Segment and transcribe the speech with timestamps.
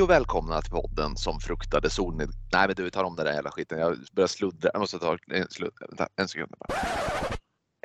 [0.00, 2.30] Hej och välkomna till podden som fruktade solned...
[2.52, 3.78] Nej men du, vi tar om den där jävla skiten.
[3.78, 4.70] Jag börjar sluddra.
[4.72, 5.46] Jag måste ta en.
[5.80, 6.78] Vänta, en sekund bara.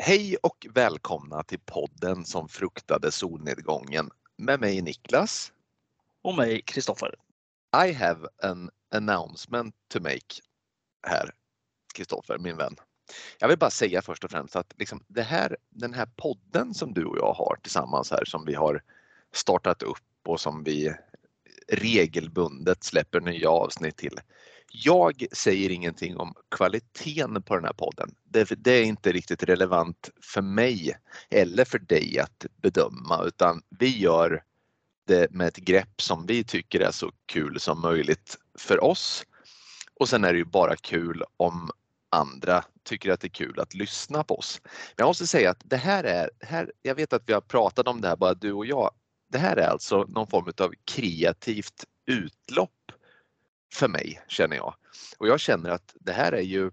[0.01, 5.51] Hej och välkomna till podden som fruktade solnedgången med mig Niklas.
[6.23, 7.15] Och mig Kristoffer.
[7.87, 10.35] I have an announcement to make
[11.07, 11.31] här,
[11.95, 12.75] Kristoffer, min vän.
[13.39, 16.93] Jag vill bara säga först och främst att liksom det här, den här podden som
[16.93, 18.83] du och jag har tillsammans här som vi har
[19.33, 20.95] startat upp och som vi
[21.71, 24.19] regelbundet släpper nya avsnitt till.
[24.71, 28.15] Jag säger ingenting om kvaliteten på den här podden.
[28.23, 30.97] Det, det, är inte riktigt relevant för mig
[31.29, 34.43] eller för dig att bedöma utan vi gör
[35.07, 39.23] det med ett grepp som vi tycker är så kul som möjligt för oss.
[39.99, 41.71] Och sen är det ju bara kul om
[42.09, 44.61] andra tycker att det är kul att lyssna på oss.
[44.63, 47.87] Men jag måste säga att det här är, här, jag vet att vi har pratat
[47.87, 48.91] om det här bara du och jag.
[49.27, 52.91] Det här är alltså någon form av kreativt utlopp
[53.73, 54.75] för mig känner jag.
[55.17, 56.71] Och jag känner att det här är ju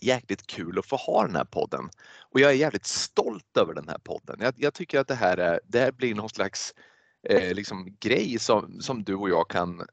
[0.00, 1.90] jäkligt kul att få ha den här podden.
[2.30, 4.36] Och jag är jävligt stolt över den här podden.
[4.40, 6.74] Jag, jag tycker att det här, är, det här blir någon slags
[7.22, 9.86] eh, liksom, grej som, som du och jag kan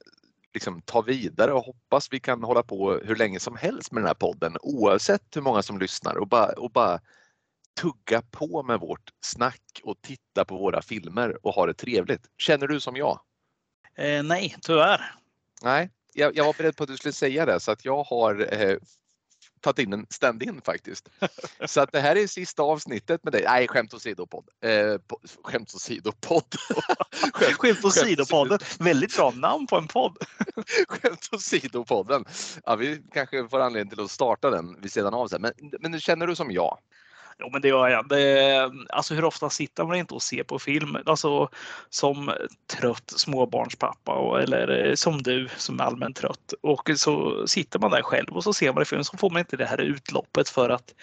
[0.54, 4.08] liksom, ta vidare och hoppas vi kan hålla på hur länge som helst med den
[4.08, 7.00] här podden oavsett hur många som lyssnar och bara, och bara
[7.82, 12.28] tugga på med vårt snack och titta på våra filmer och ha det trevligt.
[12.38, 13.20] Känner du som jag?
[13.96, 15.16] Eh, nej, tyvärr.
[15.62, 18.54] Nej, jag, jag, var beredd på att du skulle säga det så att jag har
[18.54, 18.78] eh,
[19.64, 21.10] tagit in en stand-in faktiskt.
[21.66, 23.44] Så att det här är sista avsnittet med dig.
[23.47, 24.46] Nej, skämt åsido-podd.
[24.62, 25.00] Eh,
[25.44, 26.44] skämt åsido-podd.
[27.34, 28.84] skämt, skämt åsido-podden.
[28.84, 30.18] Väldigt bra namn på en podd.
[30.88, 32.26] skämt åsido-podden.
[32.66, 35.42] Ja, vi kanske får anledning till att starta den vid sidan av sen.
[35.42, 36.78] Men, men känner du som jag?
[37.40, 38.10] Jo, men det gör jag.
[38.10, 40.98] Det, alltså hur ofta sitter man inte och ser på film?
[41.06, 41.50] Alltså
[41.90, 42.32] som
[42.78, 46.54] trött småbarnspappa och, eller eh, som du som är allmänt trött.
[46.62, 49.40] Och så sitter man där själv och så ser man en film så får man
[49.40, 50.94] inte det här utloppet för att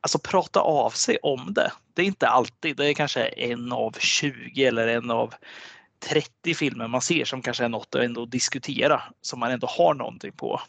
[0.00, 1.72] alltså prata av sig om det.
[1.94, 2.76] Det är inte alltid.
[2.76, 5.34] Det är kanske en av 20 eller en av
[6.00, 9.94] 30 filmer man ser som kanske är något att ändå diskutera som man ändå har
[9.94, 10.60] någonting på.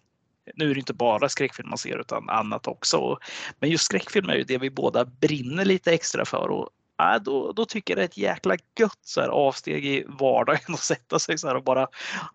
[0.55, 3.17] Nu är det inte bara skräckfilm man ser utan annat också.
[3.59, 7.51] Men just skräckfilm är ju det vi båda brinner lite extra för och ja, då,
[7.51, 11.19] då tycker jag det är ett jäkla gött så här, avsteg i vardagen att sätta
[11.19, 11.87] sig så här och bara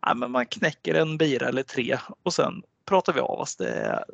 [0.02, 3.56] ja, men man knäcker en bira eller tre och sen pratar vi av oss.
[3.56, 4.04] Det,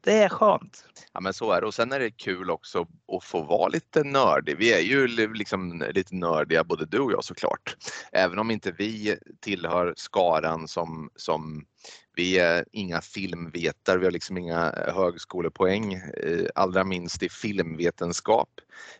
[0.00, 0.84] det är skönt.
[1.12, 2.86] Ja men så är det och sen är det kul också
[3.16, 4.56] att få vara lite nördig.
[4.58, 7.76] Vi är ju liksom lite nördiga både du och jag såklart.
[8.12, 11.64] Även om inte vi tillhör skaran som, som
[12.18, 18.48] vi är inga filmvetare, vi har liksom inga högskolepoäng, eh, allra minst i filmvetenskap.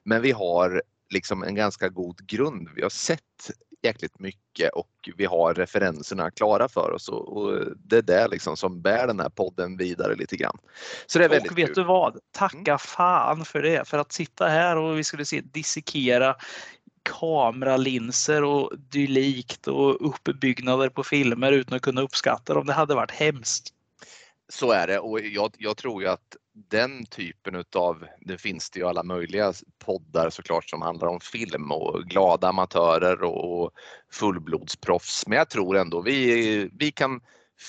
[0.02, 2.68] Men vi har liksom en ganska god grund.
[2.74, 3.50] Vi har sett
[3.82, 8.82] jäkligt mycket och vi har referenserna klara för oss och, det är det liksom som
[8.82, 10.58] bär den här podden vidare lite grann.
[11.06, 11.74] Så det är väldigt och vet kul.
[11.74, 12.18] du vad?
[12.32, 12.78] Tacka mm.
[12.78, 16.36] fan för det, för att sitta här och vi skulle se dissekera
[17.08, 22.66] kameralinser och dylikt och uppbyggnader på filmer utan att kunna uppskatta dem.
[22.66, 23.74] Det hade varit hemskt.
[24.48, 28.80] Så är det och jag, jag tror ju att den typen utav, det finns det
[28.80, 29.52] ju alla möjliga
[29.84, 33.70] poddar såklart som handlar om film och glada amatörer och
[34.12, 35.26] fullblodsproffs.
[35.26, 37.20] Men jag tror ändå vi, vi kan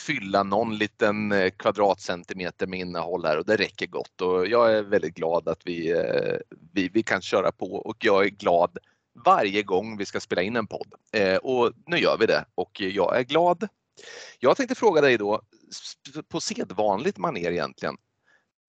[0.08, 4.84] fylla någon liten eh, kvadratcentimeter med innehåll här och det räcker gott och jag är
[4.84, 6.38] väldigt glad att vi, eh,
[6.74, 8.78] vi, vi kan köra på och jag är glad
[9.26, 10.94] varje gång vi ska spela in en podd.
[11.14, 13.68] Eh, och nu gör vi det och jag är glad.
[14.40, 15.42] Jag tänkte fråga dig då
[16.28, 17.98] på sedvanligt maner egentligen.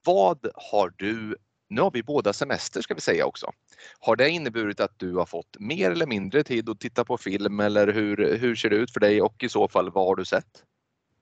[0.04, 1.36] Vad har du,
[1.68, 3.52] nu har vi båda semester ska vi säga också.
[4.00, 7.60] Har det inneburit att du har fått mer eller mindre tid att titta på film
[7.60, 10.24] eller hur, hur ser det ut för dig och i så fall vad har du
[10.24, 10.64] sett?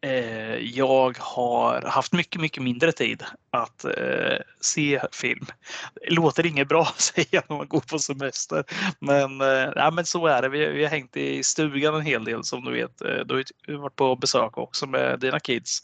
[0.01, 5.47] Eh, jag har haft mycket, mycket mindre tid att eh, se film.
[5.95, 8.65] Det låter inget bra att säga när man går på semester,
[8.99, 10.49] men, eh, ja, men så är det.
[10.49, 13.01] Vi, vi har hängt i stugan en hel del som du vet.
[13.01, 15.83] Eh, du har varit på besök också med dina kids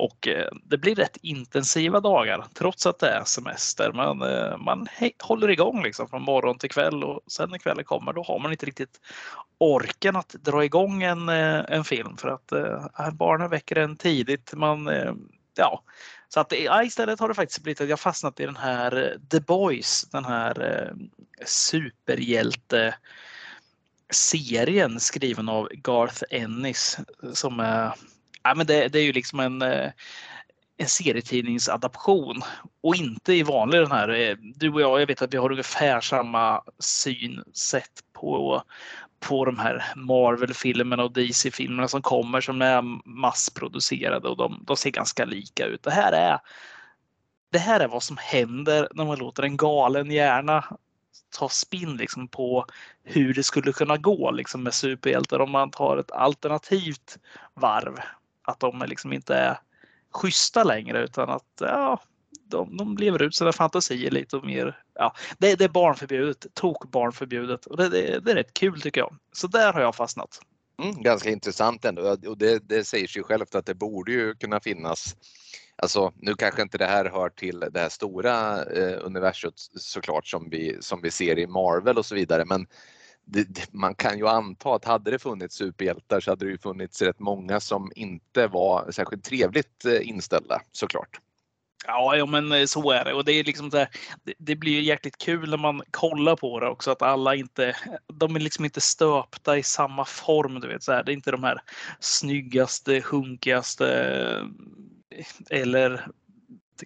[0.00, 3.92] och eh, det blir rätt intensiva dagar trots att det är semester.
[3.92, 4.18] Men
[4.64, 8.22] man eh, håller igång liksom från morgon till kväll och sen när kvällen kommer då
[8.22, 9.00] har man inte riktigt
[9.58, 12.52] orken att dra igång en, eh, en film för att
[13.12, 14.52] barnen väcker en tidigt.
[14.54, 14.90] Man,
[15.56, 15.82] ja,
[16.28, 19.40] så att ja, istället har det faktiskt blivit att jag fastnat i den här The
[19.40, 20.92] Boys, den här
[21.44, 22.94] superhjälte
[24.10, 26.98] serien skriven av Garth Ennis
[27.32, 27.94] som är
[28.42, 29.90] ja, men det, det är ju liksom en, eh,
[30.76, 32.42] en serietidningsadaption
[32.80, 34.08] och inte i vanlig den här.
[34.08, 38.62] Eh, du och jag, jag vet att vi har ungefär samma synsätt på
[39.20, 44.90] på de här Marvel-filmerna och DC-filmerna som kommer som är massproducerade och de, de ser
[44.90, 45.82] ganska lika ut.
[45.82, 46.38] Det här är
[47.52, 50.64] det här är vad som händer när man låter en galen hjärna
[51.38, 52.66] ta spinn liksom på
[53.04, 57.18] hur det skulle kunna gå liksom med superhjältar om man tar ett alternativt
[57.54, 58.00] varv.
[58.50, 59.58] Att de liksom inte är
[60.10, 62.00] schyssta längre utan att ja,
[62.44, 64.82] de, de lever ut sina fantasier lite och mer.
[64.94, 69.00] Ja, det, det är barnförbjudet, tok barnförbjudet och det, det, det är rätt kul tycker
[69.00, 69.16] jag.
[69.32, 70.40] Så där har jag fastnat.
[70.82, 74.60] Mm, ganska intressant ändå och det, det säger sig självt att det borde ju kunna
[74.60, 75.16] finnas
[75.82, 80.50] Alltså, nu kanske inte det här hör till det här stora eh, universum såklart som
[80.50, 82.66] vi, som vi ser i Marvel och så vidare men
[83.32, 87.02] det, man kan ju anta att hade det funnits superhjältar så hade det ju funnits
[87.02, 91.20] rätt många som inte var särskilt trevligt eh, inställda såklart.
[91.86, 93.12] Ja, ja, men eh, så är det.
[93.12, 93.88] Och det, är liksom det,
[94.38, 96.90] det blir jäkligt kul när man kollar på det också.
[96.90, 97.76] Att alla inte,
[98.12, 100.60] de är liksom inte stöpta i samma form.
[100.60, 101.04] Du vet, så här.
[101.04, 101.60] Det är inte de här
[102.00, 103.88] snyggaste, hunkigaste
[105.10, 106.06] eh, eller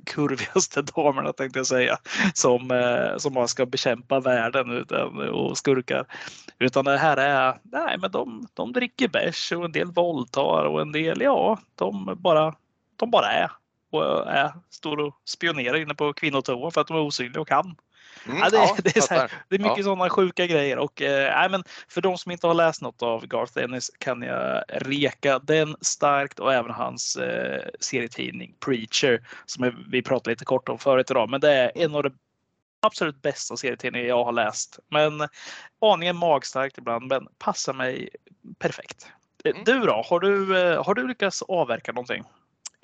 [0.01, 1.97] kurvigaste damerna tänkte jag säga
[2.35, 6.07] som, eh, som man ska bekämpa världen utan, och skurkar.
[6.59, 10.81] Utan det här är, nej men de, de dricker bärs och en del våldtar och
[10.81, 12.55] en del, ja, de bara,
[12.97, 13.51] de bara är
[13.91, 17.77] och är, står och spionerar inne på kvinnotoan för att de är osynliga och kan.
[18.27, 19.85] Mm, ja, det, ja, det, är här, det, är mycket ja.
[19.85, 23.59] sådana sjuka grejer och eh, men för de som inte har läst något av Garth
[23.59, 30.31] Ennis kan jag reka den starkt och även hans eh, serietidning Preacher som vi pratade
[30.31, 31.31] lite kort om förut idag.
[31.31, 32.11] Men det är en av de
[32.83, 34.79] absolut bästa serietidningar jag har läst.
[34.91, 35.29] Men
[35.81, 38.09] aningen magstarkt ibland, men passar mig
[38.59, 39.09] perfekt.
[39.45, 39.65] Mm.
[39.65, 40.03] Du då?
[40.07, 42.25] Har du, eh, har du lyckats avverka någonting?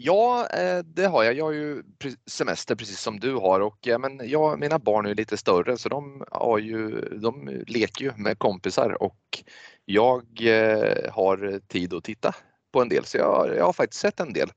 [0.02, 1.35] Ja, eh, det har jag.
[1.35, 1.82] Jag har ju
[2.26, 6.25] semester precis som du har och men jag, mina barn är lite större så de,
[6.31, 9.44] har ju, de leker ju med kompisar och
[9.85, 12.35] jag eh, har tid att titta
[12.73, 14.50] på en del så jag, jag har faktiskt sett en del.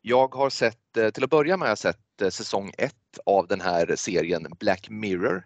[0.00, 2.94] Jag har sett, eh, till att börja med har jag sett säsong 1
[3.26, 5.44] av den här serien Black Mirror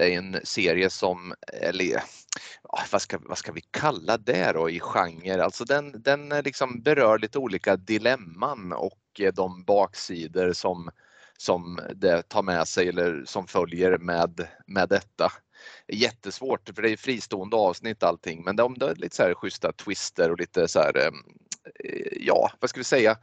[0.00, 2.02] det är en serie som, eller
[2.90, 5.44] vad ska, vad ska vi kalla det då i genre?
[5.44, 10.90] Alltså den, den eh, liksom berör lite olika dilemman och eh, de baksidor som,
[11.38, 15.32] som det tar med sig eller som följer med, med detta.
[15.88, 20.30] Jättesvårt för det är fristående avsnitt allting men de, har lite så här schyssta twister
[20.30, 21.12] och lite så här, eh,
[22.20, 23.18] ja vad ska vi säga,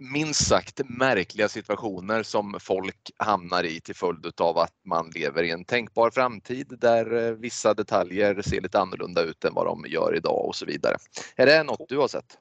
[0.00, 5.50] minst sagt märkliga situationer som folk hamnar i till följd av att man lever i
[5.50, 10.16] en tänkbar framtid där eh, vissa detaljer ser lite annorlunda ut än vad de gör
[10.16, 10.96] idag och så vidare.
[11.36, 12.38] Är det något du har sett?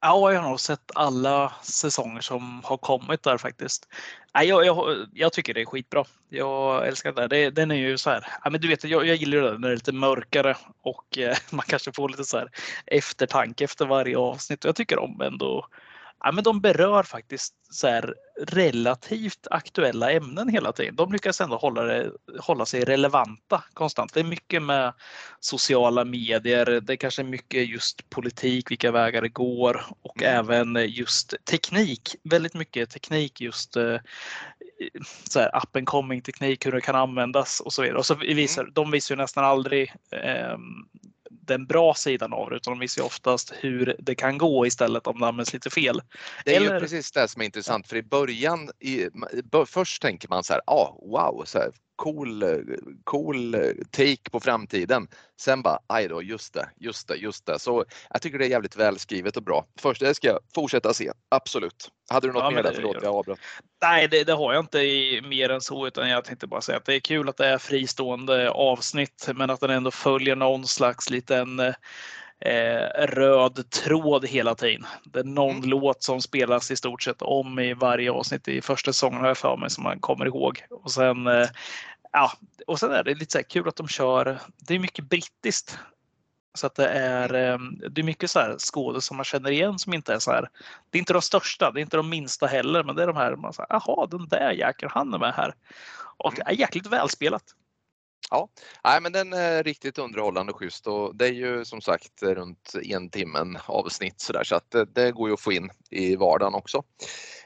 [0.00, 3.88] Ja, jag har nog sett alla säsonger som har kommit där faktiskt.
[4.32, 6.04] Jag, jag, jag tycker det är skitbra.
[6.28, 7.28] Jag älskar det.
[7.28, 8.26] det den är ju så här.
[8.44, 11.36] Ja, men du vet, jag, jag gillar det när det är lite mörkare och eh,
[11.50, 12.50] man kanske får lite så här
[12.86, 14.64] eftertanke efter varje avsnitt.
[14.64, 15.66] Jag tycker om ändå
[16.24, 20.96] ja, men de berör faktiskt så här relativt aktuella ämnen hela tiden.
[20.96, 24.14] De lyckas ändå hålla, det, hålla sig relevanta konstant.
[24.14, 24.92] Det är mycket med
[25.40, 26.80] sociala medier.
[26.80, 30.38] Det är kanske mycket just politik, vilka vägar det går och mm.
[30.38, 32.16] även just teknik.
[32.24, 33.96] Väldigt mycket teknik just eh,
[35.30, 37.98] så här, up and coming teknik, hur det kan användas och så vidare.
[37.98, 38.72] Och så visar, mm.
[38.74, 40.58] De visar ju nästan aldrig eh,
[41.48, 45.20] den bra sidan av det utan de visar oftast hur det kan gå istället om
[45.20, 46.02] det används lite fel.
[46.44, 46.74] Det är Eller...
[46.74, 49.08] ju precis det som är intressant för i början, i,
[49.66, 52.44] först tänker man så här, ah, wow, så här, cool,
[53.04, 53.56] cool
[53.90, 55.08] take på framtiden.
[55.40, 57.58] Sen bara, aj då, just det, just det, just det.
[57.58, 59.66] Så jag tycker det är jävligt välskrivet och bra.
[59.80, 61.90] Först, det ska jag fortsätta se, absolut.
[62.10, 62.72] Hade du något ja, mer där?
[62.74, 63.38] Förlåt, jag avbröt.
[63.82, 66.78] Nej, det, det, har jag inte i, mer än så, utan jag tänkte bara säga
[66.78, 70.66] att det är kul att det är fristående avsnitt, men att den ändå följer någon
[70.66, 71.10] slags
[71.46, 71.74] liten
[72.40, 74.86] eh, röd tråd hela tiden.
[75.04, 75.68] Det är någon mm.
[75.68, 79.38] låt som spelas i stort sett om i varje avsnitt i första säsongen har jag
[79.38, 80.62] för mig som man kommer ihåg.
[80.70, 81.48] Och sen, eh,
[82.12, 82.32] ja,
[82.66, 85.78] och sen är det lite så kul att de kör, det är mycket brittiskt.
[86.54, 87.58] Så att det är, eh,
[87.90, 90.48] det är mycket så här skådespelare som man känner igen som inte är så här.
[90.90, 93.16] Det är inte de största, det är inte de minsta heller, men det är de
[93.16, 95.54] här man säger, jaha, den där jäkeln, han är med här.
[96.18, 96.54] Och det mm.
[96.54, 97.42] är jäkligt välspelat.
[98.30, 98.48] Ja,
[98.84, 102.72] Nej, men den är riktigt underhållande och schysst och det är ju som sagt runt
[102.84, 106.16] en timmen avsnitt så där så att det, det går ju att få in i
[106.16, 106.82] vardagen också.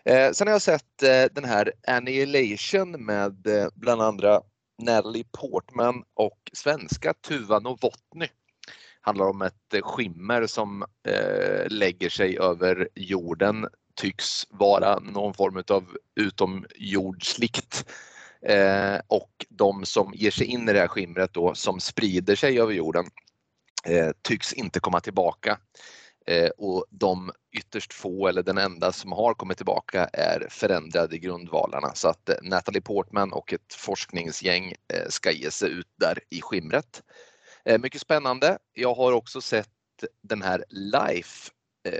[0.05, 4.41] Eh, sen har jag sett eh, den här Annihilation med eh, bland andra
[4.83, 8.27] Natalie Portman och svenska Tuva Novotny.
[9.01, 15.63] Handlar om ett eh, skimmer som eh, lägger sig över jorden tycks vara någon form
[15.69, 17.87] av utomjordsligt
[18.47, 22.61] Eh, och de som ger sig in i det här skimret då som sprider sig
[22.61, 23.07] över jorden
[23.87, 25.59] eh, tycks inte komma tillbaka.
[26.27, 31.95] Eh, och de ytterst få eller den enda som har kommit tillbaka är förändrade grundvalarna
[31.95, 36.41] så att eh, Natalie Portman och ett forskningsgäng eh, ska ge sig ut där i
[36.41, 37.03] skimret.
[37.65, 38.59] Eh, mycket spännande.
[38.73, 39.69] Jag har också sett
[40.23, 41.51] den här Life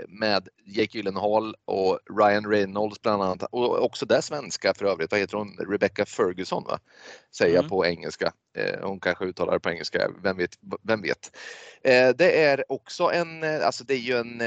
[0.07, 5.11] med Jake Gyllenhaal och Ryan Reynolds bland annat och också där svenska för övrigt.
[5.11, 5.57] Vad heter hon?
[5.69, 6.79] Rebecca Ferguson va?
[7.35, 7.69] Säger jag mm.
[7.69, 8.33] på engelska.
[8.81, 10.51] Hon kanske uttalar det på engelska, vem vet?
[10.83, 11.37] Vem vet?
[12.15, 14.41] Det är också en, alltså det är ju en,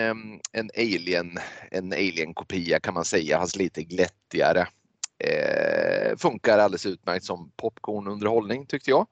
[0.52, 1.38] en alien,
[1.70, 4.68] en alien-kopia kan man säga, fast lite glättigare.
[6.16, 9.06] Funkar alldeles utmärkt som popcornunderhållning tyckte jag.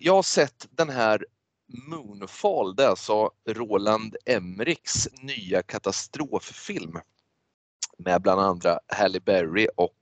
[0.00, 1.26] Jag har sett den här
[1.72, 6.98] Moonfall, det är alltså Roland Emmerichs nya katastroffilm
[7.98, 9.96] med bland andra Halle Berry och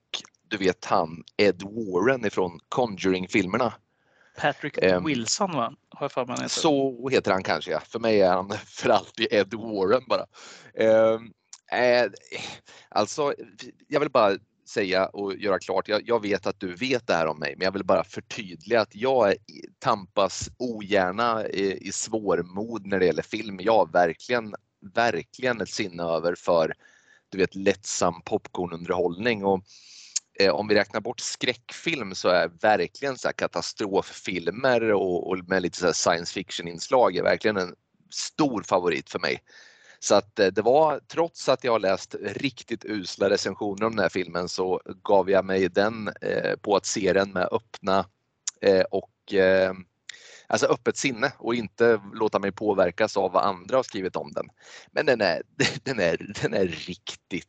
[0.47, 3.73] du vet han Ed Warren ifrån Conjuring-filmerna.
[4.37, 5.73] Patrick um, Wilson va?
[5.89, 7.79] Har jag för mig Så heter han kanske ja.
[7.79, 10.25] För mig är han för alltid Ed Warren bara.
[11.13, 11.33] Um,
[11.71, 12.11] eh,
[12.89, 13.33] alltså,
[13.87, 14.37] jag vill bara
[14.71, 17.65] säga och göra klart, jag, jag, vet att du vet det här om mig, men
[17.65, 19.33] jag vill bara förtydliga att jag
[19.79, 23.59] tampas ogärna i, i svårmod när det gäller film.
[23.61, 24.55] Jag har verkligen,
[24.93, 26.73] verkligen ett sinne över för
[27.29, 29.63] du vet lättsam popcornunderhållning och
[30.39, 35.77] eh, om vi räknar bort skräckfilm så är verkligen så katastroffilmer och, och med lite
[35.77, 37.75] så science fiction inslag är verkligen en
[38.09, 39.41] stor favorit för mig.
[40.03, 44.09] Så att eh, det var, trots att jag läst riktigt usla recensioner om den här
[44.09, 48.05] filmen så gav jag mig den eh, på att se den med öppna
[48.61, 49.73] eh, och eh,
[50.47, 54.49] alltså öppet sinne och inte låta mig påverkas av vad andra har skrivit om den.
[54.91, 55.41] Men den är,
[55.83, 57.47] den är, den är riktigt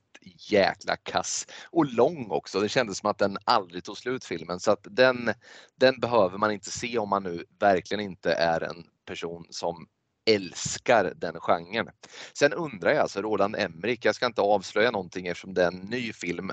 [0.50, 2.60] jäkla kass och lång också.
[2.60, 5.34] Det kändes som att den aldrig tog slut filmen så att den,
[5.76, 9.86] den behöver man inte se om man nu verkligen inte är en person som
[10.24, 11.88] älskar den genren.
[12.32, 15.80] Sen undrar jag, alltså Roland Emmerich, jag ska inte avslöja någonting eftersom det är en
[15.80, 16.50] ny film.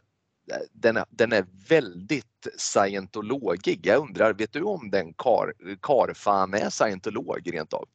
[0.72, 3.80] Den, den är väldigt scientologig.
[3.86, 7.86] Jag undrar, vet du om den kar, karfan är scientolog rent av?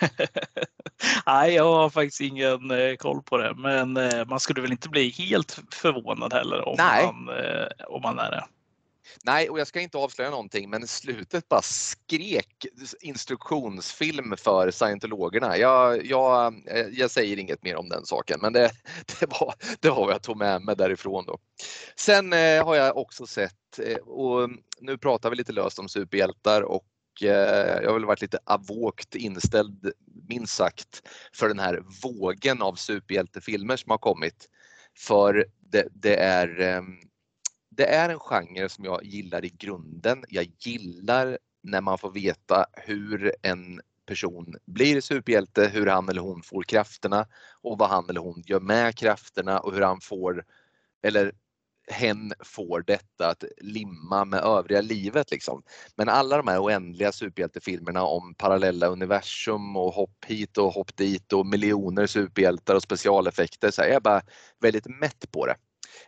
[1.26, 4.88] Nej, jag har faktiskt ingen eh, koll på det, men eh, man skulle väl inte
[4.88, 8.44] bli helt förvånad heller om, man, eh, om man är det.
[9.24, 12.66] Nej, och jag ska inte avslöja någonting, men slutet bara skrek
[13.00, 15.58] instruktionsfilm för scientologerna.
[15.58, 18.70] Jag, jag, eh, jag säger inget mer om den saken, men det,
[19.20, 21.24] det, var, det var vad jag tog med mig därifrån.
[21.26, 21.38] Då.
[21.96, 24.50] Sen eh, har jag också sett, eh, och
[24.80, 26.84] nu pratar vi lite löst om superhjältar och
[27.22, 29.92] eh, jag har väl varit lite avokt inställd,
[30.28, 31.02] minst sagt,
[31.34, 34.48] för den här vågen av superhjältefilmer som har kommit.
[34.98, 36.98] För det, det är ehm,
[37.76, 40.24] det är en genre som jag gillar i grunden.
[40.28, 46.42] Jag gillar när man får veta hur en person blir superhjälte, hur han eller hon
[46.42, 47.26] får krafterna
[47.62, 50.44] och vad han eller hon gör med krafterna och hur han får,
[51.02, 51.32] eller
[51.90, 55.30] hen får detta att limma med övriga livet.
[55.30, 55.62] Liksom.
[55.96, 61.32] Men alla de här oändliga superhjältefilmerna om parallella universum och hopp hit och hopp dit
[61.32, 64.22] och miljoner superhjältar och specialeffekter, så jag är bara
[64.60, 65.56] väldigt mätt på det.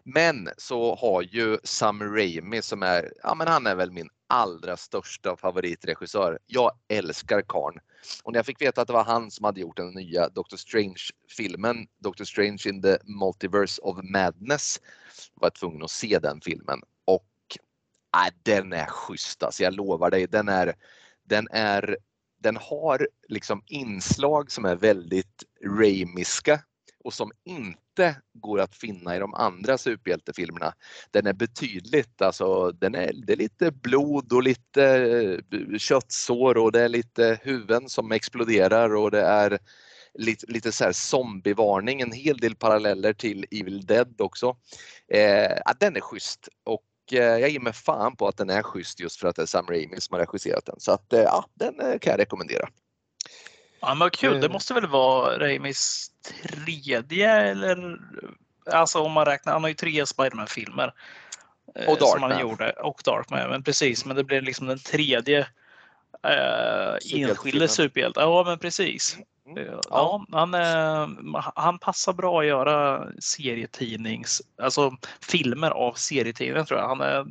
[0.04, 4.76] Men så har ju Sam Raimi som är, ja men han är väl min allra
[4.76, 6.38] största favoritregissör.
[6.46, 7.78] Jag älskar karn.
[8.22, 10.56] Och när jag fick veta att det var han som hade gjort den nya Doctor
[10.56, 14.80] Strange-filmen, Doctor Strange in the Multiverse of Madness,
[15.34, 16.80] var jag tvungen att se den filmen.
[17.04, 17.28] Och
[18.26, 20.26] äh, den är schysst alltså, jag lovar dig.
[20.26, 20.74] Den är,
[21.24, 21.96] den är
[22.44, 25.44] den har liksom inslag som är väldigt
[25.78, 26.60] Raimiska
[27.04, 30.74] och som inte går att finna i de andra superhjältefilmerna.
[31.10, 34.84] Den är betydligt, alltså den är, det är lite blod och lite
[35.52, 39.58] eh, köttsår och det är lite huvuden som exploderar och det är
[40.14, 44.56] lite, lite så här zombievarning, en hel del paralleller till Evil Dead också.
[45.08, 49.00] Eh, den är schysst och eh, jag ger mig fan på att den är schysst
[49.00, 50.80] just för att det är Sam Raimi som har regisserat den.
[50.80, 52.68] Så att eh, ja, den eh, kan jag rekommendera.
[53.86, 54.40] Ja, men kul.
[54.40, 56.10] Det måste väl vara Raimis
[56.52, 57.98] tredje eller
[58.70, 59.52] alltså om man räknar.
[59.52, 60.92] Han har ju tre Spiderman-filmer.
[61.74, 62.10] Eh, och Darkman.
[62.10, 62.70] Som han gjorde.
[62.70, 63.50] Och Darkman.
[63.50, 65.46] Men precis, men det blir liksom den tredje
[66.24, 68.20] eh, enskilde superhjälte.
[68.20, 69.18] Ja, men precis.
[69.46, 69.64] Mm.
[69.66, 76.80] Ja, ja han, eh, han passar bra att göra serietidnings, alltså filmer av serietidningar tror
[76.80, 76.88] jag.
[76.88, 77.26] Han, är,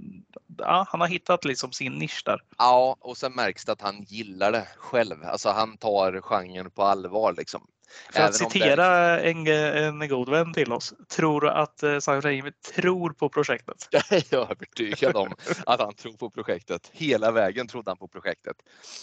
[0.57, 2.39] ja, han har hittat liksom sin nisch där.
[2.57, 5.23] Ja, och sen märks det att han gillar det själv.
[5.23, 7.67] Alltså han tar genren på allvar liksom.
[8.13, 10.93] För att citera en, en god vän till oss.
[11.09, 13.87] Tror du att eh, Sam Raimi tror på projektet?
[13.91, 15.33] Jag är övertygad om
[15.65, 16.89] att han tror på projektet.
[16.93, 18.57] Hela vägen trodde han på projektet.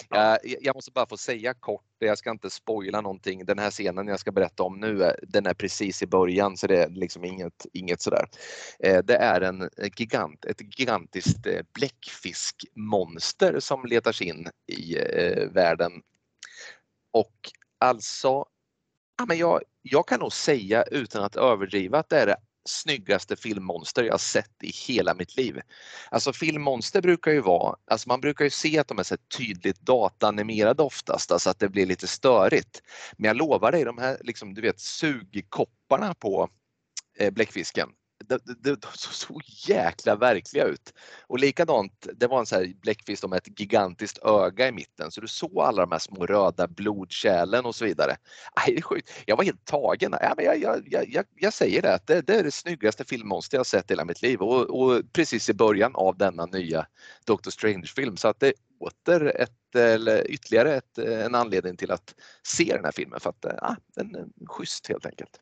[0.09, 0.39] Ja.
[0.43, 3.45] Jag, jag måste bara få säga kort, jag ska inte spoila någonting.
[3.45, 6.83] Den här scenen jag ska berätta om nu, den är precis i början så det
[6.83, 8.25] är liksom inget, inget sådär.
[8.79, 14.95] Eh, det är en gigant, ett gigantiskt eh, bläckfiskmonster som letar sig in i
[15.51, 15.93] världen.
[17.13, 18.45] Och alltså
[19.21, 23.37] ja, men jag, jag kan nog säga utan att överdriva att det är det snyggaste
[23.37, 25.61] filmmonster jag sett i hela mitt liv.
[26.11, 29.81] Alltså filmmonster brukar ju vara, alltså man brukar ju se att de är så tydligt
[29.81, 32.83] dataanimerade oftast, alltså att det blir lite störigt.
[33.17, 36.49] Men jag lovar dig, de här liksom, du vet sugkopparna på
[37.19, 37.89] eh, bläckfisken,
[38.31, 39.41] de, de, de såg så
[39.73, 40.95] jäkla verkliga ut.
[41.27, 45.21] Och likadant, det var en sån här bläckfisk med ett gigantiskt öga i mitten så
[45.21, 48.17] du såg alla de här små röda blodkärlen och så vidare.
[48.53, 49.13] Aj, det är sjukt.
[49.27, 50.15] Jag var helt tagen.
[50.21, 53.67] Ja, men jag, jag, jag, jag säger det, det, det är det snyggaste filmmonster jag
[53.67, 56.87] sett i hela mitt liv och, och, precis i början av denna nya
[57.25, 62.15] Doctor Strange-film så att det är åter ett, eller ytterligare ett, en anledning till att
[62.43, 65.41] se den här filmen för att ja, den är schysst helt enkelt.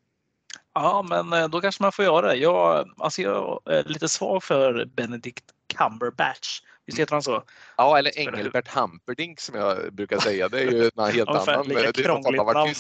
[0.83, 2.37] Ja, men eh, då kanske man får göra det.
[2.37, 5.45] Jag, alltså jag är lite svag för Benedict
[5.75, 6.61] Cumberbatch.
[6.87, 7.43] Visst heter han så?
[7.77, 10.49] Ja, eller Engelbert Humperdinck som jag brukar säga.
[10.49, 11.69] Det är ju en helt ja, annan.
[11.69, 12.75] Lika krångligt namn.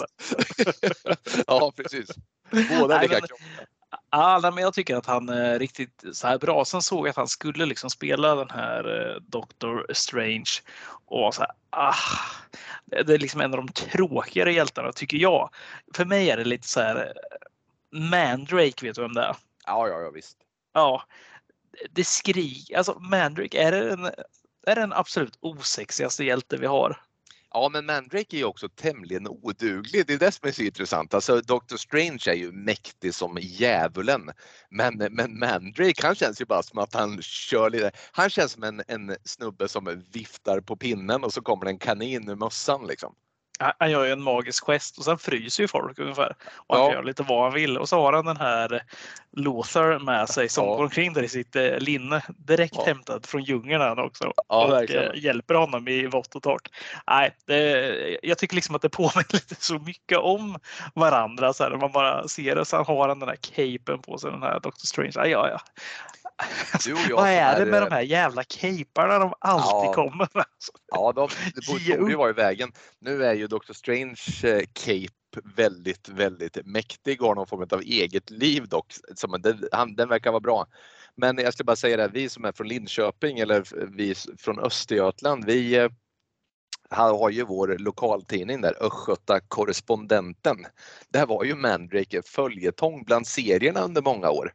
[1.47, 2.11] ja, precis.
[2.50, 4.50] Båda är lika krångliga.
[4.50, 6.64] Men jag tycker att han är riktigt så här bra.
[6.64, 10.50] Sen såg jag att han skulle liksom spela den här eh, Doctor Strange
[11.07, 11.95] och så här, ah,
[12.87, 15.50] det är liksom en av de tråkigare hjältarna tycker jag.
[15.95, 17.12] För mig är det lite så här
[17.92, 19.37] Mandrake, vet du vem det är?
[19.66, 20.36] Ja, ja, ja visst.
[20.73, 21.02] Ja,
[21.91, 24.04] det skrik, alltså Mandrake är den,
[24.67, 27.02] är den absolut osexigaste hjälte vi har.
[27.50, 30.06] Ja, men Mandrake är ju också tämligen oduglig.
[30.06, 31.15] Det är det som är så intressant.
[31.15, 34.30] Alltså, Doctor Strange är ju mäktig som djävulen.
[34.71, 37.91] Men, men Mandrake, han känns ju bara som att han kör lite.
[38.13, 42.28] Han känns som en, en snubbe som viftar på pinnen och så kommer en kanin
[42.28, 43.15] ur mössan liksom
[43.58, 46.36] han gör ju en magisk gest och sen fryser ju folk ungefär.
[46.56, 46.92] Och han ja.
[46.92, 47.78] gör lite vad han vill.
[47.78, 48.82] Och så har han den här
[49.32, 50.76] Lothar med sig som ja.
[50.76, 52.23] går omkring där i sitt eh, linne.
[52.28, 52.84] Direkt ja.
[52.86, 54.32] hämtad från djungeln också.
[54.49, 55.12] Ja, och verkligen.
[55.12, 56.69] Eh, hjälper honom i vått och torrt.
[57.06, 60.58] Nej, det, jag tycker liksom att det påminner lite så mycket om
[60.95, 61.52] varandra.
[61.52, 62.64] Så här, man bara ser det.
[62.64, 65.12] Sen har han den här capen på sig, den här Doctor Strange.
[65.14, 65.58] Ja, ja, ja.
[67.17, 70.45] Vad är det med de här jävla caparna de alltid ja, kommer med?
[70.93, 72.73] Ja, de, det borde ju vara i vägen.
[73.00, 75.18] Nu är ju Doctor Strange eh, cape
[75.57, 78.95] väldigt, väldigt mäktig och har någon form av eget liv dock.
[79.15, 80.67] Som, den, han, den verkar vara bra.
[81.15, 83.65] Men jag ska bara säga det, vi som är från Linköping eller
[83.97, 85.89] vi från Östergötland, vi eh,
[86.91, 90.57] han har ju vår lokaltidning där, Östgöta Korrespondenten.
[91.09, 94.53] Där var ju Mandrake följetong bland serierna under många år.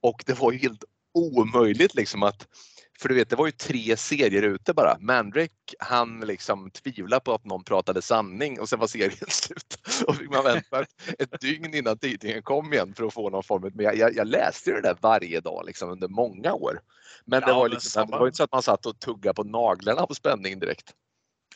[0.00, 2.48] Och det var ju helt omöjligt liksom att
[2.98, 4.96] för du vet, det var ju tre serier ute bara.
[5.00, 9.78] Mandrake, han liksom tvivlade på att någon pratade sanning och sen var serien slut.
[10.06, 10.84] Och fick man vänta
[11.18, 13.70] ett dygn innan tidningen kom igen för att få någon form av...
[13.74, 16.80] Men jag, jag läste det där varje dag liksom under många år.
[17.24, 20.06] Men det, var liksom, det var inte så att man satt och tuggade på naglarna
[20.06, 20.94] på spänning direkt.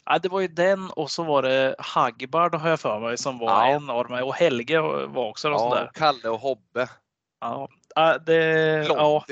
[0.05, 3.39] Ja, det var ju den och så var det Hagbard har jag för mig som
[3.39, 3.67] var ja.
[3.67, 5.49] en av dem och Helge var också.
[5.49, 5.91] Ja, där.
[5.95, 6.89] Kalle och Hobbe.
[7.41, 7.69] Ja,
[8.27, 9.25] det, ja.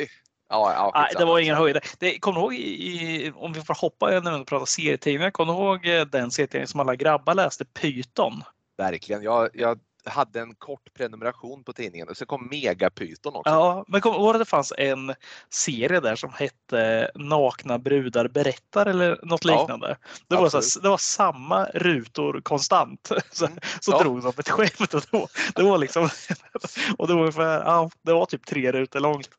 [0.48, 2.18] Ja, ja, det var ingen höjdare.
[2.18, 5.86] Kommer du ihåg, i, om vi får hoppa när vi pratar serietidningar, kommer du ihåg
[5.86, 8.42] eh, den serietidningen som alla grabbar läste, Python?
[8.78, 9.22] Verkligen.
[9.22, 13.50] Jag, jag hade en kort prenumeration på tidningen och så kom Megapyton också.
[13.50, 15.14] Ja, men kom ihåg att det fanns en
[15.50, 19.88] serie där som hette Nakna brudar berättar eller något liknande.
[19.88, 23.12] Ja, det, var så, det var samma rutor konstant.
[23.30, 23.58] Så, mm.
[23.80, 24.02] så ja.
[24.02, 26.02] drog de ett skämt och det var, det var liksom
[26.98, 29.30] och det var, ungefär, ja, det var typ tre rutor långt.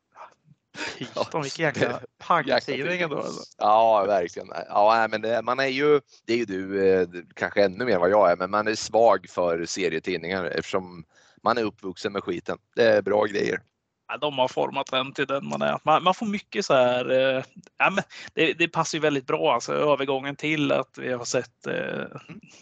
[0.98, 3.18] Python, vilken jäkla pangtidning ändå.
[3.18, 3.44] Alltså.
[3.58, 4.48] Ja, verkligen.
[4.70, 8.10] Ja, men det, man är ju, det är ju du eh, kanske ännu mer vad
[8.10, 11.06] jag är, men man är svag för serietidningar eftersom
[11.44, 12.58] man är uppvuxen med skiten.
[12.76, 13.62] Det är bra grejer.
[14.08, 15.80] Ja, de har format den till den man är.
[15.84, 17.12] Man, man får mycket så här.
[17.12, 17.44] Eh,
[17.78, 21.68] ja, men det, det, passar ju väldigt bra alltså övergången till att vi har sett
[21.68, 22.06] eh,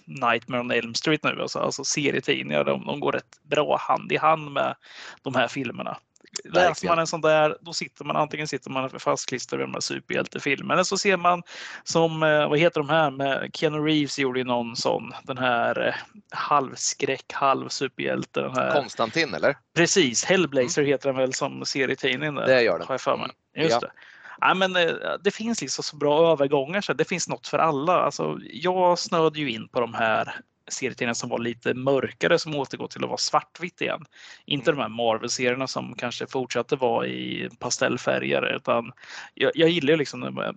[0.05, 1.41] Nightmare on Elm Street nu.
[1.41, 4.75] Alltså, alltså serietidningar, de, de går rätt bra hand i hand med
[5.21, 5.97] de här filmerna.
[6.43, 9.81] Läser man en sån där, då sitter man antingen sitter man fastklistrad vid de här
[9.81, 11.43] superhjältefilmerna eller så ser man
[11.83, 15.87] som, eh, vad heter de här med Keanu Reeves gjorde ju någon sån, den här
[15.87, 15.93] eh,
[16.31, 18.41] halvskräck, halv superhjälte.
[18.41, 18.71] Den här.
[18.71, 19.57] Konstantin eller?
[19.75, 20.91] Precis, Hellblazer mm.
[20.91, 22.35] heter den väl som serietidning.
[22.35, 22.87] Det gör den.
[22.87, 23.29] Har jag för mig.
[23.55, 23.67] Mm.
[23.67, 23.87] Just ja.
[23.87, 23.93] det.
[24.41, 24.93] Ja, men, eh,
[25.23, 27.93] det finns liksom så bra övergångar så det finns något för alla.
[27.93, 32.87] Alltså, jag snöade ju in på de här serietidningar som var lite mörkare som återgår
[32.87, 34.05] till att vara svartvitt igen.
[34.45, 38.91] Inte de här Marvel-serierna som kanske fortsatte vara i pastellfärger utan
[39.33, 40.55] jag, jag gillar ju liksom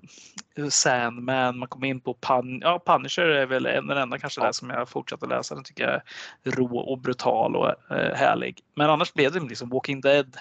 [0.71, 4.53] Sandman, man kom in på Pun ja, Punisher är väl en den enda kanske där
[4.53, 5.55] som jag fortsatte läsa.
[5.55, 6.03] Den tycker jag är
[6.51, 8.61] rå och brutal och eh, härlig.
[8.75, 10.37] Men annars blev det liksom Walking Dead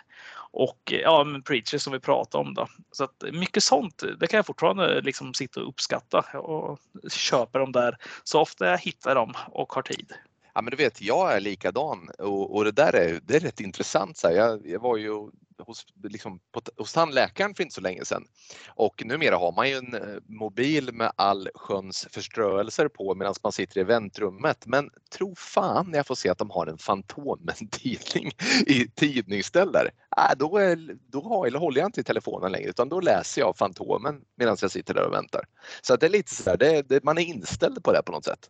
[0.52, 2.54] och eh, ja, men Preacher som vi pratade om.
[2.54, 2.68] Då.
[2.92, 6.80] Så att mycket sånt, eh, det kan jag fortfarande eh, liksom sitta och uppskatta och
[7.12, 10.14] köpa dem där så ofta jag hittar dem och har tid.
[10.54, 13.60] Ja men du vet, jag är likadan och, och det där är, det är rätt
[13.60, 14.18] intressant.
[14.18, 15.30] Så jag, jag var ju
[15.64, 18.26] hos, liksom, på, hos tandläkaren för inte så länge sedan.
[18.68, 23.52] Och numera har man ju en eh, mobil med all sköns förströelser på medan man
[23.52, 24.66] sitter i väntrummet.
[24.66, 28.32] Men tro fan när jag får se att de har en Fantomen-tidning
[28.68, 29.92] i tidningsställer.
[30.18, 33.42] Äh, då, är, då har, eller håller jag inte i telefonen längre utan då läser
[33.42, 35.46] jag Fantomen medan jag sitter där och väntar.
[35.82, 38.26] Så det är lite så där, det, det, man är inställd på det på något
[38.26, 38.50] sätt.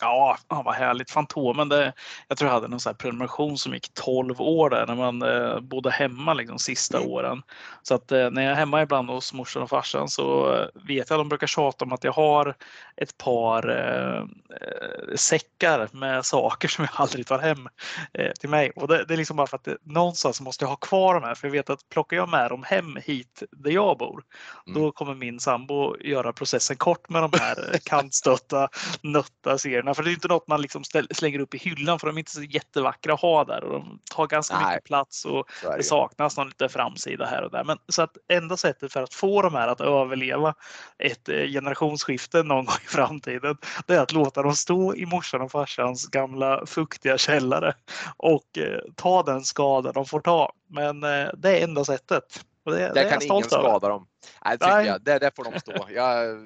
[0.00, 1.10] Ja, vad härligt.
[1.10, 1.92] Fantomen, det,
[2.28, 5.60] jag tror jag hade någon så prenumeration som gick 12 år där när man eh,
[5.60, 7.10] bodde hemma liksom sista mm.
[7.10, 7.42] åren.
[7.82, 11.10] Så att eh, när jag är hemma ibland hos morsan och farsan så eh, vet
[11.10, 12.54] jag att de brukar tjata om att jag har
[12.96, 17.68] ett par eh, eh säckar med saker som jag aldrig tar hem
[18.12, 18.70] eh, till mig.
[18.76, 21.22] Och det, det, är liksom bara för att det, någonstans måste jag ha kvar de
[21.22, 24.22] här för jag vet att plockar jag med dem hem hit där jag bor,
[24.66, 24.80] mm.
[24.80, 28.68] då kommer min sambo göra processen kort med de här kantstötta,
[29.02, 32.16] nötta serierna för det är inte något man liksom slänger upp i hyllan för de
[32.16, 34.66] är inte så jättevackra att ha där och de tar ganska Nej.
[34.66, 35.76] mycket plats och det.
[35.76, 37.64] det saknas någon liten framsida här och där.
[37.64, 40.54] Men så att enda sättet för att få de här att överleva
[40.98, 45.40] ett eh, generationsskifte någon gång i framtiden, det är att låta dem stå i morsan
[45.40, 47.74] och farsans gamla fuktiga källare
[48.16, 50.52] och eh, ta den skada de får ta.
[50.68, 52.44] Men eh, det är enda sättet.
[52.64, 54.06] Och det, det, det kan ingen skada dem.
[54.44, 54.86] Nej, det, Nej.
[54.86, 55.02] Jag.
[55.02, 55.72] Det, det får de stå.
[55.94, 56.38] Jag,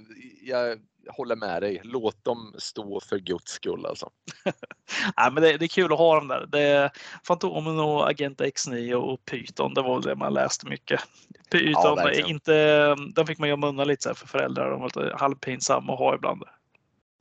[0.43, 0.79] jag
[1.09, 1.81] håller med dig.
[1.85, 4.11] Låt dem stå för guds skull alltså.
[5.17, 6.47] ja, men det, det, är kul att ha dem där.
[6.47, 6.91] Det
[7.25, 9.75] Fantomen och Agent X9 och Python.
[9.75, 11.01] Det var det man läste mycket.
[11.51, 14.71] Python, ja, inte, den fick man gömma undan lite så för föräldrar.
[14.71, 16.43] De var lite halvpinsamma att ha ibland.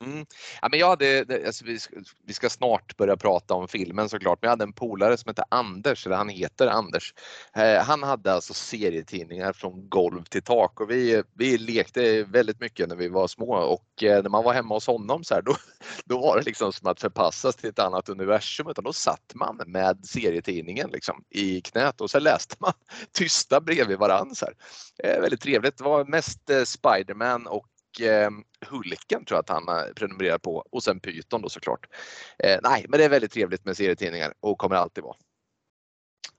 [0.04, 0.26] Mm.
[0.62, 4.38] Ja, men jag hade, alltså vi, ska, vi ska snart börja prata om filmen såklart,
[4.42, 7.14] men jag hade en polare som hette Anders, eller han heter Anders.
[7.54, 12.88] Eh, han hade alltså serietidningar från golv till tak och vi, vi lekte väldigt mycket
[12.88, 15.56] när vi var små och eh, när man var hemma hos honom så här, då,
[16.04, 19.62] då var det liksom som att förpassas till ett annat universum utan då satt man
[19.66, 22.72] med serietidningen liksom, i knät och så läste man
[23.12, 24.34] tysta bredvid varandra.
[24.34, 24.54] Så här.
[25.04, 25.78] Eh, väldigt trevligt.
[25.78, 27.66] Det var mest eh, Spiderman och
[28.00, 28.30] eh,
[28.66, 31.86] Hulken tror jag att han prenumererar på och sen Python då såklart.
[32.38, 35.16] Eh, nej, men det är väldigt trevligt med serietidningar och kommer alltid vara.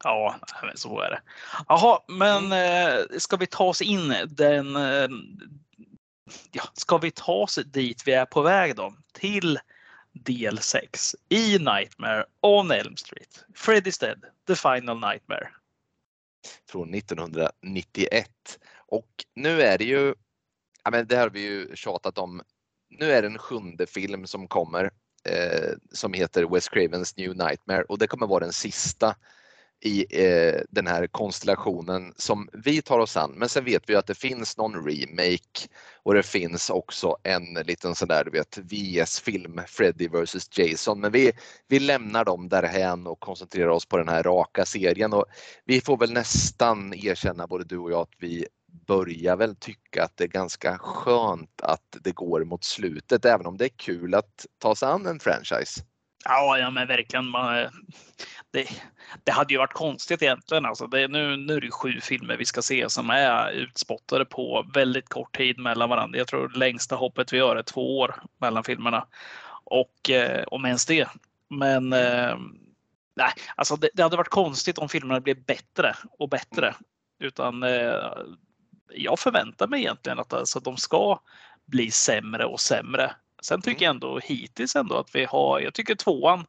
[0.03, 0.35] Ja,
[0.75, 1.21] så är det.
[1.67, 2.97] Jaha, men mm.
[2.97, 5.09] eh, ska vi ta oss in den eh,
[6.51, 8.93] ja, ska vi ta oss dit vi är på väg då?
[9.13, 9.59] Till
[10.11, 13.45] del 6 i Nightmare on Elm Street.
[13.55, 15.49] Freddy's Dead, The Final Nightmare.
[16.69, 18.29] Från 1991.
[18.87, 20.15] Och nu är det ju
[20.83, 22.41] ja, men det har vi ju tjatat om.
[22.89, 24.91] Nu är det en sjunde film som kommer
[25.25, 29.15] eh, som heter Wes Cravens New Nightmare och det kommer vara den sista
[29.81, 33.31] i eh, den här konstellationen som vi tar oss an.
[33.37, 35.67] Men sen vet vi att det finns någon remake
[36.03, 40.99] och det finns också en liten sån där du vet VS-film, Freddy vs Jason.
[40.99, 41.31] Men vi,
[41.67, 45.25] vi lämnar dem därhän och koncentrerar oss på den här raka serien och
[45.65, 48.45] vi får väl nästan erkänna både du och jag att vi
[48.87, 53.57] börjar väl tycka att det är ganska skönt att det går mot slutet, även om
[53.57, 55.81] det är kul att ta sig an en franchise.
[56.25, 57.25] Ja, ja men verkligen.
[57.25, 57.69] Man, eh,
[58.51, 58.69] det,
[59.23, 60.65] det, hade ju varit konstigt egentligen.
[60.65, 64.65] Alltså det, nu, nu är det sju filmer vi ska se som är utspottade på
[64.73, 66.17] väldigt kort tid mellan varandra.
[66.17, 69.07] Jag tror längsta hoppet vi gör är två år mellan filmerna.
[69.63, 71.07] Och eh, om ens det.
[71.49, 72.37] Men eh,
[73.15, 76.75] nej, alltså det, det, hade varit konstigt om filmerna blev bättre och bättre.
[77.19, 78.11] Utan eh,
[78.95, 81.19] jag förväntar mig egentligen att alltså, de ska
[81.65, 83.11] bli sämre och sämre.
[83.41, 83.95] Sen tycker jag mm.
[83.95, 86.45] ändå hittills ändå att vi har, jag tycker tvåan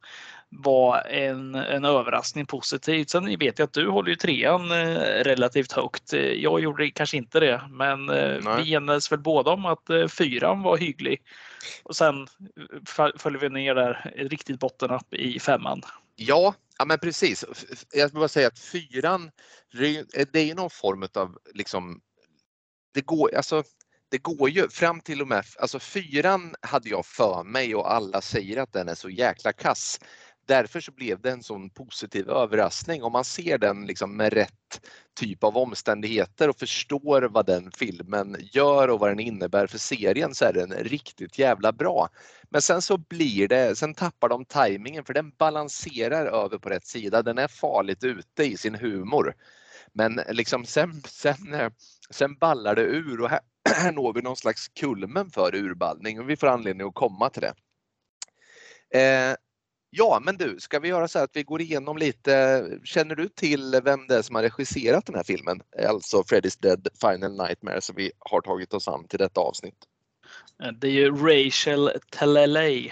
[0.49, 3.09] var en, en överraskning positivt.
[3.09, 6.13] Sen vet jag att du håller ju trean eh, relativt högt.
[6.13, 10.61] Jag gjorde kanske inte det, men eh, vi enades väl båda om att eh, fyran
[10.61, 11.21] var hygglig.
[11.83, 12.27] Och sen
[13.17, 15.81] följer vi ner där riktigt bottennapp i femman.
[16.15, 17.45] Ja, ja men precis.
[17.93, 19.31] Jag vill bara säga att fyran,
[20.31, 22.01] det är ju någon form av liksom
[22.93, 23.63] det går, alltså,
[24.09, 28.21] det går ju fram till och med, alltså fyran hade jag för mig och alla
[28.21, 29.99] säger att den är så jäkla kass.
[30.47, 34.81] därför så blev det en sån positiv överraskning om man ser den liksom med rätt
[35.19, 40.35] typ av omständigheter och förstår vad den filmen gör och vad den innebär för serien
[40.35, 42.09] så är den riktigt jävla bra.
[42.49, 46.87] Men sen så blir det, sen tappar de tajmingen för den balanserar över på rätt
[46.87, 47.21] sida.
[47.21, 49.35] Den är farligt ute i sin humor.
[49.93, 51.71] Men liksom sen, sen, eh,
[52.09, 56.29] sen ballar det ur och här, här når vi någon slags kulmen för urballning och
[56.29, 57.53] vi får anledning att komma till det.
[58.99, 59.35] Eh,
[59.89, 62.65] ja, men du, ska vi göra så här att vi går igenom lite.
[62.83, 65.61] Känner du till vem det är som har regisserat den här filmen?
[65.87, 69.77] Alltså Freddy's Dead Final Nightmare som vi har tagit oss an till detta avsnitt.
[70.79, 72.91] Det är ju Rachel Talalay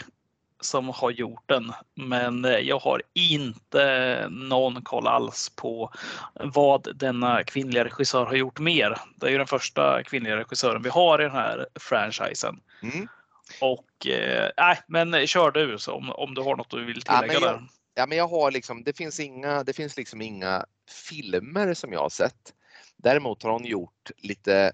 [0.59, 1.73] som har gjort den.
[1.95, 5.93] Men jag har inte någon koll alls på
[6.33, 8.97] vad denna kvinnliga regissör har gjort mer.
[9.15, 12.59] Det är ju den första kvinnliga regissören vi har i den här franchisen.
[12.81, 13.07] Mm.
[13.61, 17.33] Och eh, nej, men kör du så om, om du har något du vill tillägga
[17.33, 17.47] ja, där.
[17.47, 20.65] Jag, ja, men jag har liksom, det finns inga, det finns liksom inga
[21.09, 22.53] filmer som jag har sett.
[22.97, 24.71] Däremot har hon gjort lite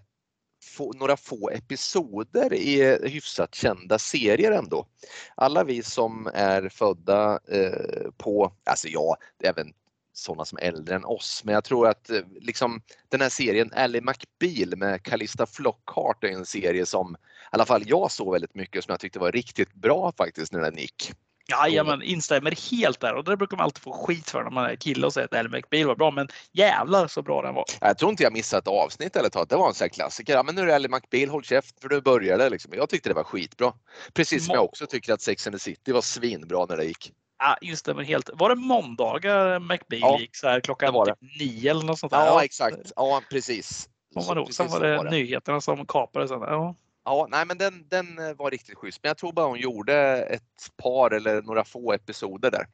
[0.65, 4.87] få, några få episoder i eh, hyfsat kända serier ändå.
[5.35, 9.73] Alla vi som är födda eh, på, alltså ja, även
[10.13, 13.73] sådana som är äldre än oss, men jag tror att eh, liksom den här serien
[13.73, 17.17] Ally McBeal med Calista Flockhart är en serie som i
[17.51, 20.77] alla fall jag såg väldigt mycket som jag tyckte var riktigt bra faktiskt när den
[20.77, 21.13] gick.
[21.49, 24.75] Jajamän, instämmer helt där och det brukar man alltid få skit för när man är
[24.75, 27.65] kille och säger att Ally McBeal var bra, men jävlar så bra den var.
[27.81, 29.47] Jag tror inte jag missat ett avsnitt eller tag.
[29.47, 30.33] Det var en sån här klassiker.
[30.33, 32.49] Ja, men nu är det Ally McBeal, håll käft för nu börjar det.
[32.49, 32.71] Liksom.
[32.75, 33.73] Jag tyckte det var skitbra.
[34.13, 37.11] Precis som jag också tycker att Sex and the City var svinbra när det gick.
[37.39, 38.29] Ja, instämmer helt.
[38.33, 41.11] Var det måndagar McBeal Ja, gick så här klockan var det.
[41.11, 42.25] typ nio eller något sånt där?
[42.25, 42.91] Ja, exakt.
[42.95, 43.89] Ja, precis.
[44.15, 44.53] Vad var det?
[44.53, 46.41] Sen var det nyheterna som kapade sen.
[46.41, 46.75] Ja.
[47.05, 48.99] Ja, nej men den, den eh, var riktigt schysst.
[49.03, 52.65] Men jag tror bara hon gjorde ett par eller några få episoder där.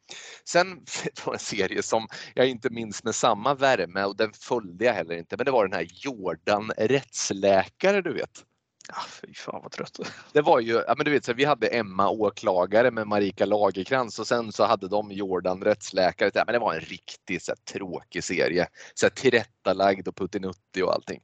[0.46, 0.68] Sen
[1.26, 4.94] var det en serie som jag inte minns med samma värme och den följde jag
[4.94, 5.38] heller inte.
[5.38, 8.44] Men det var den här Jordan rättsläkare du vet.
[8.90, 10.00] Ah, fy fan vad trött.
[10.34, 14.20] Det var ju, ja men du vet, så vi hade Emma åklagare med Marika Lagerkrans
[14.20, 16.32] och sen så hade de Jordan rättsläkare.
[16.34, 18.68] Ja, men det var en riktigt så här, tråkig serie.
[18.94, 21.22] Så här, tillrättalagd och puttinuttig och allting.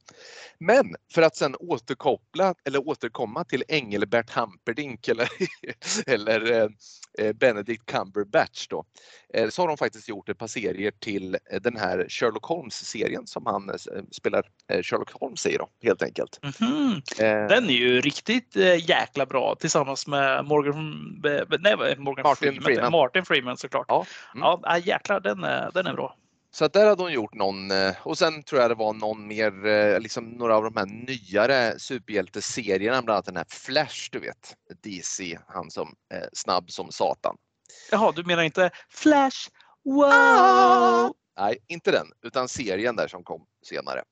[0.58, 5.28] Men för att sen återkoppla eller återkomma till Engelbert Hamperdinck eller,
[6.06, 6.68] eller eh,
[7.18, 8.84] eh, Benedict Cumberbatch då.
[9.34, 13.26] Eh, så har de faktiskt gjort ett par serier till eh, den här Sherlock Holmes-serien
[13.26, 16.40] som han eh, spelar eh, Sherlock Holmes i då, helt enkelt.
[16.42, 17.02] Mhm.
[17.18, 22.34] Eh, Den är ju riktigt eh, jäkla bra tillsammans med Morgan, eh, nej, Morgan Martin
[22.36, 22.92] Freeman, Freeman.
[22.92, 23.86] Martin Freeman såklart.
[23.88, 24.60] Ja, mm.
[24.62, 26.16] Ja, jäklar den är, den är bra.
[26.50, 29.26] Så att där hade hon gjort någon eh, och sen tror jag det var någon
[29.26, 34.18] mer, eh, liksom några av de här nyare superhjälteserierna, bland annat den här Flash, du
[34.18, 34.54] vet.
[34.82, 37.36] DC, han som eh, snabb som satan.
[37.90, 39.48] Jaha, du menar inte Flash?
[39.84, 40.04] Wow!
[40.04, 41.12] Ah!
[41.38, 44.02] Nej, inte den, utan serien där som kom senare.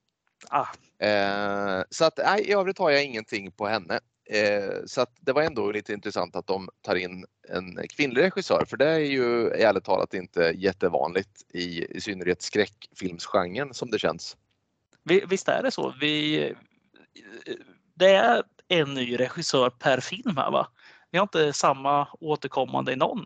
[0.48, 0.66] Ah,
[0.98, 4.00] Eh, så att nej, i övrigt har jag ingenting på henne.
[4.30, 8.64] Eh, så att det var ändå lite intressant att de tar in en kvinnlig regissör
[8.68, 14.36] för det är ju ärligt talat inte jättevanligt i, i synnerhet skräckfilmsgenren som det känns.
[15.04, 15.94] vi, visst är det så.
[16.00, 16.54] Vi,
[17.94, 20.68] det är en ny regissör per film här va?
[21.10, 23.24] Vi har inte samma återkommande i någon.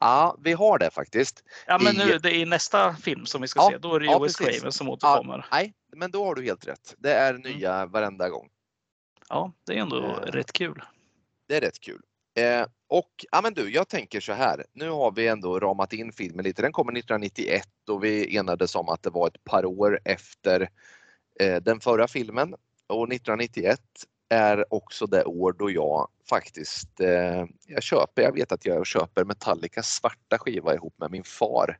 [0.00, 1.44] Ja, vi har det faktiskt.
[1.66, 3.78] Ja, men I- nu, det är nästa film som vi ska Ja, se.
[3.78, 4.36] Då är det ja, Wes.
[4.36, 5.46] Craven som Ja, återkommer.
[5.52, 6.94] nej, men då har du helt rätt.
[6.98, 8.48] Det är nya varenda gång.
[9.28, 10.32] Ja, det är ändå Eh.
[10.32, 10.82] rätt kul.
[11.48, 12.02] Det är rätt kul.
[12.36, 14.64] Eh, och ja, men du, jag tänker så här.
[14.72, 16.62] Nu har vi ändå ramat in filmen lite.
[16.62, 20.68] Den kommer 1991 och vi enades om att det var ett par år efter
[21.40, 22.54] eh, den förra filmen.
[22.86, 23.80] Och 1991
[24.28, 29.24] är också det år då jag faktiskt eh, jag köper, jag vet att jag köper
[29.24, 31.78] Metallicas svarta skiva ihop med min far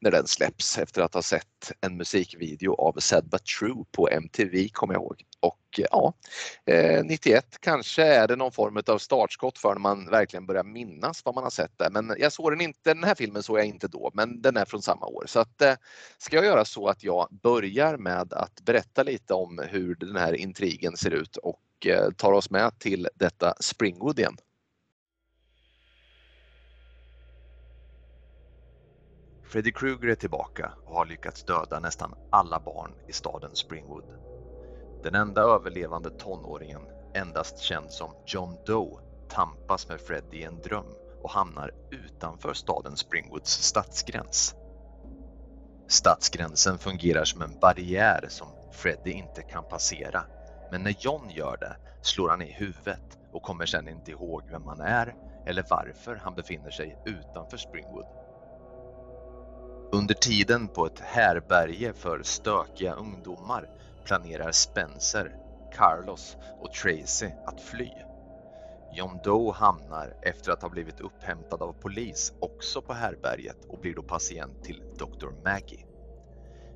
[0.00, 4.68] när den släpps efter att ha sett en musikvideo av Sad But True på MTV
[4.68, 5.22] kommer jag ihåg.
[5.40, 6.14] Och eh, ja,
[6.66, 11.24] eh, 91 kanske är det någon form av startskott för när man verkligen börjar minnas
[11.24, 11.90] vad man har sett där.
[11.90, 14.64] Men jag såg den inte, den här filmen såg jag inte då, men den är
[14.64, 15.24] från samma år.
[15.26, 15.74] Så att eh,
[16.18, 20.32] ska jag göra så att jag börjar med att berätta lite om hur den här
[20.32, 24.36] intrigen ser ut och eh, tar oss med till detta Springwood igen.
[29.48, 34.04] Freddy Krueger är tillbaka och har lyckats döda nästan alla barn i staden Springwood.
[35.02, 36.82] Den enda överlevande tonåringen,
[37.14, 40.86] endast känd som John Doe, tampas med Freddy i en dröm
[41.22, 44.54] och hamnar utanför staden Springwoods stadsgräns.
[45.88, 50.24] Stadsgränsen fungerar som en barriär som Freddy inte kan passera,
[50.70, 54.66] men när John gör det slår han i huvudet och kommer sedan inte ihåg vem
[54.66, 55.14] han är
[55.46, 58.06] eller varför han befinner sig utanför Springwood.
[59.92, 63.66] Under tiden på ett härberge för stökiga ungdomar
[64.04, 65.36] planerar Spencer,
[65.70, 67.92] Carlos och Tracy att fly.
[68.90, 73.94] John Doe hamnar efter att ha blivit upphämtad av polis också på härberget och blir
[73.94, 75.28] då patient till Dr.
[75.44, 75.84] Maggie.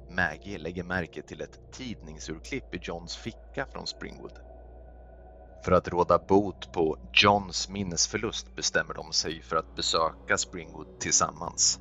[0.09, 4.39] Maggie lägger märke till ett tidningsurklipp i Johns ficka från Springwood.
[5.65, 11.81] För att råda bot på Johns minnesförlust bestämmer de sig för att besöka Springwood tillsammans.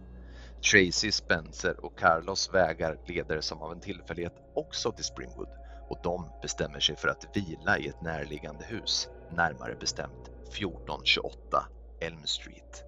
[0.62, 5.50] Tracy, Spencer och Carlos vägar leder som av en tillfällighet också till Springwood
[5.89, 11.65] och de bestämmer sig för att vila i ett närliggande hus, närmare bestämt 1428
[12.02, 12.84] Elm Street.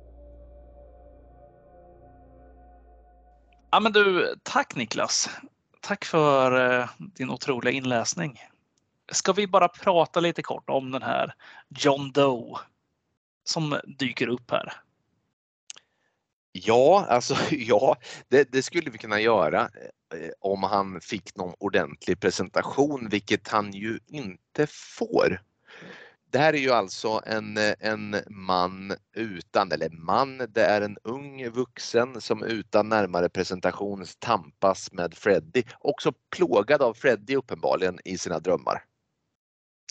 [3.72, 5.30] Ja, men du, tack Niklas.
[5.82, 8.40] Tack för eh, din otroliga inläsning.
[9.12, 11.34] Ska vi bara prata lite kort om den här
[11.70, 12.60] John Doe
[13.44, 14.74] som dyker upp här?
[16.56, 17.96] Ja, alltså ja,
[18.28, 23.48] det, det, skulle vi kunna göra eh, eh, om han fick någon ordentlig presentation, vilket
[23.48, 25.42] han ju inte får.
[26.32, 30.98] Det här är ju alltså en, eh, en man utan, eller man, det är en
[31.04, 35.63] ung vuxen som utan närmare presentation tampas med Freddy.
[35.80, 38.84] Också plågad av Freddy uppenbarligen i sina drömmar.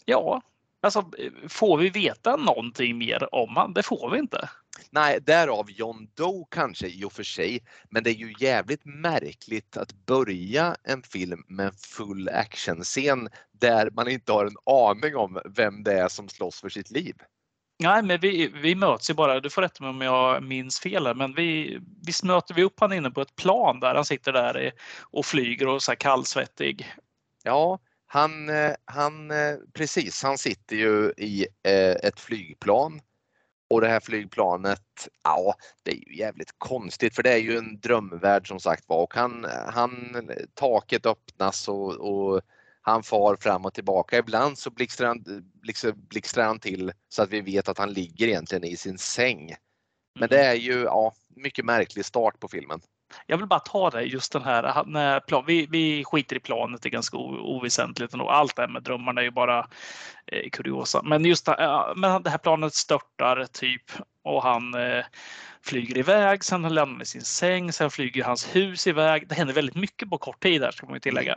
[0.05, 0.43] Ja,
[0.81, 3.73] alltså eh, får vi veta någonting mer om han?
[3.73, 4.49] Det får vi inte.
[4.91, 7.61] Nej, därav John Doe kanske i och för sig.
[7.91, 13.91] Men det är ju jävligt märkligt att börja en film med en full actionscen där
[13.91, 17.15] man inte har en aning om vem det är som slåss för sitt liv.
[17.79, 21.17] Nej, men vi, vi möts ju bara, du får rätta mig om jag minns fel,
[21.17, 24.73] men vi, visst möter vi upp han inne på ett plan där han sitter där
[25.01, 26.95] och flyger och så kallsvettig.
[27.43, 33.01] Ja, han, eh, han, eh, precis, han sitter ju i eh, ett flygplan
[33.73, 37.81] och det här flygplanet, ja, det är ju jävligt konstigt för det är ju en
[37.81, 42.41] drömvärld som sagt var och han, han, taket öppnas och, och
[42.83, 44.19] han far fram och tillbaka.
[44.19, 45.25] Ibland så blixtrar han,
[46.09, 49.55] blixtrar han till så att vi vet att han ligger egentligen i sin säng.
[50.19, 50.51] Men det mm.
[50.51, 52.81] är ju ja, mycket märklig start på filmen.
[53.27, 56.83] Jag vill bara ta det just den här, när plan, vi, vi skiter i planet,
[56.83, 59.67] det är ganska oväsentligt och allt det här med drömmarna är ju bara
[60.27, 61.03] eh, kuriosa.
[61.03, 63.83] Men just det, men det här planet störtar typ
[64.25, 65.05] och han eh,
[65.63, 69.29] flyger iväg, sen lämnar han i sin säng, sen flyger hans hus iväg.
[69.29, 71.37] Det händer väldigt mycket på kort tid där ska man ju tillägga.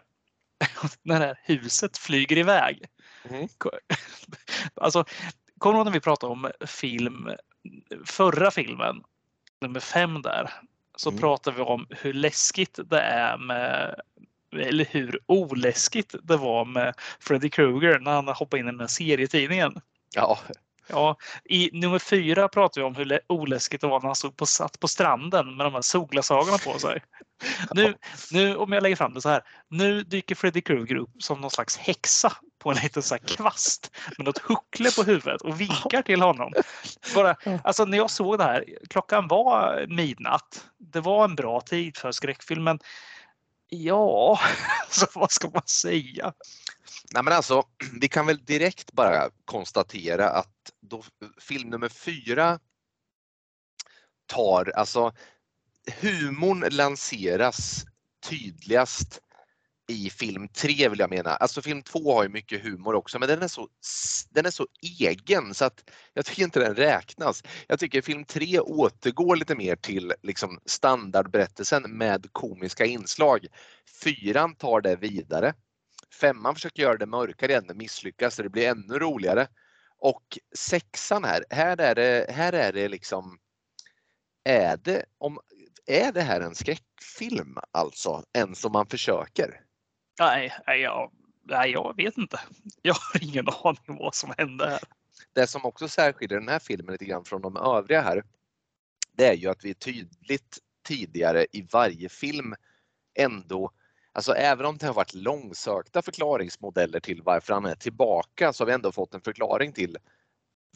[1.04, 2.86] när det här huset flyger iväg.
[3.30, 3.48] Mm.
[4.74, 5.06] Alltså,
[5.58, 7.32] kommer du ihåg när vi pratade om film,
[8.06, 9.04] förra filmen,
[9.62, 10.52] nummer fem där,
[10.96, 11.22] så mm.
[11.22, 13.96] pratar vi om hur läskigt det är med
[14.60, 18.88] eller hur oläskigt det var med Freddy Krueger när han hoppade in i den här
[18.88, 19.82] serietidningen.
[20.16, 20.40] Ja.
[20.88, 24.46] Ja, I nummer fyra pratar vi om hur oläskigt det var när han stod på,
[24.46, 27.04] satt på stranden med de här solglasögonen på sig.
[27.76, 27.96] Nu,
[28.32, 29.42] nu, om jag lägger fram det så här.
[29.68, 32.34] Nu dyker Freddy Krueger upp som någon slags häxa
[32.66, 36.54] på en liten så kvast med något huckle på huvudet och vinkar till honom.
[37.16, 40.66] Bara, alltså när jag såg det här, klockan var midnatt.
[40.78, 42.80] Det var en bra tid för skräckfilmen.
[43.70, 44.40] Ja,
[44.90, 46.34] så vad ska man säga?
[47.12, 47.64] Nej men alltså,
[48.02, 51.04] vi kan väl direkt bara konstatera att då
[51.42, 52.60] film nummer fyra
[54.26, 55.14] tar, alltså
[56.02, 57.86] humorn lanseras
[58.30, 59.20] tydligast
[59.88, 61.30] i film 3 vill jag mena.
[61.30, 63.68] Alltså film 2 har ju mycket humor också men den är så,
[64.30, 64.68] den är så
[65.00, 67.44] egen så att jag tycker inte den räknas.
[67.68, 73.48] Jag tycker film 3 återgår lite mer till liksom standardberättelsen med komiska inslag.
[74.04, 75.54] Fyran tar det vidare.
[76.22, 79.48] Femman försöker göra det mörkare igen men misslyckas så det blir ännu roligare.
[80.00, 83.38] Och sexan här, här är det, här är det liksom
[84.44, 85.40] är det, om,
[85.86, 89.65] är det här en skräckfilm alltså, än som man försöker?
[90.20, 91.12] Nej, nej, jag,
[91.44, 92.40] nej, jag vet inte.
[92.82, 94.80] Jag har ingen aning vad som hände här.
[95.34, 98.24] Det som också särskiljer den här filmen lite grann från de övriga här,
[99.12, 100.58] det är ju att vi tydligt
[100.88, 102.56] tidigare i varje film
[103.20, 103.72] ändå
[104.16, 108.66] Alltså även om det har varit långsökta förklaringsmodeller till varför han är tillbaka så har
[108.66, 109.98] vi ändå fått en förklaring till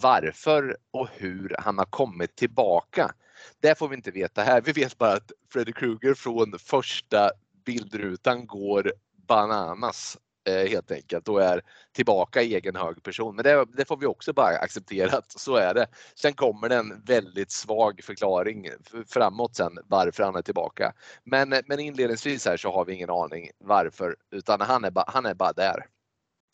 [0.01, 3.11] varför och hur han har kommit tillbaka.
[3.59, 4.61] Det får vi inte veta här.
[4.61, 7.31] Vi vet bara att Freddy Krueger från första
[7.65, 8.93] bildrutan går
[9.29, 10.17] bananas
[10.47, 11.61] eh, helt enkelt och är
[11.95, 13.35] tillbaka i egen hög person.
[13.35, 15.87] Men det, det, får vi också bara acceptera att så är det.
[16.15, 18.69] Sen kommer det en väldigt svag förklaring
[19.07, 20.93] framåt sen varför han är tillbaka.
[21.23, 25.25] Men, men inledningsvis här så har vi ingen aning varför utan han är, ba, han
[25.25, 25.85] är bara där.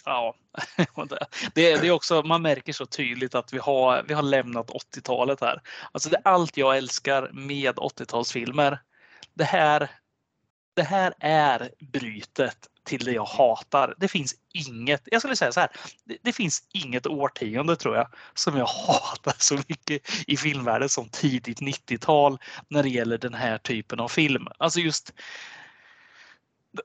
[0.06, 0.36] Ja,
[1.54, 4.70] det, är, det är också, man märker så tydligt att vi har, vi har lämnat
[4.70, 5.62] 80-talet här.
[5.92, 8.78] Alltså det är allt jag älskar med 80-talsfilmer
[9.34, 9.90] det här,
[10.76, 13.96] det här är brytet till det jag hatar.
[13.98, 15.70] Det finns inget, jag skulle säga så här,
[16.04, 21.10] det, det, finns inget årtionde tror jag som jag hatar så mycket i filmvärlden som
[21.10, 22.38] tidigt 90-tal
[22.70, 24.48] när det gäller den här typen av film.
[24.58, 25.14] Alltså just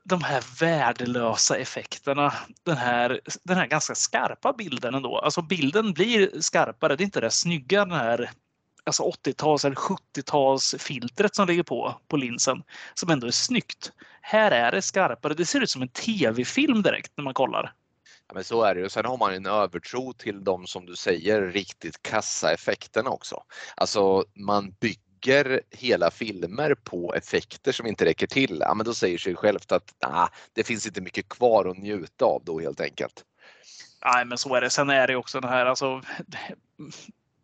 [0.03, 2.33] de här värdelösa effekterna.
[2.63, 5.17] Den här, den här ganska skarpa bilden ändå.
[5.17, 6.95] Alltså bilden blir skarpare.
[6.95, 8.31] Det är inte det snygga den här
[8.83, 12.63] alltså 80-tals eller 70-tals filtret som ligger på på linsen
[12.93, 13.91] som ändå är snyggt.
[14.21, 15.33] Här är det skarpare.
[15.33, 17.73] Det ser ut som en tv-film direkt när man kollar.
[18.27, 18.89] Ja, men så är det ju.
[18.89, 23.43] Sen har man en övertro till de som du säger riktigt kassa effekterna också.
[23.75, 28.57] Alltså man bygger hela filmer på effekter som inte räcker till.
[28.59, 32.25] Ja, men då säger sig självt att nah, det finns inte mycket kvar att njuta
[32.25, 33.23] av då helt enkelt.
[34.05, 34.69] Nej, men så är det.
[34.69, 36.01] Sen är det också den här, alltså,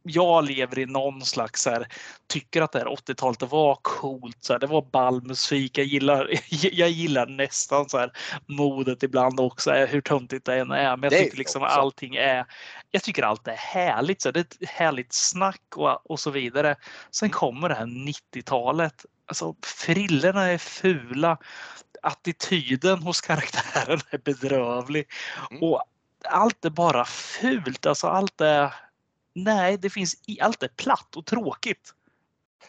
[0.10, 1.88] jag lever i någon slags här,
[2.28, 4.38] tycker att det här 80-talet var coolt.
[4.40, 5.78] Så här, det var ball musik.
[5.78, 8.12] Jag gillar, jag gillar nästan så här
[8.46, 10.98] modet ibland också, hur töntigt det än är.
[10.98, 11.76] Men jag tycker liksom också.
[11.76, 12.46] allting är,
[12.92, 14.22] jag tycker allt är härligt.
[14.22, 16.76] Så här, det är ett härligt snack och, och så vidare.
[17.12, 19.06] Sen kommer det här 90-talet.
[19.26, 21.38] Alltså frillorna är fula.
[22.02, 25.08] Attityden hos karaktären är bedrövlig.
[25.52, 25.64] Mm.
[25.64, 25.84] Och
[26.26, 27.86] allt är bara fult.
[27.86, 28.74] Alltså allt är
[29.44, 31.94] nej, det finns i, allt är platt och tråkigt.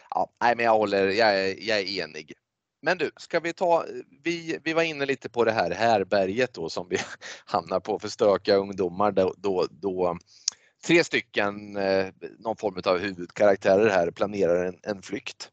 [0.09, 2.33] Ja, nej, men jag håller, jag är, jag är enig.
[2.81, 3.85] Men du, ska vi ta,
[4.23, 6.97] vi, vi var inne lite på det här härberget då som vi
[7.45, 10.17] hamnar på för stökiga ungdomar då, då, då
[10.85, 12.07] tre stycken, eh,
[12.39, 15.49] någon form av huvudkaraktärer här planerar en, en flykt.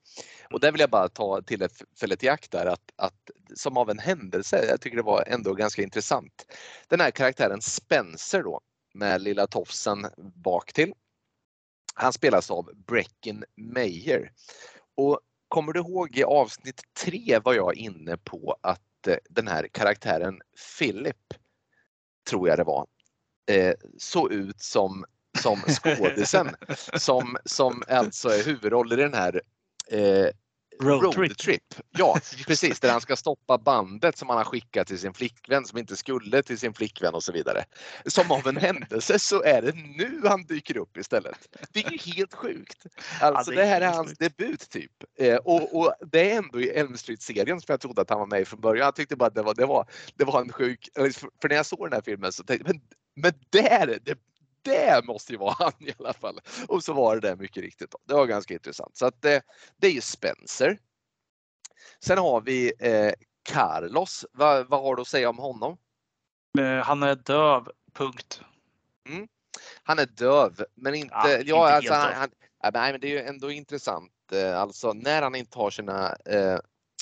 [0.51, 3.99] Och där vill jag bara ta tillfället i akt där att, att som av en
[3.99, 6.47] händelse, jag tycker det var ändå ganska intressant.
[6.89, 8.61] Den här karaktären Spencer då
[8.95, 10.07] med lilla tofsen
[10.45, 10.93] bak till.
[11.99, 14.33] Han spelas av Brecken Meyer.
[14.95, 19.69] Och kommer du ihåg i avsnitt tre var jag inne på att eh, den här
[19.73, 20.41] karaktären
[20.79, 21.35] Philip,
[22.31, 22.87] tror jag det var,
[23.51, 25.05] eh, såg ut som,
[25.39, 26.57] som skådisen
[26.95, 29.43] som, som alltså är huvudroll i den här
[29.91, 30.29] eh,
[30.81, 31.63] Road, trip.
[31.91, 32.81] Ja, precis.
[32.81, 36.43] Där han ska stoppa bandet som han har skickat till sin flickvän som inte skulle
[36.43, 37.65] till sin flickvän och så vidare.
[38.07, 41.57] Som av en händelse så är det nu han dyker upp istället.
[41.73, 42.87] Det är ju helt sjukt.
[43.21, 44.93] Alltså ja, det, det, här är hans debut typ.
[45.19, 48.27] Eh, och, och, det är ändå i Elm Street-serien som jag trodde att han var
[48.27, 48.85] med i från början.
[48.85, 50.89] Jag tyckte bara att det var, det var, det var en sjuk...
[51.43, 52.83] För när jag såg den här filmen så tänkte jag, men,
[53.23, 54.19] men där, det,
[54.67, 56.41] det måste ju vara han i alla fall.
[56.69, 57.91] Och så var det det mycket riktigt.
[57.91, 57.99] Då.
[58.05, 58.97] Det var ganska intressant.
[58.97, 59.43] Så att det,
[59.77, 60.79] det är ju Spencer.
[62.01, 63.13] Sen har vi eh,
[63.43, 64.27] Carlos.
[64.33, 65.77] Va, vad har du att säga om honom?
[66.59, 68.41] Eh, han är döv, punkt.
[69.09, 69.29] Mm.
[69.83, 71.15] Han är döv, men inte...
[71.15, 72.31] Ja, ja alltså, han, han,
[72.73, 74.13] nej, men det är ju ändå intressant.
[74.33, 76.59] Eh, alltså när han inte har sina eh,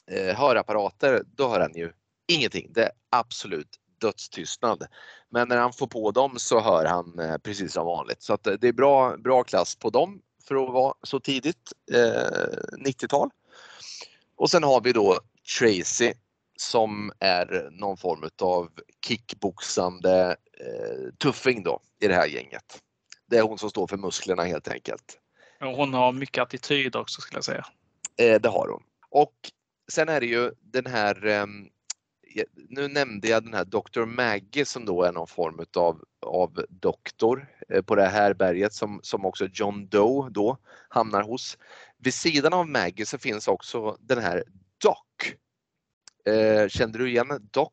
[0.07, 1.93] eh, hörapparater, då hör han ju
[2.27, 2.73] ingenting.
[2.73, 4.87] Det är absolut dödstystnad.
[5.31, 8.23] Men när han får på dem så hör han eh, precis som vanligt.
[8.23, 11.73] Så att eh, det är bra, bra klass på dem för att vara så tidigt
[11.93, 13.31] eh, 90-tal.
[14.37, 15.19] Och sen har vi då
[15.59, 16.13] Tracy
[16.57, 18.69] som är någon form av
[19.07, 22.81] kickboxande eh, tuffing då i det här gänget.
[23.31, 25.19] Det är hon som står för musklerna helt enkelt.
[25.61, 27.67] Hon har mycket attityd också skulle jag säga.
[28.17, 28.83] Eh, det har hon.
[29.11, 29.35] Och
[29.93, 31.47] sen är det ju den här eh,
[32.69, 34.05] nu nämnde jag den här Dr.
[34.05, 39.01] Maggie som då är någon form av, av doktor eh, på det här berget som,
[39.03, 40.59] som också John Doe då
[40.89, 41.59] hamnar hos.
[41.99, 44.45] Vid sidan av Maggie så finns också den här
[44.83, 45.35] Doc.
[46.35, 47.73] Eh, kände du igen Doc?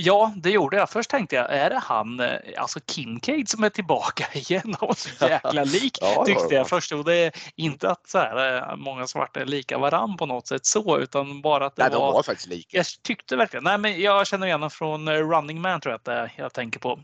[0.00, 0.90] Ja, det gjorde jag.
[0.90, 4.76] Först tänkte jag, är det han, eh, alltså Kincaid som är tillbaka igen?
[4.80, 6.92] Han var så jäkla lik ja, tyckte jag först.
[6.92, 10.46] Och det är inte att så här, eh, många svarta är lika varann på något
[10.46, 12.06] sätt så, utan bara att det nej, var...
[12.06, 12.76] De var faktiskt lika.
[12.76, 15.98] Jag tyckte verkligen, nej men jag känner igen honom från eh, Running Man tror jag
[15.98, 17.00] att det är jag tänker på.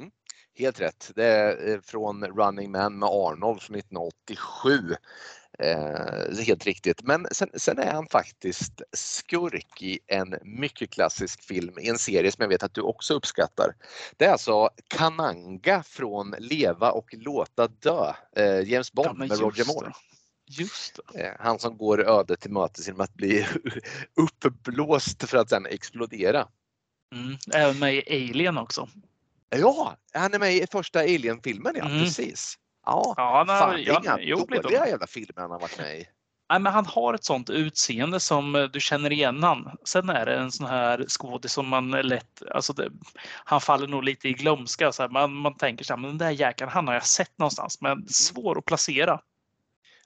[0.00, 0.12] Mm.
[0.58, 1.10] Helt rätt.
[1.14, 4.96] Det är från Running Man med Arnold från 1987.
[5.58, 7.02] Eh, helt riktigt.
[7.02, 12.32] Men sen, sen, är han faktiskt skurk i en mycket klassisk film i en serie
[12.32, 13.74] som jag vet att du också uppskattar.
[14.16, 19.66] Det är alltså Kananga från Leva och låta dö, eh, James Bond ja, med Roger
[19.66, 19.92] Moore.
[20.46, 23.46] Just eh, Han som går ödet till mötes genom att bli
[24.16, 26.48] uppblåst för att sen explodera.
[27.14, 28.88] Mm, även med i Alien också.
[29.50, 32.04] Ja, han är med i första Alien-filmen, ja mm.
[32.04, 32.58] precis.
[32.86, 36.06] Ja, ja men, fan, ja, inga jo, dåliga jävla filmer han har varit med i.
[36.50, 39.70] Nej, men han har ett sånt utseende som eh, du känner igen han.
[39.84, 42.90] Sen är det en sån här skådis som man lätt, alltså det,
[43.44, 44.92] han faller nog lite i glömska.
[44.92, 47.38] Så här, man, man tänker så här, men den där jäkeln, han har jag sett
[47.38, 48.06] någonstans, men mm.
[48.08, 49.20] svår att placera.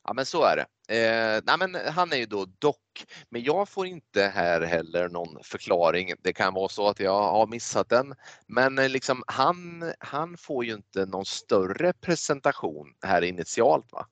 [0.04, 0.66] Ja men så är det.
[0.96, 5.44] Eh, nej, men han är ju då dock, men jag får inte här heller någon
[5.44, 6.12] förklaring.
[6.22, 8.14] Det kan vara så att jag har missat den.
[8.46, 14.06] Men eh, liksom, han, han får ju inte någon större presentation här initialt va?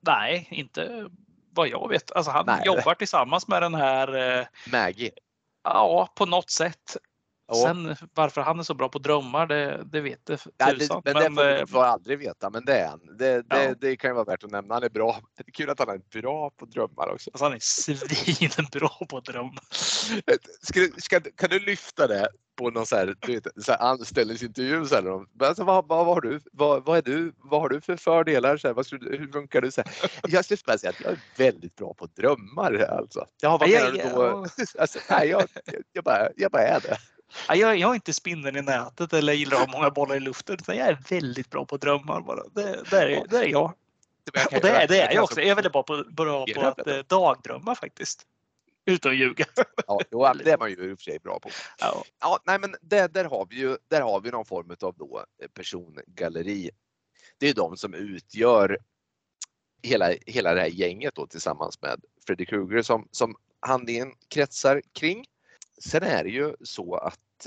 [0.00, 1.08] Nej, inte
[1.50, 2.12] vad jag vet.
[2.12, 2.62] Alltså han Nej.
[2.64, 5.10] jobbar tillsammans med den här, eh, Maggie.
[5.64, 6.96] ja på något sätt.
[7.48, 7.54] Ja.
[7.54, 11.02] Sen varför han är så bra på drömmar, det, det vet det Ja, tusan.
[11.04, 13.00] men det får eh, vi får aldrig veta, men det är han.
[13.18, 13.74] Det, det, Ja.
[13.80, 14.74] det kan ju vara värt att nämna.
[14.74, 15.20] Han är bra.
[15.36, 17.30] Det är kul att han är bra på drömmar också.
[17.30, 19.62] alltså, han är svinbra på drömmar.
[20.62, 24.86] Ska, ska, kan du lyfta det på någon så här, du vet, så här anställningsintervju?
[24.86, 27.80] Så här, alltså, vad, vad, vad, har du, vad, vad, är du, vad har du
[27.80, 28.56] för fördelar?
[28.56, 29.70] Så här, vad hur funkar du?
[29.70, 32.74] Så här, jag skulle bara säga att jag är väldigt bra på drömmar.
[32.74, 33.26] Alltså.
[33.42, 34.46] Ja, vad menar du ja, då?
[34.78, 35.44] Alltså, nej, jag,
[35.92, 36.96] jag, bara, jag bara är det.
[37.48, 40.54] Jag, jag är inte spindeln i nätet eller gillar att ha många bollar i luften.
[40.54, 42.42] Utan jag är väldigt bra på drömmar bara.
[42.54, 43.64] Det, det, är, det är jag.
[43.64, 45.40] Och det, är- det är jag också.
[45.40, 48.26] Jag är väldigt bra på, bra på att eh, dagdrömma faktiskt.
[48.84, 49.44] Utan att ljuga.
[49.86, 51.50] Ja, jo, det är man ju i och för sig bra på.
[51.78, 52.04] Ja.
[52.20, 55.24] Ja, nej, men där, där, har vi ju, där har vi någon form av då
[55.42, 56.70] eh, persongalleri.
[57.38, 58.78] Det är de som utgör
[59.82, 65.26] hela, hela det här gänget då tillsammans med Freddy Krueger som, som handlingen kretsar kring.
[65.78, 67.46] Sen är det ju så att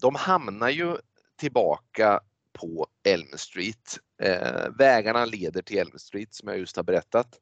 [0.00, 0.96] de hamnar ju
[1.36, 2.20] tillbaka
[2.52, 3.98] på Elm Street.
[4.22, 7.40] Eh, vägarna leder till Elm Street som jag just har berättat.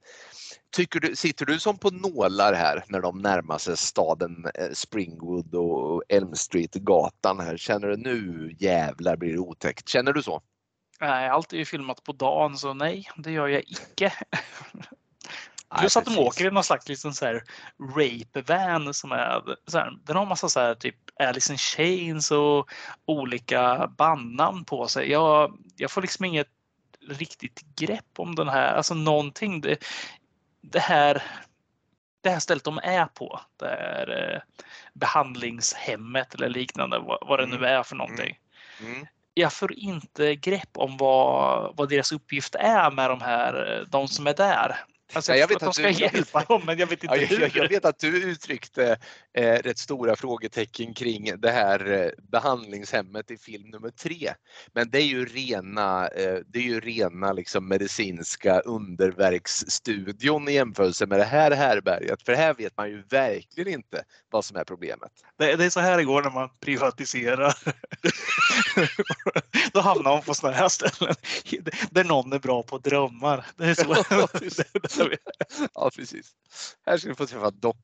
[0.71, 5.55] Tycker du, sitter du som på nålar här när de närmar sig staden eh, Springwood
[5.55, 7.57] och Elm Street-gatan här?
[7.57, 9.89] Känner du nu jävlar blir det otäckt?
[9.89, 10.43] Känner du så?
[11.01, 14.13] Nej, allt är ju filmat på dagen så nej, det gör jag icke.
[15.79, 17.43] Plus att de åker i någon slags liksom så här
[17.97, 22.31] rape van som är så här, den har massa så här typ Alice in Chains
[22.31, 22.71] och
[23.07, 25.11] olika bandnamn på sig.
[25.11, 26.49] Jag, jag får liksom inget
[27.09, 29.61] riktigt grepp om den här, alltså någonting.
[29.61, 29.79] Det,
[30.63, 31.23] det här
[32.27, 34.41] det här stället de är på, det är eh,
[34.95, 37.79] behandlingshemmet eller liknande, vad, vad det nu Mm.
[37.79, 38.39] är för någonting.
[38.81, 39.07] Mm.
[39.35, 44.09] Jag får inte grepp om vad, vad deras uppgift är med de här, eh, de
[44.09, 44.77] som är där.
[45.13, 46.87] Alltså Ja, jag, jag vet vet att de att ska du- hjälpa dem, men jag
[46.87, 47.41] vet inte Ja, hur.
[47.41, 48.97] jag, jag vet att du uttryckte
[49.39, 54.33] eh, rätt stora frågetecken kring det här eh, behandlingshemmet i film nummer tre.
[54.73, 61.07] Men det är ju rena, eh, det är ju rena liksom medicinska underverksstudion i jämförelse
[61.07, 62.23] med det här härberget.
[62.23, 65.11] För här vet man ju verkligen inte vad som är problemet.
[65.39, 67.55] Det, det är så här det går när man privatiserar.
[69.73, 71.15] Då hamnar man på sådana här ställen
[71.91, 73.47] där någon är bra på drömmar.
[73.57, 74.96] Det är så.
[75.75, 76.33] Ja, precis.
[76.87, 77.77] Här ska ni få träffa Doc.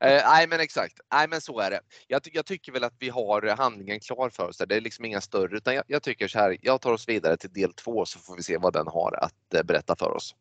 [0.00, 1.00] Eh, nej, men exakt.
[1.12, 1.80] Nej, men så är det.
[2.06, 4.56] Jag, ty- jag tycker väl att vi har handlingen klar för oss.
[4.58, 4.66] Där.
[4.66, 6.56] Det är liksom inga större, utan jag, jag tycker så här.
[6.60, 9.54] Jag tar oss vidare till del två så får vi se vad den har att
[9.54, 10.34] eh, berätta för oss.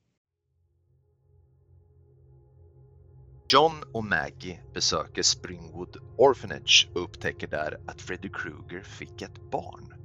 [3.49, 9.96] John och Maggie besöker Springwood Orphanage och upptäcker där att Freddy Krueger fick ett barn.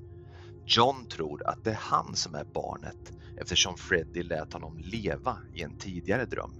[0.66, 5.62] John tror att det är han som är barnet eftersom Freddy lät honom leva i
[5.62, 6.52] en tidigare dröm.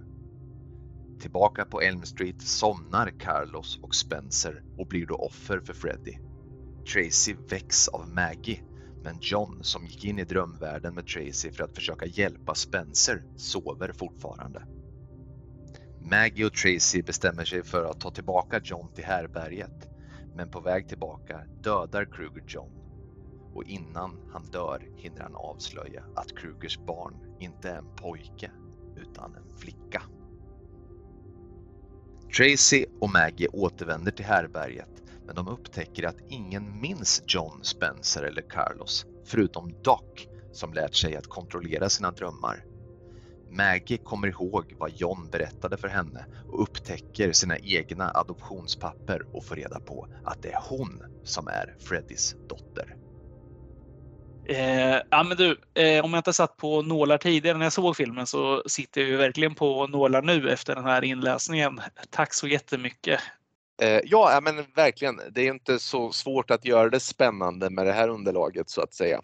[1.21, 6.13] Tillbaka på Elm Street somnar Carlos och Spencer och blir då offer för Freddy.
[6.93, 8.61] Tracy väcks av Maggie,
[9.03, 13.91] men John som gick in i drömvärlden med Tracy för att försöka hjälpa Spencer sover
[13.91, 14.63] fortfarande.
[16.09, 19.87] Maggie och Tracy bestämmer sig för att ta tillbaka John till härberget,
[20.35, 22.82] men på väg tillbaka dödar Kruger John
[23.53, 28.51] och innan han dör hinner han avslöja att Krugers barn inte är en pojke
[28.95, 30.01] utan en flicka.
[32.37, 34.89] Tracy och Maggie återvänder till härberget
[35.25, 40.01] men de upptäcker att ingen minns John, Spencer eller Carlos förutom Doc
[40.51, 42.65] som lärt sig att kontrollera sina drömmar.
[43.49, 49.55] Maggie kommer ihåg vad John berättade för henne och upptäcker sina egna adoptionspapper och får
[49.55, 53.02] reda på att det är hon som är Freddys dotter.
[54.45, 57.97] Eh, ja, men du, eh, om jag inte satt på nålar tidigare när jag såg
[57.97, 61.81] filmen så sitter jag ju verkligen på nålar nu efter den här inläsningen.
[62.09, 63.19] Tack så jättemycket.
[63.81, 65.21] Eh, ja, ja, men verkligen.
[65.31, 68.93] Det är inte så svårt att göra det spännande med det här underlaget så att
[68.93, 69.21] säga.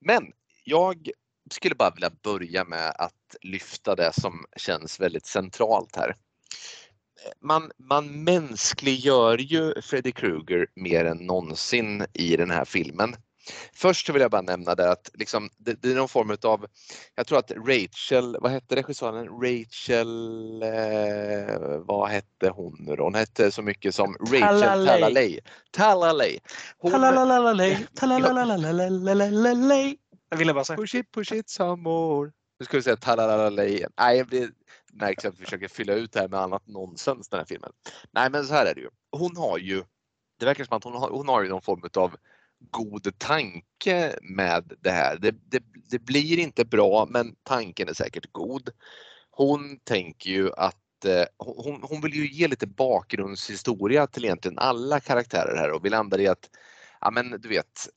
[0.00, 0.32] Men
[0.64, 1.10] jag
[1.50, 6.16] skulle bara vilja börja med att lyfta det som känns väldigt centralt här.
[7.40, 13.14] Man, man mänskliggör ju Freddy Krueger mer än någonsin i den här filmen.
[13.74, 16.66] Först så vill jag bara nämna det att liksom, det, det är någon form av,
[17.14, 19.28] jag tror att Rachel, vad hette regissören?
[19.28, 23.02] Rachel, eh, vad hette hon nu då?
[23.02, 25.40] Hon hette så mycket som Rachel Talalay.
[25.70, 25.70] Talalay.
[25.70, 26.38] Talalay.
[27.94, 28.26] Talalay.
[30.30, 30.76] Jag ville bara säga.
[30.76, 32.30] Push it, push it some more.
[32.58, 33.92] Nu ska vi säga talalalay igen.
[33.98, 34.50] Nej, det
[34.92, 37.72] märks att vi försöker fylla ut det här med annat nonsens den här filmen.
[38.10, 38.88] Nej, men så här är det ju.
[39.12, 39.84] Hon har ju,
[40.38, 40.94] det verkar som att hon
[41.28, 42.16] har, någon form av
[42.70, 45.16] god tanke med det här.
[45.16, 48.70] Det, det, det blir inte bra, men tanken är säkert god.
[49.30, 55.00] Hon tänker ju att eh, hon, hon vill ju ge lite bakgrundshistoria till egentligen alla
[55.00, 56.50] karaktärer här och vi landar i att,
[57.00, 57.88] ja men du vet,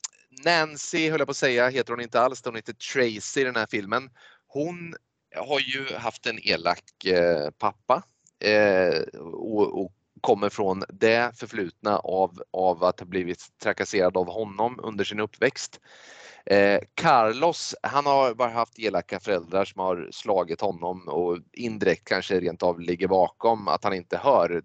[0.44, 3.56] Nancy höll jag på att säga, heter hon inte alls, hon heter Tracy i den
[3.56, 4.10] här filmen.
[4.46, 4.94] Hon
[5.36, 8.02] har ju haft en elak eh, pappa
[8.40, 14.80] eh, och, och, kommer från det förflutna av, av att ha blivit trakasserad av honom
[14.82, 15.80] under sin uppväxt.
[16.50, 22.40] Eh, Carlos, han har bara haft elaka föräldrar som har slagit honom och indirekt kanske
[22.40, 24.62] rent av ligger bakom att han inte hör,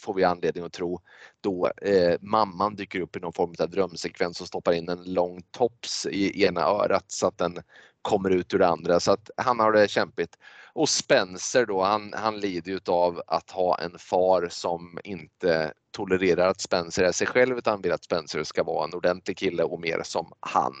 [0.00, 1.00] får vi anledning att tro,
[1.40, 5.42] då eh, mamman dyker upp i någon form av drömsekvens och stoppar in en lång
[5.50, 7.58] tops i ena örat så att den
[8.02, 10.38] kommer ut ur det andra så att han har det kämpigt.
[10.76, 16.48] Och Spencer då, han, han lider ju av att ha en far som inte tolererar
[16.48, 19.80] att Spencer är sig själv utan vill att Spencer ska vara en ordentlig kille och
[19.80, 20.74] mer som han.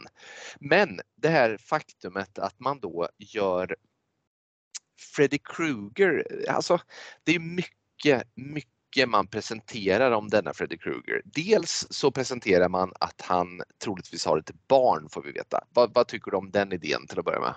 [0.60, 3.76] Men det här faktumet att man då gör
[5.16, 6.78] Freddy Krueger, alltså
[7.24, 11.22] det är mycket, mycket man presenterar om denna Freddy Krueger.
[11.24, 15.64] Dels så presenterar man att han troligtvis har ett barn får vi veta.
[15.70, 17.54] Vad, vad tycker du om den idén till att börja med?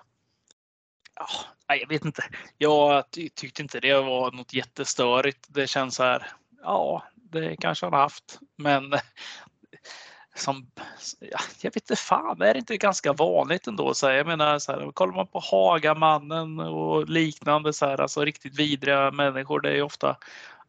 [1.15, 1.27] Ja,
[1.75, 2.23] jag vet inte.
[2.57, 5.45] Jag tyckte inte det var något jättestörigt.
[5.47, 6.31] Det känns så här,
[6.63, 8.93] ja, det kanske han har haft, men
[10.35, 10.71] som,
[11.19, 13.93] ja, jag vet inte fan, är det inte ganska vanligt ändå?
[13.93, 18.25] Så här, jag menar, så här, kollar man på Hagamannen och liknande, så här, alltså
[18.25, 20.17] riktigt vidriga människor, det är ofta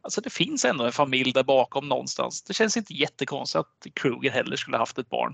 [0.03, 2.41] Alltså det finns ändå en familj där bakom någonstans.
[2.41, 5.33] Det känns inte jättekonstigt att Kruger heller skulle haft ett barn.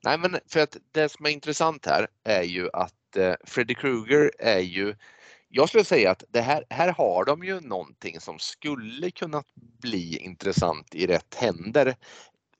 [0.00, 4.30] Nej, men för att det som är intressant här är ju att eh, Freddy Krueger
[4.38, 4.94] är ju
[5.56, 10.16] jag skulle säga att det här, här har de ju någonting som skulle kunna bli
[10.16, 11.96] intressant i rätt händer.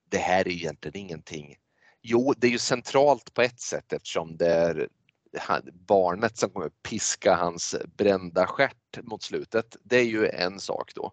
[0.09, 1.57] Det här är egentligen ingenting.
[2.03, 4.89] Jo, det är ju centralt på ett sätt eftersom det är
[5.73, 9.77] barnet som kommer piska hans brända stjärt mot slutet.
[9.83, 11.13] Det är ju en sak då.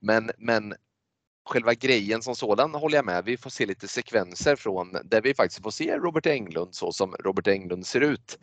[0.00, 0.74] Men, men
[1.44, 3.24] själva grejen som sådan håller jag med.
[3.24, 7.14] Vi får se lite sekvenser från där vi faktiskt får se Robert Englund så som
[7.14, 8.38] Robert Englund ser ut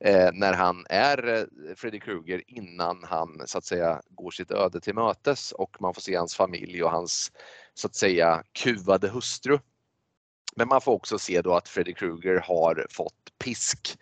[0.00, 4.80] eh, när han är eh, Freddy Krueger innan han så att säga går sitt öde
[4.80, 7.32] till mötes och man får se hans familj och hans
[7.74, 9.58] så att säga kuvade hustru.
[10.56, 13.98] Men man får också se då att Freddy Krueger har fått pisk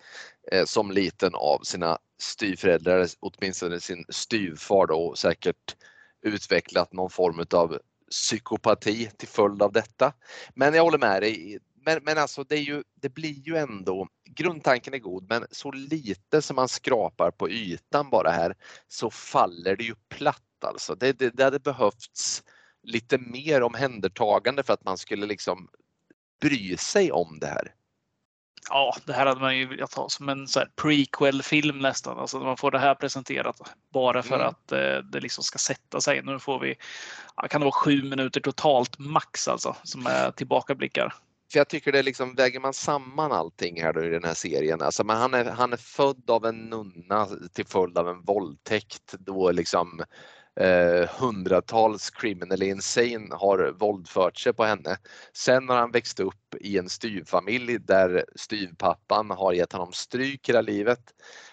[0.53, 5.77] eh, som liten av sina styvföräldrar, åtminstone sin styvfar då och säkert
[6.23, 7.79] utvecklat någon form av
[8.11, 10.13] psykopati till följd av detta.
[10.55, 11.59] Men jag håller med dig.
[11.87, 16.43] Men, men alltså det, ju, det blir ju ändå, grundtanken är god men så lite
[16.43, 18.55] som man skrapar på ytan bara här
[18.89, 20.95] så faller det ju platt alltså.
[20.95, 22.43] Det, det, det hade behövts
[22.83, 25.69] lite mer omhändertagande för att man skulle liksom
[26.41, 27.75] bry sig om det här.
[28.71, 32.19] Ja, det här hade man ju velat ha som en prequel-film nästan.
[32.19, 33.61] Alltså man får det här presenterat
[33.93, 34.47] bara för mm.
[34.47, 36.23] att eh, det liksom ska sätta sig.
[36.23, 36.75] Nu får vi,
[37.51, 41.15] kan det vara sju minuter totalt max alltså, som är tillbakablickar.
[41.53, 44.83] För jag tycker det liksom, väger man samman allting här då i den här serien,
[44.83, 49.15] alltså men han, är, han är född av en nunna till följd av en våldtäkt
[49.19, 50.05] då liksom
[50.61, 54.97] eh, hundratals criminally insane har våldfört sig på henne.
[55.33, 60.61] Sen har han växt upp i en styvfamilj där styvpappan har gett honom stryk hela
[60.61, 61.03] livet.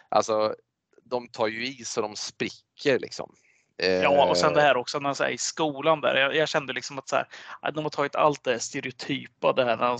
[0.10, 0.56] Alltså,
[1.04, 3.36] de tar ju i så de spricker liksom.
[3.78, 6.16] Ja, och sen det här också när i skolan där.
[6.16, 9.78] Jag, jag, kände liksom att så här, de har tagit allt det stereotypa, det här
[9.78, 10.00] när han,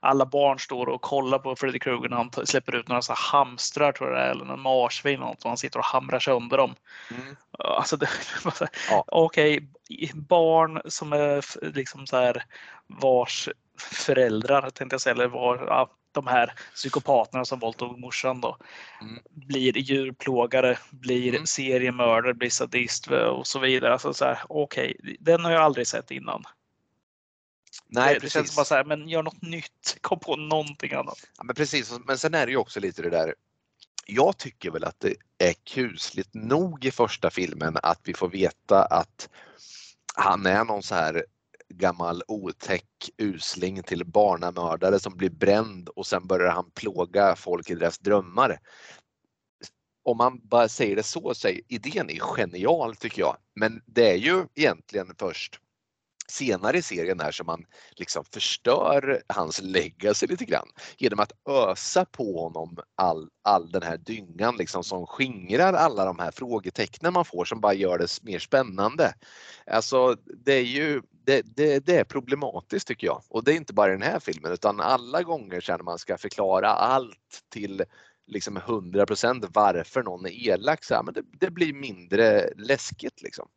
[0.00, 3.92] alla barn står och kollar på Freddy Krueger när han släpper ut några så hamstrar
[3.92, 6.74] tror jag eller någon marsvin eller något och han sitter och hamrar sönder dem.
[7.10, 7.36] Mm.
[7.58, 8.08] Alltså det,
[8.90, 9.04] ja.
[9.06, 11.44] Okej, okay, barn som är
[11.74, 12.44] liksom så här
[12.86, 18.56] vars föräldrar tänkte jag säga, eller var, ja, de här psykopaterna som våldtog morsan då
[19.00, 19.18] mm.
[19.30, 21.46] blir djurplågare, blir mm.
[21.46, 23.92] seriemördare, blir sadist och så vidare.
[23.92, 26.44] Alltså så här, okej, okay, den har jag aldrig sett innan.
[27.88, 29.98] Nej, det, det känns bara så här, men gör något nytt.
[30.00, 31.18] Kom på någonting annat.
[31.38, 33.34] Ja, men precis, men sen är det ju också lite det där.
[34.06, 38.84] Jag tycker väl att det är kusligt nog i första filmen att vi får veta
[38.84, 39.28] att
[40.14, 41.24] han är någon så här
[41.74, 47.74] gammal otäck usling till barnamördare som blir bränd och sen börjar han plåga folk i
[47.74, 48.58] deras drömmar.
[50.04, 53.36] Om man bara säger det så, så är idén är genial tycker jag.
[53.54, 55.60] Men det är ju egentligen först
[56.28, 60.68] senare i serien här som man liksom förstör hans legacy lite grann
[60.98, 66.18] genom att ösa på honom all, all den här dyngan liksom som skingrar alla de
[66.18, 69.14] här frågetecknen man får som bara gör det mer spännande.
[69.66, 73.74] Alltså det är ju det, det, det är problematiskt tycker jag och det är inte
[73.74, 77.84] bara i den här filmen utan alla gånger sen man ska förklara allt till
[78.26, 83.48] liksom 100% varför någon är elak så här, men det, det blir mindre läskigt liksom.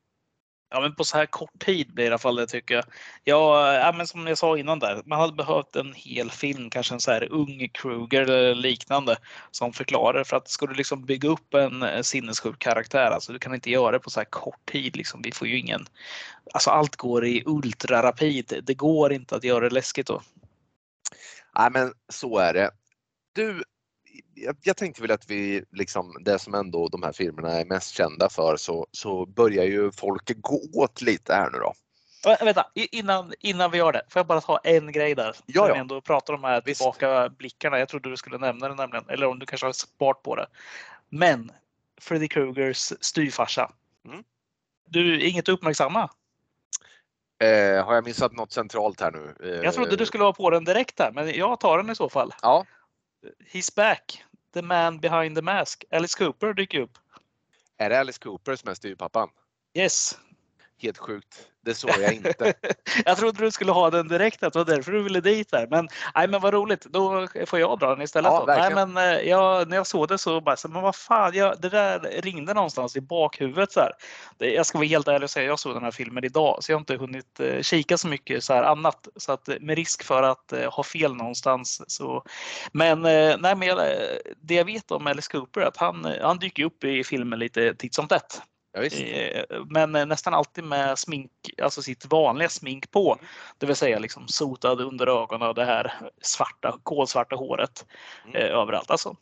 [0.72, 2.84] Ja, men på så här kort tid blir det i alla fall det tycker jag.
[3.24, 6.70] Ja, eh, ja, men som jag sa innan där, man hade behövt en hel film,
[6.70, 9.17] kanske en så här ung Kruger eller liknande
[9.51, 13.39] som förklarar för att ska du liksom bygga upp en eh, sinnessjuk karaktär, alltså du
[13.39, 14.95] kan inte göra det på så här kort tid.
[14.95, 15.22] Liksom.
[15.22, 15.86] Vi får ju ingen,
[16.53, 18.59] alltså allt går i ultrarapid.
[18.63, 20.22] Det går inte att göra det läskigt då.
[21.57, 22.72] Nej, men så är det.
[23.34, 23.63] Du,
[24.34, 27.93] jag, jag tänkte väl att vi, liksom, det som ändå de här filmerna är mest
[27.93, 31.74] kända för, så, så börjar ju folk gå åt lite här nu då.
[32.45, 35.36] Vänta, innan, innan vi gör det, får jag bara ta en grej där?
[35.45, 35.74] Ja, ja.
[35.74, 37.80] Vi ändå pratar om de här tillbaka blickarna.
[37.80, 40.47] Jag trodde du skulle nämna det nämligen, eller om du kanske har spart på det.
[41.09, 41.51] Men
[42.01, 43.72] Freddy Krugers styvfarsa.
[44.05, 44.24] Mm.
[44.88, 46.09] Du, inget att uppmärksamma?
[47.43, 49.36] Eh, har jag missat något centralt här nu?
[49.43, 51.95] Eh, jag trodde du skulle ha på den direkt där, men jag tar den i
[51.95, 52.34] så fall.
[52.41, 52.65] Ja,
[53.51, 54.24] He's back.
[54.53, 55.86] The man behind the mask.
[55.91, 56.97] Alice Cooper dyker upp.
[57.78, 59.30] Är det Alice Cooper som är styvpappan?
[59.74, 60.17] Yes.
[60.78, 61.49] Helt sjukt.
[61.70, 62.53] Det såg jag inte.
[63.05, 65.67] jag trodde du skulle ha den direkt, det var därför du ville dit där.
[65.67, 68.32] Men, nej, men vad roligt, då får jag dra den istället.
[68.32, 71.61] Ja, nej, men, eh, jag, när jag såg det så bara, men vad fan, jag,
[71.61, 73.72] det där ringde någonstans i bakhuvudet.
[73.72, 73.91] Så här.
[74.38, 76.76] Jag ska vara helt ärlig och säga, jag såg den här filmen idag så jag
[76.76, 79.07] har inte hunnit eh, kika så mycket så här annat.
[79.15, 81.82] Så att med risk för att eh, ha fel någonstans.
[81.88, 82.24] Så,
[82.72, 83.78] men, nej, men
[84.41, 87.76] det jag vet om Alice Cooper är att han, han dyker upp i filmen lite
[87.76, 88.41] titt som tätt.
[88.72, 93.17] Ja, eh, men eh, nästan alltid med smink, alltså sitt vanliga smink på.
[93.57, 97.86] Det vill säga liksom sotad under ögonen och det här svarta, kolsvarta håret
[98.26, 98.36] mm.
[98.36, 98.91] eh, överallt.
[98.91, 99.15] Alltså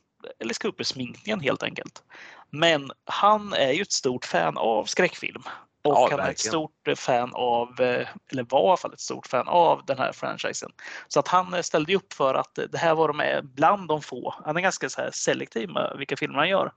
[0.43, 2.03] Alice Cooper-sminkningen helt enkelt.
[2.49, 5.43] Men han är ju ett stort fan av skräckfilm.
[5.81, 6.27] Och ja, han verkligen.
[6.27, 9.85] är ett stort fan av, eh, eller var i alla fall ett stort fan av
[9.85, 10.71] den här franchisen.
[11.07, 14.35] Så att han ställde upp för att det här var de bland de få.
[14.45, 16.71] Han är ganska så här selektiv med vilka filmer han gör.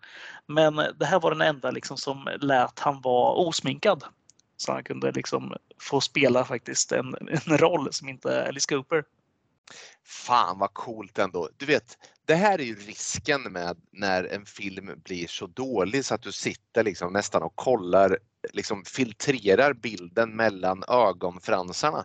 [0.47, 4.05] Men det här var den enda liksom som lät han vara osminkad.
[4.57, 7.15] Så han kunde liksom få spela faktiskt en,
[7.47, 9.05] en roll som inte Alice Cooper.
[10.05, 11.49] Fan vad coolt ändå.
[11.57, 16.15] Du vet, det här är ju risken med när en film blir så dålig så
[16.15, 18.19] att du sitter liksom nästan och kollar,
[18.53, 22.05] liksom filtrerar bilden mellan ögonfransarna.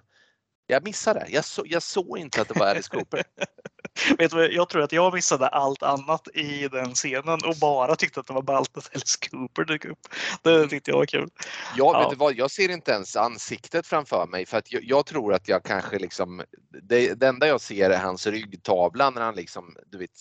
[0.68, 1.26] Jag missade.
[1.30, 3.24] Jag, så, jag såg inte att det var Alice Cooper.
[4.18, 8.20] Vet du, jag tror att jag missade allt annat i den scenen och bara tyckte
[8.20, 10.00] att det var ballt att Alice Cooper dök upp.
[10.42, 10.70] Det mm.
[10.70, 11.30] tyckte jag var kul.
[11.78, 12.00] Ja, ja.
[12.00, 12.36] vet du vad?
[12.36, 16.00] Jag ser inte ens ansiktet framför mig för att jag, jag tror att jag kanske
[16.00, 16.44] liksom.
[16.84, 20.12] Det, det, enda jag ser är hans ryggtavla när han liksom, du vet,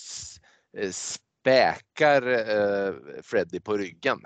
[0.79, 4.19] eh, späkar eh, Freddy på ryggen.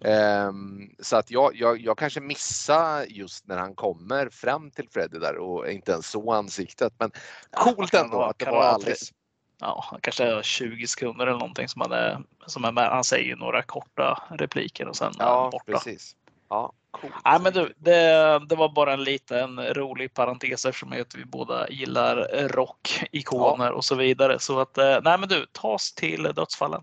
[0.00, 5.18] Um, så att jag, jag, jag kanske missar just när han kommer fram till Freddy
[5.18, 6.92] där och inte ens så ansiktet.
[6.98, 7.10] Men
[7.50, 9.12] coolt ändå att det var alldeles
[9.60, 12.90] ja, kanske 20 sekunder eller någonting som, hade, som är med.
[12.90, 15.72] Han säger ju några korta repliker och sen ja, borta.
[15.72, 16.16] Precis.
[16.48, 17.10] Ja, cool.
[17.24, 22.48] Nej, men du, det, det var bara en liten rolig parentes eftersom vi båda gillar
[22.48, 23.72] rockikoner ja.
[23.72, 24.38] och så vidare.
[24.38, 26.82] Så att, eh, nej men du, ta oss till dödsfallen.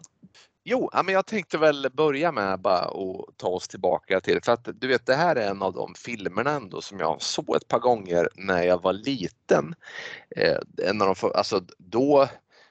[0.63, 4.67] Jo, men jag tänkte väl börja med bara att ta oss tillbaka till, för att
[4.73, 7.79] du vet det här är en av de filmerna ändå som jag såg ett par
[7.79, 9.75] gånger när jag var liten.
[10.35, 12.29] Eh, en av de, alltså då,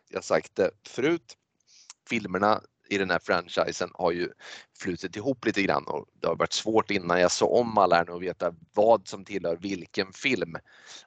[0.09, 1.36] jag sagt det förut,
[2.09, 4.28] filmerna i den här franchisen har ju
[4.78, 8.05] flutit ihop lite grann och det har varit svårt innan jag såg om alla här
[8.05, 10.57] nu att veta vad som tillhör vilken film.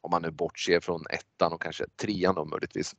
[0.01, 2.95] Om man nu bortser från ettan och kanske trean då möjligtvis.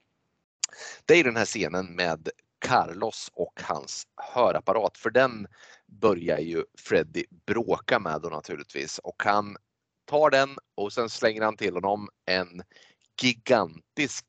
[1.05, 2.28] Det är den här scenen med
[2.62, 5.46] Carlos och hans hörapparat för den
[5.86, 9.56] börjar ju Freddy bråka med då naturligtvis och han
[10.04, 12.62] tar den och sen slänger han till honom en
[13.22, 14.26] gigantisk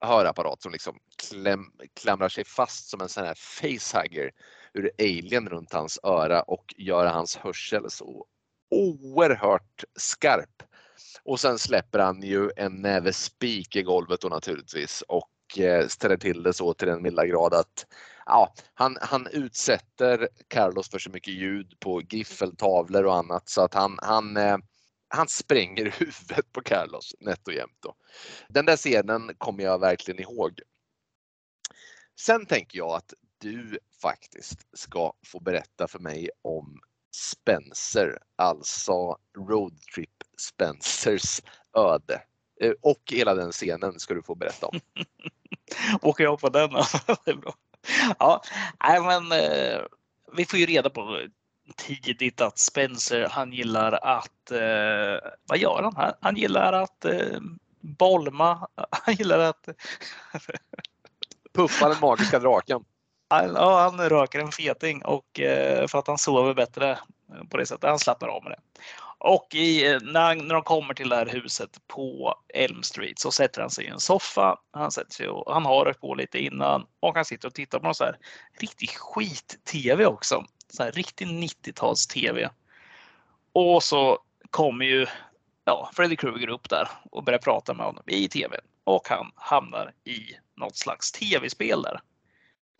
[0.00, 4.30] hörapparat som liksom kläm, klamrar sig fast som en sån här facehugger
[4.74, 8.26] ur alien runt hans öra och gör hans hörsel så
[8.70, 10.62] oerhört skarp.
[11.22, 15.86] Och sen släpper han ju en näve spik i golvet då naturligtvis och och eh,
[15.86, 17.86] ställer till det så till den milda grad att
[18.26, 23.74] ja, han, han utsätter Carlos för så mycket ljud på griffeltavlor och annat så att
[23.74, 24.58] han, han, eh,
[25.08, 27.78] han spränger huvudet på Carlos nätt och jämt.
[27.80, 27.94] Då.
[28.48, 30.60] Den där scenen kommer jag verkligen ihåg.
[32.20, 36.80] Sen tänker jag att du faktiskt ska få berätta för mig om
[37.14, 41.42] Spencer, alltså Roadtrip Spencers
[41.76, 42.22] öde.
[42.60, 44.80] Eh, och hela den scenen ska du få berätta om.
[46.02, 46.70] Åker jag på den?
[47.24, 47.54] det är bra.
[48.18, 48.42] Ja,
[48.84, 49.80] nej men eh,
[50.36, 51.20] vi får ju reda på
[51.76, 55.96] tidigt att Spencer, han gillar att, eh, vad gör han?
[55.96, 57.40] Han, han gillar att eh,
[57.80, 59.68] bolma, han gillar att...
[61.54, 62.84] Puffa den magiska draken.
[63.30, 66.98] Han, ja, han röker en feting och eh, för att han sover bättre
[67.50, 67.90] på det sättet.
[67.90, 68.80] Han slappnar av med det.
[69.20, 73.30] Och i, när, han, när de kommer till det här huset på Elm Street så
[73.30, 74.58] sätter han sig i en soffa.
[74.70, 77.78] Han, sätter sig och, han har rökt på lite innan och han sitter och tittar
[77.78, 78.18] på någon så här
[78.60, 80.44] riktig skit-tv också.
[80.72, 82.50] Så här riktig 90-tals-tv.
[83.52, 84.18] Och så
[84.50, 85.06] kommer ju
[85.64, 88.60] ja, Freddy Krueger upp där och börjar prata med honom i tv.
[88.84, 90.20] Och han hamnar i
[90.56, 92.00] något slags tv-spel där.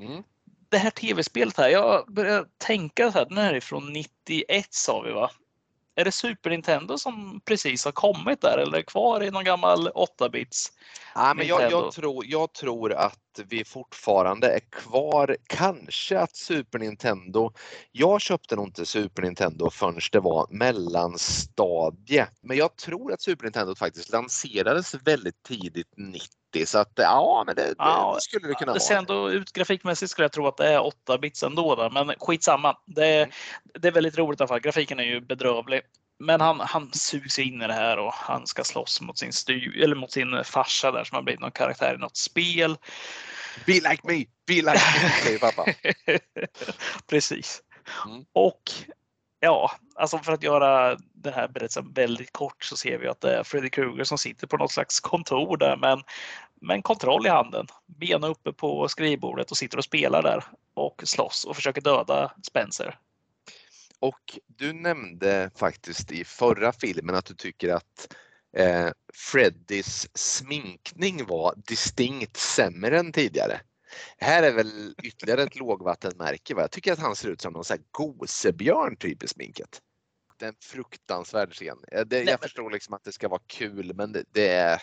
[0.03, 0.23] Mm.
[0.69, 5.01] Det här tv-spelet här, jag börjar tänka så här, den här är från 91 sa
[5.01, 5.31] vi va?
[5.99, 10.73] Är det Super Nintendo som precis har kommit där eller kvar i någon gammal 8-bits?
[11.15, 15.37] Ja, men jag, jag, tror, jag tror att vi fortfarande är kvar.
[15.47, 17.53] Kanske att Super Nintendo.
[17.93, 22.27] Jag köpte nog inte Super Nintendo förrän det var mellanstadie.
[22.43, 26.29] Men jag tror att Super Nintendo faktiskt lanserades väldigt tidigt 90
[26.65, 28.99] så att ja, men det, ja, det skulle det kunna det vara.
[28.99, 32.77] Ändå ut grafikmässigt skulle jag tro att det är 8 bits ändå, då, men skitsamma.
[32.87, 33.31] Det, mm.
[33.81, 34.61] det är väldigt roligt i alla fall.
[34.61, 35.81] Grafiken är ju bedrövlig.
[36.19, 39.83] Men han, han sugs in i det här och han ska slåss mot sin, styr,
[39.83, 42.77] eller mot sin farsa där som har blivit någon karaktär i något spel.
[43.67, 45.65] Be like me, be like me, säger pappa.
[47.11, 47.63] Precis.
[48.07, 48.25] Mm.
[48.33, 48.63] Och
[49.41, 53.39] ja, alltså för att göra den här berättelsen väldigt kort så ser vi att det
[53.39, 57.67] är Freddy Krueger som sitter på något slags kontor där med en, kontroll i handen.
[57.87, 60.45] Benen uppe på skrivbordet och sitter och spelar där
[60.75, 62.99] och slåss och försöker döda Spencer.
[64.01, 68.15] Och du nämnde faktiskt i förra filmen att du tycker att
[68.57, 73.61] eh, Freddys sminkning var distinkt sämre än tidigare.
[74.19, 76.55] Här är väl ytterligare ett lågvattenmärke.
[76.55, 76.61] Va?
[76.61, 79.83] Jag tycker att han ser ut som någon sån här gosebjörn typ i sminket.
[80.39, 81.79] Det är en fruktansvärd scen.
[81.91, 82.39] Det, Nej, jag men...
[82.39, 84.83] förstår liksom att det ska vara kul men det, det är...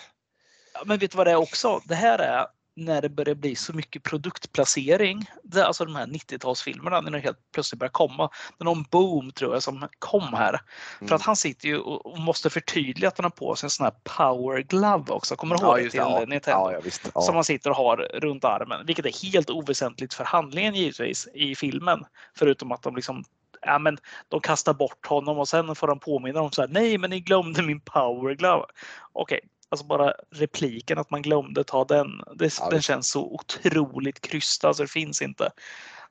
[0.74, 1.82] Ja, men vet du vad det är också?
[1.86, 2.46] Det här är
[2.76, 7.52] när det börjar bli så mycket produktplacering, det, alltså de här 90-talsfilmerna, när det helt
[7.54, 8.30] plötsligt börjar komma.
[8.58, 10.50] Det är någon boom tror jag som kom här.
[10.50, 11.08] Mm.
[11.08, 13.84] För att han sitter ju och måste förtydliga att han har på sig en sån
[13.84, 15.36] här power glove också.
[15.36, 16.26] Kommer du ihåg ja, det till ja.
[16.28, 16.72] Nintendo?
[16.72, 17.22] Ja, visst, ja.
[17.22, 21.56] Som han sitter och har runt armen, vilket är helt oväsentligt för handlingen givetvis i
[21.56, 22.06] filmen.
[22.38, 23.24] Förutom att de liksom
[23.62, 23.98] ja, men
[24.30, 26.70] de kastar bort honom och sen får de påminna dem så här.
[26.70, 28.66] Nej, men ni glömde min power glove.
[29.14, 29.40] Okej,
[29.76, 32.08] Alltså bara repliken att man glömde ta den.
[32.36, 35.52] Det, ja, den känns så otroligt krystad så det finns inte.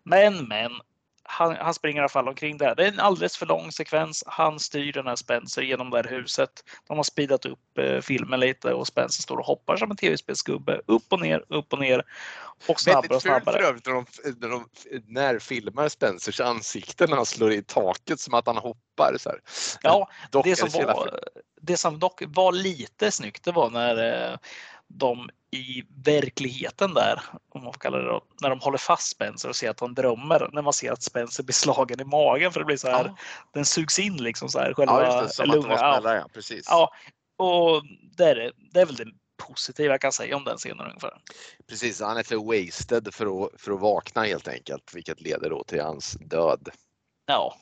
[0.03, 0.71] Men, men.
[1.27, 2.75] Han, han, springer i alla fall omkring där.
[2.75, 4.25] Det är en alldeles för lång sekvens.
[4.27, 6.51] Han styr den här Spencer genom det här huset.
[6.89, 10.81] De har speedat upp eh, filmen lite och Spencer står och hoppar som en tv-spelsgubbe.
[10.87, 12.03] Upp och ner, upp och ner.
[12.67, 13.63] Och snabbare och snabbare.
[13.63, 14.65] Väldigt för övrigt när, de,
[15.07, 19.17] när, de, filmar Spencers ansikte när han slår i taket som att han hoppar.
[19.19, 19.41] Så här.
[19.83, 20.09] Ja,
[20.45, 21.21] det som var
[21.67, 24.37] det som dock var lite snyggt det var när eh,
[24.95, 29.49] de i verkligheten där, om man får kalla det då, när de håller fast Spencer
[29.49, 32.61] och ser att han drömmer, när man ser att Spencer blir slagen i magen för
[32.61, 33.17] det blir så här, ja.
[33.53, 35.73] den sugs in liksom så här, själva ja, just det, lungan.
[35.73, 36.15] Att ja.
[36.15, 36.67] ja, precis.
[36.69, 36.95] Ja,
[37.37, 37.83] och
[38.17, 39.07] det är, det är väl det
[39.47, 41.19] positiva jag kan säga om den scenen ungefär.
[41.69, 45.65] Precis, han är för wasted för att, för att vakna helt enkelt, vilket leder då
[45.65, 46.69] till hans död.
[47.27, 47.57] Ja,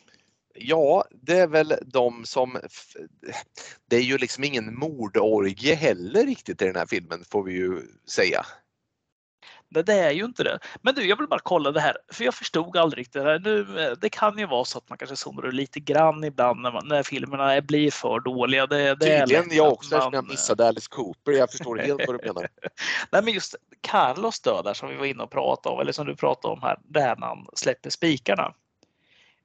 [0.55, 2.59] Ja, det är väl de som...
[3.89, 7.83] Det är ju liksom ingen mordorgie heller riktigt i den här filmen får vi ju
[8.09, 8.47] säga.
[9.75, 10.59] Nej, det är ju inte det.
[10.83, 13.39] Men du, jag vill bara kolla det här, för jag förstod aldrig riktigt det här.
[13.39, 16.73] Nu, det kan ju vara så att man kanske zoomar ur lite grann ibland när,
[16.73, 18.67] man, när filmerna blir för dåliga.
[18.67, 20.13] Det, det Tydligen jag också man...
[20.13, 21.33] jag missade Alice Cooper.
[21.33, 22.49] Jag förstår helt vad du menar.
[23.13, 26.07] Nej, men just Carlos död där som vi var inne och pratade om, eller som
[26.07, 28.55] du pratade om här, när han släpper spikarna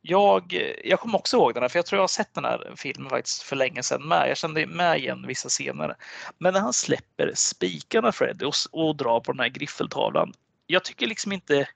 [0.01, 2.73] jag, jag kommer också ihåg den här, för jag tror jag har sett den här
[2.75, 4.29] filmen faktiskt för länge sedan med.
[4.29, 5.95] Jag kände med igen vissa scener.
[6.37, 10.33] Men när han släpper spikarna Freddy och, och drar på den här griffeltavlan.
[10.67, 11.67] Jag tycker liksom inte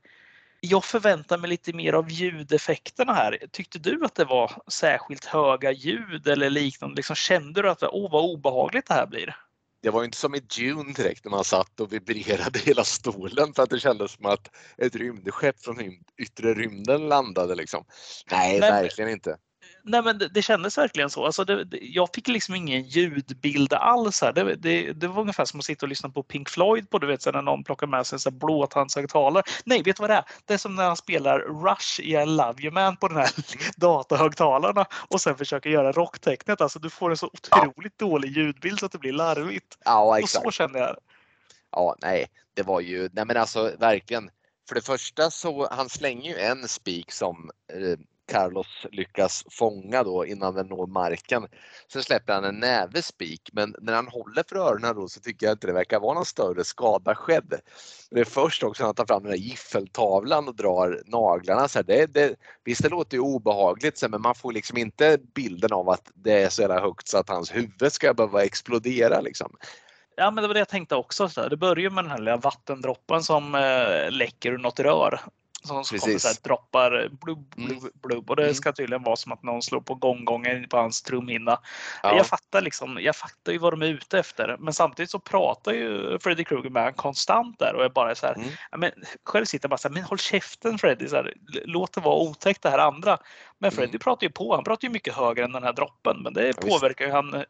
[0.63, 3.37] jag förväntar mig lite mer av ljudeffekterna här.
[3.51, 6.95] Tyckte du att det var särskilt höga ljud eller liknande?
[6.95, 9.35] Liksom, kände du att åh, vad obehagligt det här blir?
[9.81, 13.63] Det var inte som i Dune direkt när man satt och vibrerade hela stolen för
[13.63, 15.77] att det kändes som att ett rymdskepp från
[16.17, 17.85] yttre rymden landade liksom.
[18.31, 19.37] Nej, Nej verkligen inte.
[19.83, 21.25] Nej men det, det kändes verkligen så.
[21.25, 24.21] Alltså det, det, jag fick liksom ingen ljudbild alls.
[24.21, 24.33] Här.
[24.33, 27.07] Det, det, det var ungefär som att sitta och lyssna på Pink Floyd på du
[27.07, 29.43] vet, när någon plockar med sig en blåtandshögtalare.
[29.65, 30.25] Nej, vet du vad det är?
[30.45, 33.29] Det är som när han spelar Rush i I Love You Man på den här
[33.75, 36.61] datahögtalarna och sen försöker göra rocktecknet.
[36.61, 38.05] Alltså du får en så otroligt ja.
[38.07, 39.77] dålig ljudbild så att det blir larvigt.
[39.85, 40.45] Ja, exakt.
[40.45, 40.95] Och så kände jag.
[41.71, 44.29] Ja, nej, det var ju, nej men alltså verkligen.
[44.67, 47.99] För det första så han slänger ju en spik som eh,
[48.31, 51.47] Carlos lyckas fånga då innan den når marken.
[51.87, 55.45] Sen släpper han en näve spik men när han håller för öronen då så tycker
[55.45, 57.53] jag inte det verkar vara någon större skada skedd.
[58.11, 61.67] Det är först också när han tar fram den där giffeltavlan och drar naglarna.
[61.67, 65.73] Så här, det, det, visst det låter ju obehagligt men man får liksom inte bilden
[65.73, 69.55] av att det är så jävla högt så att hans huvud ska behöva explodera liksom.
[70.15, 71.27] Ja, men det var det jag tänkte också.
[71.49, 75.21] Det börjar med den här lilla vattendroppen som eh, läcker ur något rör.
[75.63, 77.91] Som så kommer så här, droppar blubb, blubb, mm.
[77.93, 78.29] blubb.
[78.29, 78.55] Och det mm.
[78.55, 81.59] ska tydligen vara som att någon slår på gånggången på hans trumhinna.
[82.03, 82.15] Ja.
[82.15, 84.57] Jag fattar liksom, jag fattar ju vad de är ute efter.
[84.59, 88.25] Men samtidigt så pratar ju Freddy Krueger med honom konstant där och är bara så
[88.25, 88.35] här.
[88.35, 88.49] Mm.
[88.77, 88.91] Men,
[89.23, 91.07] själv sitter jag bara så här, men håll käften Freddy.
[91.07, 91.33] Så här,
[91.65, 93.17] låt det vara otäckt det här andra.
[93.57, 93.99] Men Freddy mm.
[93.99, 94.55] pratar ju på.
[94.55, 96.21] Han pratar ju mycket högre än den här droppen.
[96.23, 97.43] Men det ja, påverkar ju han eh,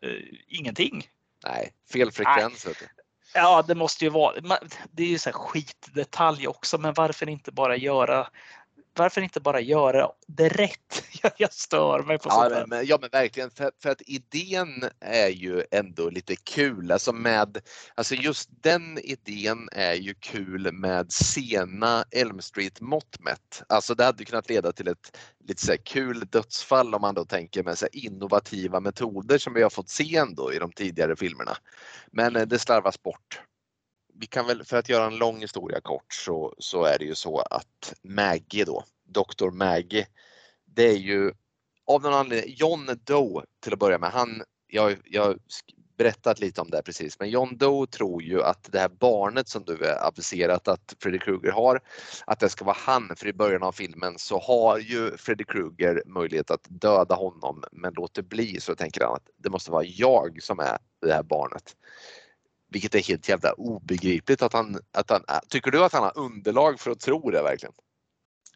[0.47, 1.07] ingenting.
[1.43, 2.65] Nej, fel frekvens.
[2.65, 2.75] Nej.
[3.33, 4.35] Ja, det måste ju vara.
[4.91, 8.27] Det är ju så här skitdetalj också, men varför inte bara göra
[8.93, 11.03] varför inte bara göra det rätt?
[11.37, 15.27] Jag stör mig på ja, sånt men, ja men verkligen, för, för, att idén är
[15.27, 16.91] ju ändå lite kul.
[16.91, 17.57] Alltså, med,
[17.95, 23.63] alltså just den idén är ju kul med sena Elm Street mått mätt.
[23.69, 25.17] Alltså det hade kunnat leda till ett
[25.47, 29.69] lite så kul dödsfall om man då tänker med så innovativa metoder som vi har
[29.69, 31.57] fått se ändå i de tidigare filmerna.
[32.11, 33.41] Men eh, det slarvas bort
[34.21, 37.15] vi kan väl, för att göra en lång historia kort så, så är det ju
[37.15, 39.49] så att Maggie då, Dr.
[39.49, 40.07] Maggie,
[40.65, 41.33] det är ju
[41.87, 45.39] av någon anledning, John Doe till att börja med, han, jag, jag
[45.97, 49.63] berättat lite om det precis, men John Doe tror ju att det här barnet som
[49.63, 51.81] du har aviserat att Freddy Krueger har,
[52.25, 56.03] att det ska vara han, för i början av filmen så har ju Freddy Krueger
[56.05, 60.43] möjlighet att döda honom men låter bli så tänker han att det måste vara jag
[60.43, 61.75] som är det här barnet.
[62.71, 66.79] Vilket är helt jävla obegripligt att han, att han tycker du att han har underlag
[66.79, 67.73] för att tro det verkligen?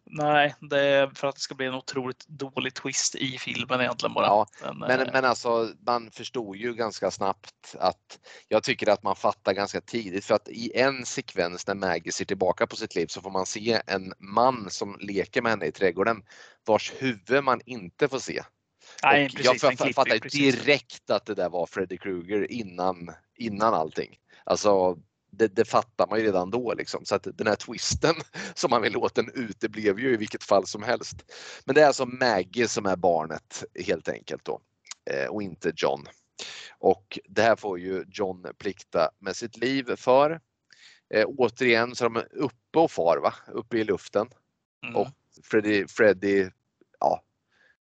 [0.09, 4.13] Nej, det är för att det ska bli en otroligt dålig twist i filmen egentligen
[4.13, 4.26] bara.
[4.26, 9.03] Ja, men, men, eh, men alltså man förstod ju ganska snabbt att jag tycker att
[9.03, 12.95] man fattar ganska tidigt för att i en sekvens när Maggie ser tillbaka på sitt
[12.95, 16.24] liv så får man se en man som leker med henne i trädgården
[16.66, 18.43] vars huvud man inte får se.
[19.03, 24.17] Nej, precis, jag fattade direkt att det där var Freddy Krueger innan, innan allting.
[24.43, 24.97] Alltså,
[25.31, 27.05] det, det, fattar man ju redan då liksom.
[27.05, 28.15] Så att den här twisten
[28.53, 31.31] som man vill åt den uteblev ju i vilket fall som helst.
[31.65, 34.61] Men det är alltså Maggie som är barnet helt enkelt då
[35.11, 36.07] eh, och inte John.
[36.79, 40.41] Och det här får ju John plikta med sitt liv för.
[41.13, 44.27] Eh, återigen så är de uppe och far va, uppe i luften.
[44.83, 44.95] Mm.
[44.95, 45.07] Och
[45.43, 46.49] Freddy, Freddy
[46.99, 47.23] ja,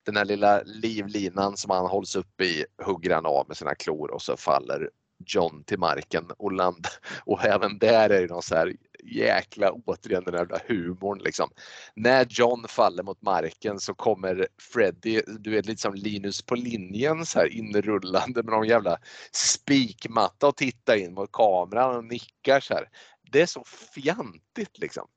[0.03, 4.11] den här lilla livlinan som han hålls upp i hugger han av med sina klor
[4.11, 4.91] och så faller
[5.27, 6.87] John till marken och land.
[7.25, 11.51] Och även där är det någon så här jäkla, återigen den där humorn liksom.
[11.95, 17.27] När John faller mot marken så kommer Freddy, du vet lite som Linus på linjen
[17.27, 18.99] så här inrullande med någon jävla
[19.33, 22.89] spikmatta och tittar in mot kameran och nickar så här.
[23.33, 23.65] Det är så
[23.95, 25.09] fjantigt liksom.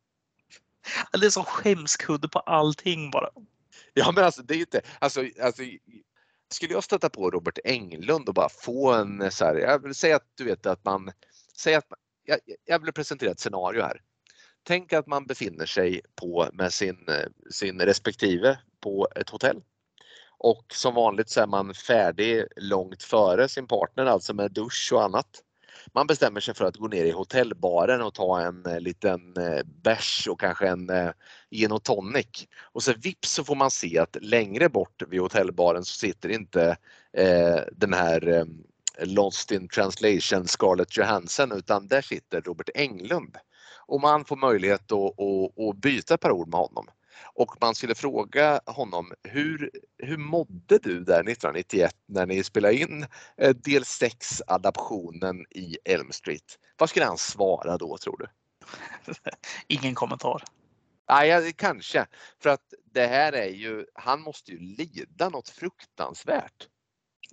[1.20, 3.30] Det är som skämskudde på allting bara.
[3.94, 5.64] Ja men alltså det är inte, alltså, alltså
[6.54, 10.16] skulle jag stöta på Robert Englund och bara få en så här, jag vill säga
[10.16, 11.12] att du vet att man,
[11.58, 11.86] säg att
[12.26, 14.02] jag, jag vill presentera ett scenario här.
[14.64, 16.98] Tänk att man befinner sig på med sin,
[17.52, 19.62] sin respektive på ett hotell.
[20.38, 25.04] Och som vanligt så är man färdig långt före sin partner, alltså med dusch och
[25.04, 25.28] annat.
[25.94, 29.64] Man bestämmer sig för att gå ner i hotellbaren och ta en eh, liten eh,
[29.66, 31.12] bärs och kanske en eh,
[31.52, 32.48] gin och tonic.
[32.62, 36.78] Och så vips så får man se att längre bort vid hotellbaren så sitter inte
[37.18, 38.46] eh, den här eh,
[39.06, 43.38] Lost in translation Scarlett Johansson utan där sitter Robert Englund.
[43.86, 46.88] Och man får möjlighet att, att, att byta ett par ord med honom
[47.26, 53.06] och man skulle fråga honom hur, hur mådde du där 1991 när ni spelade in
[53.38, 56.60] eh, del 6 adaptionen i Elm Street?
[56.78, 58.28] Vad skulle han svara då tror du?
[59.68, 60.44] Ingen kommentar.
[61.10, 62.06] Nej, kanske.
[62.44, 66.68] För att det här är ju, han måste ju lida något fruktansvärt.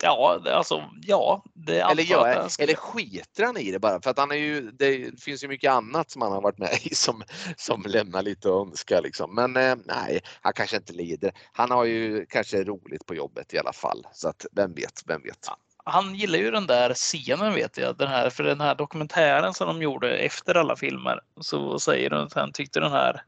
[0.02, 1.44] Ja, alltså ja.
[1.54, 4.00] Det Eller, gör, ska- eller skiter han i det bara?
[4.02, 6.78] För att han är ju, det finns ju mycket annat som han har varit med
[6.82, 7.22] i som,
[7.56, 9.00] som lämnar lite att önska.
[9.00, 9.34] Liksom.
[9.34, 11.32] Men eh, nej, han kanske inte lider.
[11.52, 14.06] Han har ju kanske roligt på jobbet i alla fall.
[14.12, 15.48] Så att vem vet, vem vet.
[15.84, 17.96] Han gillar ju den där scenen vet jag.
[17.96, 22.26] Den här, för den här dokumentären som de gjorde efter alla filmer så säger de
[22.26, 23.22] att han tyckte den här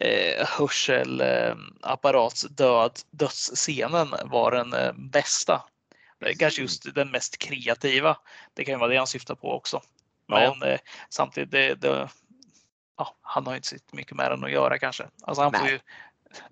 [0.00, 5.62] eh, hörselapparats död, dödsscenen var den eh, bästa.
[6.38, 8.16] Kanske just den mest kreativa.
[8.54, 9.82] Det kan ju vara det han syftar på också.
[10.26, 10.56] Ja.
[10.60, 12.08] Men eh, samtidigt, det, det,
[12.96, 15.08] ja, han har ju inte så mycket med den att göra kanske.
[15.22, 15.78] Alltså han, ju,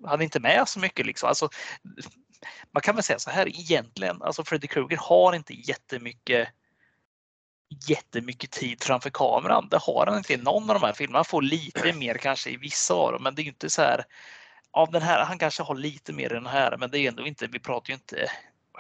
[0.05, 1.07] han är inte med så mycket.
[1.07, 1.29] Liksom.
[1.29, 1.49] Alltså,
[2.71, 6.49] man kan väl säga så här egentligen, alltså Freddy Krueger har inte jättemycket
[7.89, 9.69] jättemycket tid framför kameran.
[9.69, 11.19] Det har han inte i någon av de här filmerna.
[11.19, 13.83] Han får lite mer kanske i vissa av dem, men det är ju inte så
[13.83, 14.05] här.
[14.75, 17.27] Av den här, han kanske har lite mer i den här, men det är ändå
[17.27, 18.31] inte, vi pratar ju inte,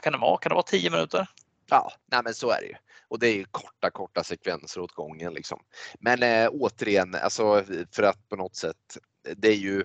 [0.02, 0.38] kan det vara?
[0.38, 1.26] Kan det vara 10 minuter?
[1.70, 2.74] Ja, nej men så är det ju.
[3.08, 5.60] Och det är ju korta, korta sekvenser åt gången liksom.
[6.00, 8.98] Men eh, återigen, alltså för att på något sätt,
[9.36, 9.84] det är ju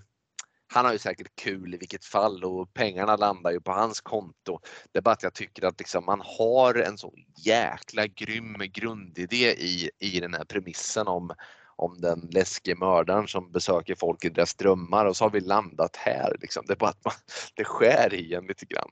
[0.70, 4.60] han har ju säkert kul i vilket fall och pengarna landar ju på hans konto.
[4.92, 9.52] Det är bara att jag tycker att liksom man har en så jäkla grym grundidé
[9.52, 11.32] i, i den här premissen om,
[11.78, 15.96] om den läskige mördaren som besöker folk i deras drömmar och så har vi landat
[15.96, 16.36] här.
[16.42, 16.64] Liksom.
[16.68, 17.14] Det är bara att man,
[17.56, 18.90] det skär i en lite grann.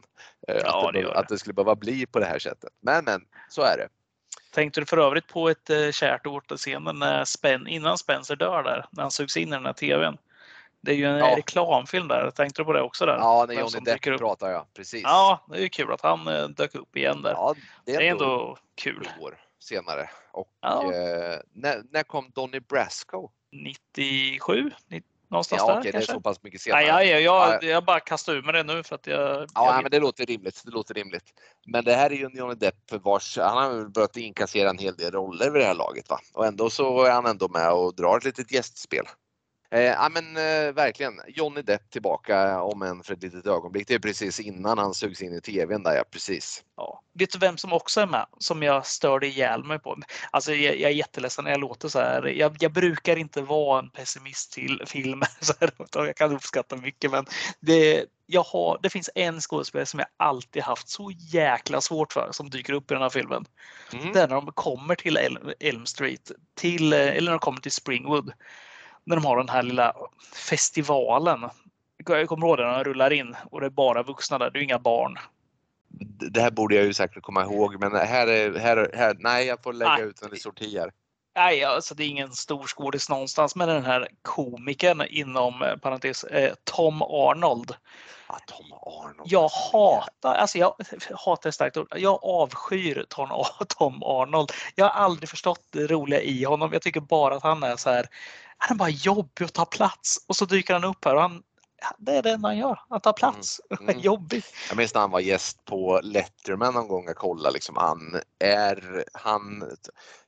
[0.48, 2.70] Eh, Ja, att, det det, att det skulle behöva bli på det här sättet.
[2.82, 3.88] Men men, så är det.
[4.54, 8.86] Tänkte du för övrigt på ett eh, kärt återscenen när Spen, innan Spencer dör där,
[8.92, 10.18] när han sugs in i den här tvn?
[10.82, 11.36] Det är ju en Ja.
[11.38, 12.32] reklamfilm där.
[12.32, 13.18] Tänkte du på det också där?
[13.18, 14.20] Ja, när Johnny Depp upp?
[14.20, 14.66] pratar jag.
[14.74, 15.02] Precis.
[15.04, 17.32] Ja, det är ju kul att han eh, dök upp igen där.
[17.32, 17.56] Ja,
[17.86, 19.10] det är det är ändå ändå kul.
[19.22, 20.10] år senare.
[20.32, 20.84] Och Ja.
[20.94, 23.30] eh, när, när kom Donny Brasco?
[23.52, 24.72] 97?
[24.88, 26.14] Ni- Någonstans Ja, där okej, det är kanske?
[26.14, 26.82] så pass mycket senare.
[26.82, 27.68] Nej, jag, jag, jag, Ja.
[27.70, 29.20] jag bara kastar ur mig det nu för att jag...
[29.20, 30.62] Ja, jag nej, men det låter rimligt.
[30.66, 31.34] Det låter rimligt.
[31.66, 35.12] Men det här är ju Johnny Depp vars, han har börjat inkassera en hel del
[35.12, 36.20] roller vid det här laget va?
[36.34, 39.06] Och ändå så är han ändå med och drar ett litet gästspel.
[39.72, 43.88] Eh, ja men eh, verkligen, Johnny Depp tillbaka om än för ett litet ögonblick.
[43.88, 46.64] Det är precis innan han sugs in i tvn där ja, precis.
[46.78, 47.02] Ja.
[47.14, 48.26] Vet du vem som också är med?
[48.38, 49.98] Som jag störde ihjäl mig på.
[50.32, 52.26] Alltså jag, jag är jätteledsen när jag låter så här.
[52.26, 55.30] Jag, jag brukar inte vara en pessimist till filmer.
[55.40, 57.26] Så här, utan jag kan uppskatta mycket men
[57.60, 62.30] det, jag har, det finns en skådespelare som jag alltid haft så jäkla svårt för
[62.32, 63.46] som dyker upp i den här filmen.
[63.94, 64.14] Mm.
[64.14, 67.62] Det är när de kommer till El- Elm Street, till, eh, eller när de kommer
[67.62, 68.32] till Springwood.
[69.06, 69.94] När de har den här lilla
[70.34, 71.50] festivalen.
[72.08, 74.60] Jag kommer ihåg det när de rullar in och det är bara vuxna där, det
[74.60, 75.18] är inga barn.
[76.32, 79.64] Det här borde jag ju säkert komma ihåg men här är, här, här nej jag
[79.64, 80.04] får lägga Nej.
[80.04, 80.92] ut en sorti här.
[81.36, 86.24] Nej, alltså det är ingen stor skådis någonstans, men den här komikern inom eh, parentes
[86.24, 87.76] eh, Tom Arnold.
[88.28, 89.32] Ah, Tom Arnold.
[89.32, 90.76] Jag hatar, alltså jag
[91.16, 91.88] hatar starkt ord.
[91.96, 93.30] Jag avskyr Tom,
[93.78, 94.52] Tom Arnold.
[94.76, 96.70] Jag har aldrig förstått det roliga i honom.
[96.74, 98.06] Jag tycker bara att han är så här.
[98.58, 101.44] Han är bara jobbig att ta plats och så dyker han upp här och han.
[101.98, 102.80] Det är det enda han gör.
[102.90, 103.62] Han tar plats.
[103.80, 104.00] mm.
[104.00, 104.44] Jobbig.
[104.70, 109.04] Jag minns när han var gäst på Letterman någon gång jag kollade liksom han är,
[109.14, 109.64] han,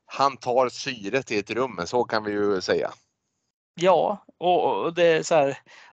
[0.07, 2.91] han tar syret i ett rum, så kan vi ju säga.
[3.75, 5.57] Ja, och, och det är så här.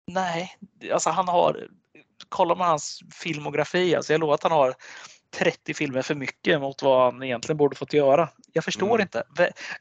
[0.07, 0.57] Nej,
[0.93, 1.67] alltså han har.
[2.29, 4.75] Kollar man hans filmografi, alltså jag lovar att han har
[5.37, 8.29] 30 filmer för mycket mot vad han egentligen borde fått göra.
[8.53, 9.01] Jag förstår Mm.
[9.01, 9.23] inte.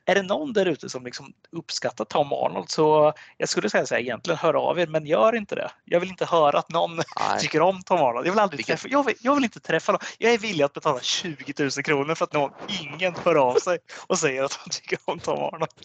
[0.05, 3.95] Är det någon där ute som liksom uppskattar Tom Arnold så jag skulle säga så
[3.95, 5.71] här, egentligen hör av er, men gör inte det.
[5.85, 7.05] Jag vill inte höra att någon Nej.
[7.41, 8.27] tycker om Tom Arnold.
[8.27, 8.89] Jag vill aldrig träffa.
[8.89, 10.01] Jag vill, jag vill inte träffa någon.
[10.19, 12.51] Jag är villig att betala 20 000 kronor för att någon,
[12.83, 15.71] ingen hör av sig och säger att han tycker om Tom Arnold.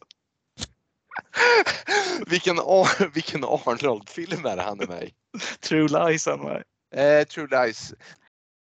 [2.28, 5.13] vilken, Ar- vilken Arnold-film är det han är med i?
[5.59, 6.26] True lies.
[6.26, 6.63] han är.
[6.95, 7.93] Eh, True Lies.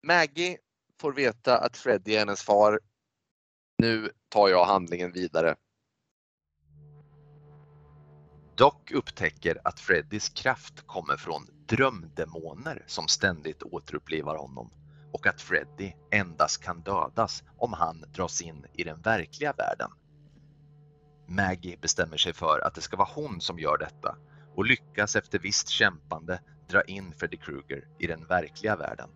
[0.06, 0.56] Maggie
[1.00, 2.80] får veta att Freddy är hennes far.
[3.78, 5.56] Nu tar jag handlingen vidare.
[8.56, 14.70] Dock upptäcker att Freddys kraft kommer från drömdemoner som ständigt återupplivar honom
[15.12, 19.90] och att Freddy endast kan dödas om han dras in i den verkliga världen.
[21.26, 24.16] Maggie bestämmer sig för att det ska vara hon som gör detta
[24.54, 29.08] och lyckas efter visst kämpande dra in Freddy Krueger i den verkliga världen.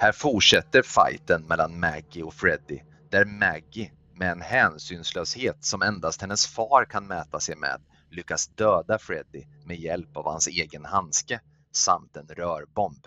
[0.00, 2.80] Här fortsätter fighten mellan Maggie och Freddy
[3.10, 7.80] där Maggie med en hänsynslöshet som endast hennes far kan mäta sig med
[8.10, 11.40] lyckas döda Freddy med hjälp av hans egen handske
[11.72, 13.06] samt en rörbomb.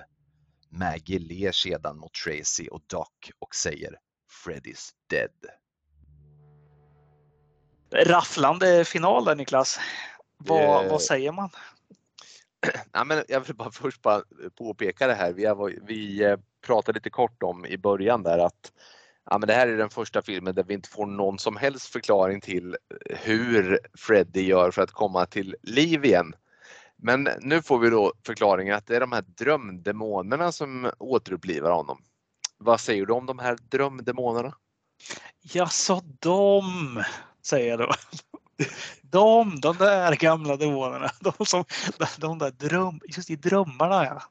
[0.69, 3.07] Maggie ler sedan mot Tracy och Doc
[3.39, 3.95] och säger
[4.45, 5.31] Freddy's dead.
[8.05, 9.80] Rafflande final där Niklas.
[10.38, 11.49] Vad, Eh, vad säger man?
[12.93, 14.23] Nej, men jag vill bara först bara
[14.57, 15.34] påpeka det här.
[15.34, 18.72] Vi, varit- vi, eh, pratade lite kort om i början där att
[19.30, 21.86] ja, men det här är den första filmen där vi inte får någon som helst
[21.86, 22.78] förklaring till
[23.10, 26.34] eh, hur Freddy gör för att komma till liv igen.
[26.96, 32.02] Men nu får vi då förklaringen att det är de här drömdemonerna som återupplivar honom.
[32.58, 34.56] Vad säger du om de här drömdemonerna?
[35.42, 36.64] Ja, så de,
[37.46, 37.94] säger jag då.
[39.02, 41.12] De, de där gamla demonerna.
[41.20, 41.66] De, som,
[42.18, 44.22] de där dröm, just i drömmarna ja.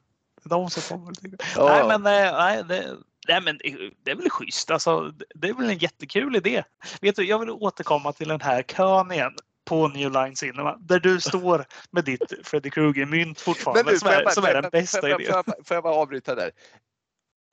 [0.43, 1.13] De som kommer.
[1.55, 1.65] Ja.
[1.65, 2.97] Nej men, nej, det,
[3.27, 3.59] nej, men
[4.03, 4.71] det är väl schysst.
[4.71, 6.63] Alltså, det är väl en jättekul idé.
[7.01, 9.35] Vet du, jag vill återkomma till den här kön igen
[9.65, 14.23] på New Line Cinema där du står med ditt Freddy Krueger-mynt fortfarande du, som, är,
[14.23, 15.19] bara, som är den bästa idén.
[15.19, 16.51] Får jag, får jag bara avbryta där?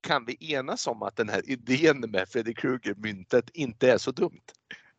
[0.06, 4.40] Kan vi enas om att den här idén med Freddy Krueger-myntet inte är så dumt?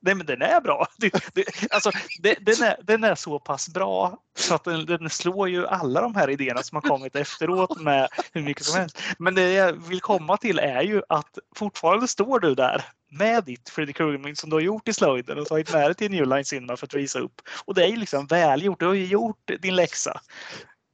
[0.02, 0.88] Nej men den är bra.
[0.98, 5.10] Det, det, alltså, det, den, är, den är så pass bra så att den, den,
[5.10, 9.02] slår ju alla de här idéerna som har kommit efteråt med hur mycket som helst.
[9.20, 13.70] Men det jag vill komma till är ju att fortfarande står du där med ditt
[13.70, 16.46] Freddy Krueger som du har gjort i slöjden och tagit med dig till New Line
[16.46, 17.42] Cinema för att visa upp.
[17.66, 18.80] Och det är ju liksom välgjort.
[18.80, 20.22] Du har ju gjort din läxa.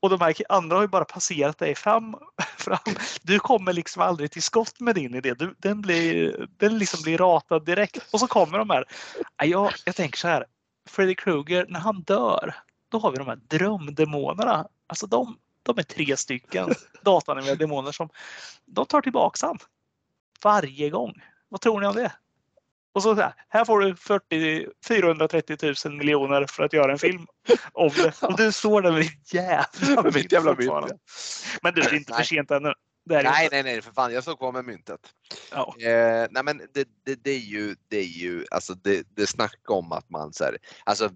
[0.06, 2.16] Och de här andra har ju bara passerat dig fram.
[2.58, 2.96] fram.
[3.22, 5.34] Du kommer liksom aldrig till skott med din idé.
[5.34, 8.14] Du, den blir, den liksom blir ratad direkt.
[8.14, 8.86] Och så kommer de här.
[9.44, 10.46] Jag, jag tänker så här.
[10.90, 12.56] Freddy Krueger, när han dör,
[12.90, 14.68] då har vi de här drömdemonerna.
[14.88, 18.10] Alltså de, de är tre stycken datanimerade demoner som
[18.66, 19.58] de tar tillbaks han.
[20.44, 21.14] Varje gång.
[21.50, 22.12] Vad tror ni om det?
[22.96, 27.28] Och så här, här får du 40, 430 000 miljoner för att göra en film
[27.74, 28.22] om det.
[28.24, 30.16] Och du står där med ditt jävla mynt.
[30.16, 30.88] Mitt jävla mynt ja.
[31.62, 32.74] Men du, det är inte för sent ännu.
[33.06, 35.00] nej, nej, nej, för fan, jag står kvar med myntet.
[35.52, 35.76] Ja.
[35.80, 39.60] Eh, nej, men det, det, det, är ju, det är ju, alltså det, det snack
[39.68, 41.10] om att man så här, alltså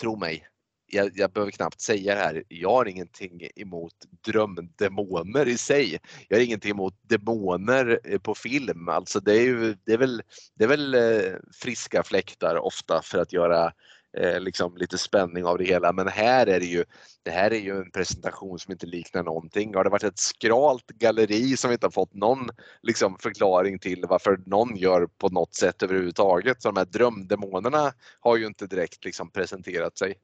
[0.00, 0.46] tro mig,
[0.94, 2.44] jag, jag behöver knappt säga det här.
[2.48, 3.94] Jag har ingenting emot
[4.26, 5.98] drömdemoner i sig.
[6.28, 8.88] Jag har ingenting emot demoner eh, på film.
[8.88, 10.22] Alltså det är, ju, det är väl,
[10.54, 13.72] det är väl eh, friska fläktar ofta för att göra
[14.18, 15.92] eh, liksom lite spänning av det hela.
[15.92, 16.84] Men här är det ju,
[17.22, 19.74] det här är ju en presentation som inte liknar någonting.
[19.74, 22.48] Har det varit ett skralt galleri som inte har fått någon
[22.82, 26.62] liksom, förklaring till varför någon gör på något sätt överhuvudtaget.
[26.62, 30.14] Så de här drömdemonerna har ju inte direkt liksom presenterat sig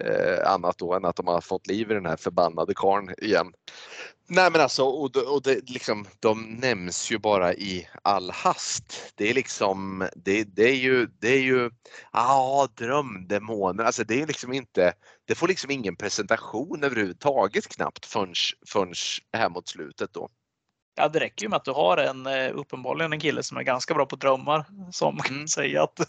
[0.00, 3.52] eh, annat då än att de har fått liv i den här förbannade karn igen.
[4.26, 9.12] Nej men alltså, och, och det, liksom, de nämns ju bara i all hast.
[9.14, 11.70] Det är liksom, det, det är ju, det är ju,
[12.12, 14.92] ja, drömdemoner, alltså det är liksom inte,
[15.24, 18.34] det får liksom ingen presentation överhuvudtaget knappt förrän,
[18.68, 18.94] förrän
[19.36, 20.28] här mot slutet då.
[20.96, 23.62] Ja, det räcker ju med att du har en eh, uppenbarligen en kille som är
[23.62, 25.48] ganska bra på drömmar som kan mm.
[25.48, 26.00] säga att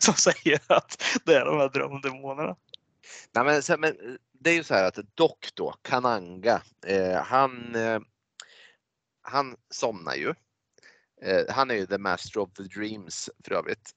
[0.00, 2.56] som säger att det är de här drömdemonerna.
[3.32, 8.00] Nej, men, men det är ju så här att Doc då, Kananga, eh, han, eh,
[9.22, 10.34] han somnar ju.
[11.22, 13.90] Eh, han är ju the master of the dreams för övrigt.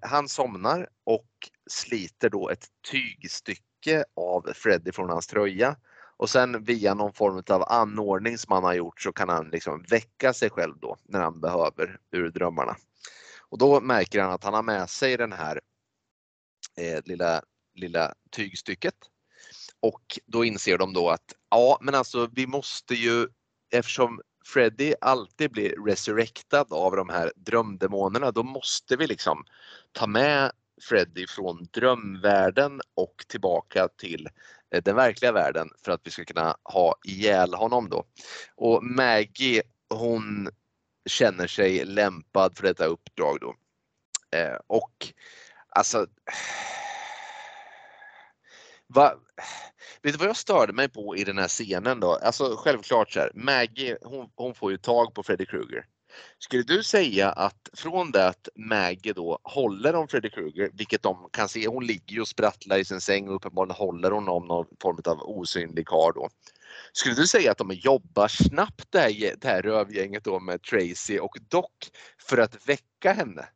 [0.00, 1.28] Han somnar och
[1.70, 5.76] sliter då ett tygstycke av Freddy från hans tröja
[6.16, 9.82] och sen via någon form av anordning som han har gjort så kan han liksom
[9.82, 12.76] väcka sig själv då när han behöver ur drömmarna.
[13.48, 15.60] Och då märker han att han har med sig den här
[16.76, 17.42] eh, lilla
[17.74, 18.94] lilla tygstycket.
[19.80, 23.28] Och då inser de då att ja, men alltså vi måste ju
[23.70, 29.44] eftersom Freddy alltid blir resurrectad av de här drömdemonerna, då måste vi liksom
[29.92, 30.52] ta med
[30.82, 34.28] Freddy från drömvärlden och tillbaka till
[34.70, 38.04] eh, den verkliga världen för att vi ska kunna ha ihjäl honom då.
[38.56, 40.48] Och Maggie hon
[41.06, 43.54] känner sig lämpad för detta uppdrag då.
[44.38, 45.12] Eh, och
[45.68, 46.06] alltså
[48.88, 49.14] Va,
[50.02, 52.18] vet du vad jag störde mig på i den här scenen då?
[52.22, 55.86] Alltså självklart så här, Maggie hon, hon får ju tag på Freddy Krueger.
[56.38, 61.28] Skulle du säga att från det att Maggie då håller om Freddy Krueger, vilket de
[61.32, 64.46] kan se, hon ligger ju och sprattlar i sin säng och uppenbarligen håller hon om
[64.46, 66.28] någon form av osynlig kar då.
[66.92, 71.18] Skulle du säga att de jobbar snabbt det här, det här rövgänget då med Tracy
[71.18, 71.70] och Doc
[72.18, 73.48] för att väcka henne?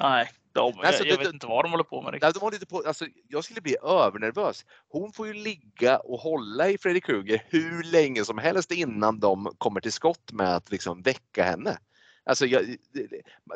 [0.00, 2.12] Nej, de, alltså, jag, det, vet inte vad de håller på med.
[2.12, 2.34] Riktigt.
[2.34, 4.64] De håller på, alltså, jag skulle bli övernervös.
[4.88, 9.54] Hon får ju ligga och hålla i Freddy Krueger hur länge som helst innan de
[9.58, 11.78] kommer till skott med att liksom väcka henne.
[12.24, 12.76] Alltså, jag,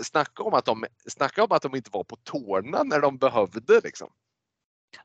[0.02, 3.81] snacka, om att de, snacka om att de inte var på tårna när de behövde.
[3.85, 4.10] Liksom.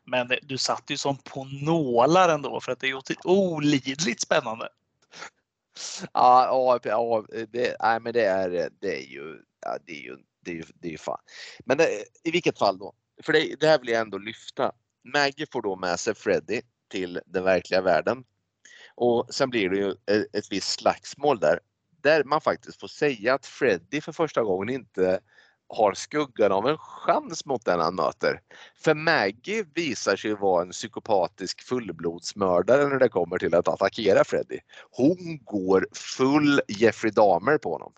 [0.03, 4.69] Men du satt ju som på nålar ändå för att det är olidligt spännande.
[6.13, 10.51] Ja, ja, det, nej, men det är, det är ju, ja, det är ju det
[10.51, 11.19] är ju, det är ju fan.
[11.65, 12.93] Men det, i vilket fall då,
[13.23, 14.71] för det, det här vill jag ändå lyfta.
[15.03, 18.23] Maggie får då med sig Freddy till den verkliga världen.
[18.95, 21.59] Och sen blir det ju ett, ett visst slagsmål där.
[22.01, 25.19] där man faktiskt får säga att Freddy för första gången inte
[25.73, 28.41] har skuggan av en chans mot den han möter.
[28.75, 34.59] För Maggie visar sig vara en psykopatisk fullblodsmördare när det kommer till att attackera Freddy.
[34.91, 37.93] Hon går full Jeffrey Dahmer på honom.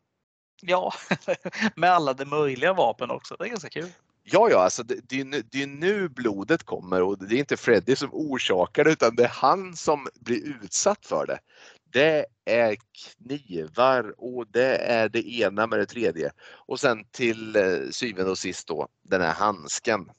[0.66, 0.94] Ja,
[1.76, 3.36] med alla de möjliga vapen också.
[3.36, 3.90] Det är ganska kul.
[4.24, 7.40] Ja, ja, alltså det, det, är nu, det är nu blodet kommer och det är
[7.40, 11.40] inte Freddy som orsakar det utan det är han som blir utsatt för det.
[11.84, 16.32] Det är knivar och det är det ena med det tredje.
[16.42, 20.12] Och sen till eh, syvende och sist då den här handsken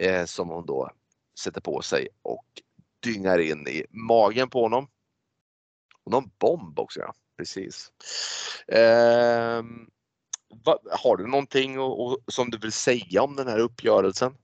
[0.00, 0.90] eh, som hon då
[1.38, 2.46] sätter på sig och
[3.02, 4.88] dyngar in i magen på honom.
[6.04, 7.92] Och någon bomb också ja, precis.
[8.68, 9.62] Eh,
[10.64, 14.36] va, har du någonting och, och, som du vill säga om den här uppgörelsen?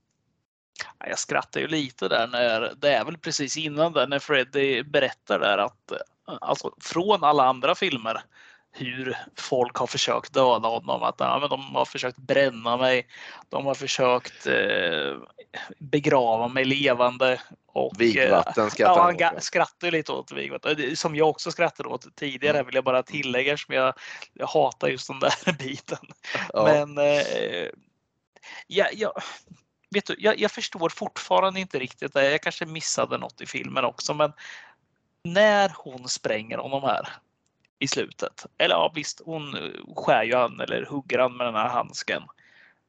[1.07, 5.39] Jag skrattar ju lite där när det är väl precis innan där när Freddy berättar
[5.39, 5.93] där att
[6.25, 8.23] alltså från alla andra filmer
[8.73, 11.03] hur folk har försökt döda honom.
[11.03, 13.07] Att ja, men de har försökt bränna mig.
[13.49, 15.17] De har försökt eh,
[15.79, 17.41] begrava mig levande.
[17.75, 20.97] Och, vigvatten skrattar ja, han skrattar lite åt vigvatten.
[20.97, 22.67] Som jag också skrattade åt tidigare mm.
[22.67, 23.95] vill jag bara tillägga som jag,
[24.33, 26.07] jag hatar just den där biten.
[26.53, 26.65] Ja.
[26.65, 27.69] Men eh,
[28.67, 29.15] ja, ja,
[29.91, 32.31] vet du, jag, jag förstår fortfarande inte riktigt det.
[32.31, 34.33] Jag kanske missade något i filmen också men
[35.25, 37.09] när hon spränger honom här
[37.79, 38.47] i slutet.
[38.59, 39.57] Eller ja visst, hon
[39.97, 42.23] skär ju han eller hugger han med den här handsken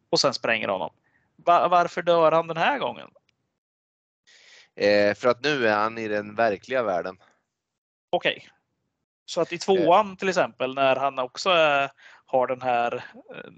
[0.10, 0.90] och sen spränger honom.
[1.36, 3.10] Va varför dör han den här gången?
[4.76, 7.18] Eh, för att nu är han i den verkliga världen.
[8.10, 8.36] Okej.
[8.38, 8.50] Okay.
[9.26, 10.16] Så att i tvåan eh.
[10.16, 11.92] till exempel när han också är,
[12.26, 12.96] har den här,
[13.36, 13.52] eh,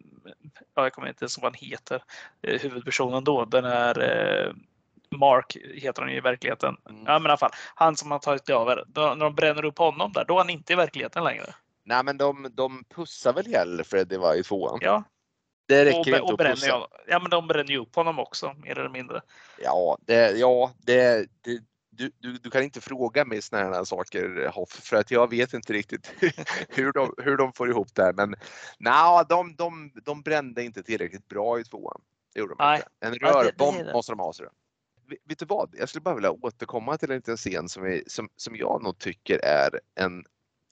[0.76, 2.04] jag kommer inte ens ihåg vad han heter,
[2.42, 4.54] eh, huvudpersonen då, den här
[5.10, 6.78] Mark heter han ju i verkligheten.
[6.90, 7.04] Mm.
[7.06, 8.84] Ja, men i alla fall, han som har tagit över.
[8.88, 11.56] Då, när de bränner upp honom där, då är han inte i verkligheten längre.
[11.84, 14.80] Nej, men de, de pussar väl ihjäl Freddy var i tvåan?
[14.82, 15.04] Ja.
[15.66, 16.68] Det räcker och, inte och pussa.
[16.68, 19.22] Ja, ja, men de bränner ju upp honom också, mer eller mindre.
[19.64, 21.60] Ja, det, ja det, det
[21.98, 25.54] du, du, du, kan inte fråga mig sådana här saker Hoff, för att jag vet
[25.54, 26.14] inte riktigt
[26.70, 28.14] hur de, hur de får ihop det här.
[28.14, 28.36] Men
[28.80, 32.02] nej, de, de, de brände inte tillräckligt bra i tvåan.
[32.34, 32.88] Det gjorde de inte.
[33.00, 34.34] En rörbomb måste de ha.
[34.34, 34.44] Så
[35.26, 35.76] vet du vad?
[35.78, 39.00] Jag skulle bara vilja återkomma till en liten scen som, vi, som, som jag nog
[39.00, 40.24] tycker är en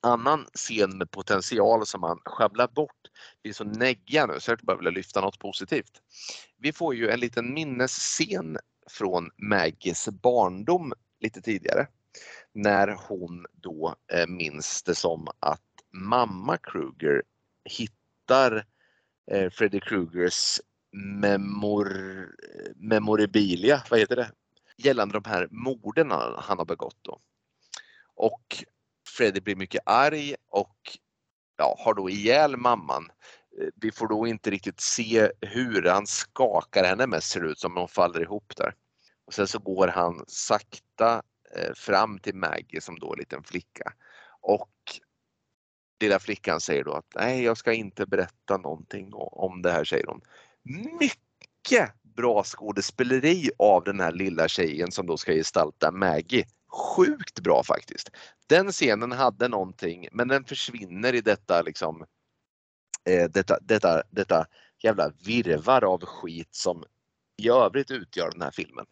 [0.01, 3.02] annan scen med potential som man sjabblar bort.
[3.41, 6.01] Vi är så neggiga nu så jag bara vilja lyfta något positivt.
[6.57, 8.57] Vi får ju en liten minnesscen
[8.87, 11.87] från Maggies barndom lite tidigare
[12.53, 15.61] när hon då eh, minns det som att
[15.91, 17.23] mamma Kruger
[17.63, 18.65] hittar
[19.31, 20.61] eh, Freddy Krugers
[20.93, 22.27] memor,
[22.75, 24.31] memorabilia, vad heter det,
[24.77, 26.97] gällande de här morden han har begått.
[27.01, 27.19] Då.
[28.15, 28.63] Och
[29.17, 30.97] Freddy blir mycket arg och
[31.57, 33.09] ja, har då ihjäl mamman.
[33.61, 37.77] Eh, vi får då inte riktigt se hur han skakar henne mest ser ut som
[37.77, 38.73] hon faller ihop där.
[39.25, 41.21] Och sen så går han sakta
[41.55, 43.93] eh, fram till Maggie som då är en liten flicka.
[44.41, 44.69] Och
[46.01, 50.07] lilla flickan säger då att nej, jag ska inte berätta någonting om det här, säger
[50.07, 50.21] hon
[50.99, 56.45] mycket bra skådespeleri av den här lilla tjejen som då ska gestalta Maggie.
[56.73, 58.09] Sjukt bra faktiskt.
[58.47, 62.05] Den scenen hade någonting men den försvinner i detta liksom
[63.09, 64.45] eh, detta, detta, detta
[64.83, 66.83] jävla virvar av skit som
[67.37, 68.85] i övrigt utgör den här filmen.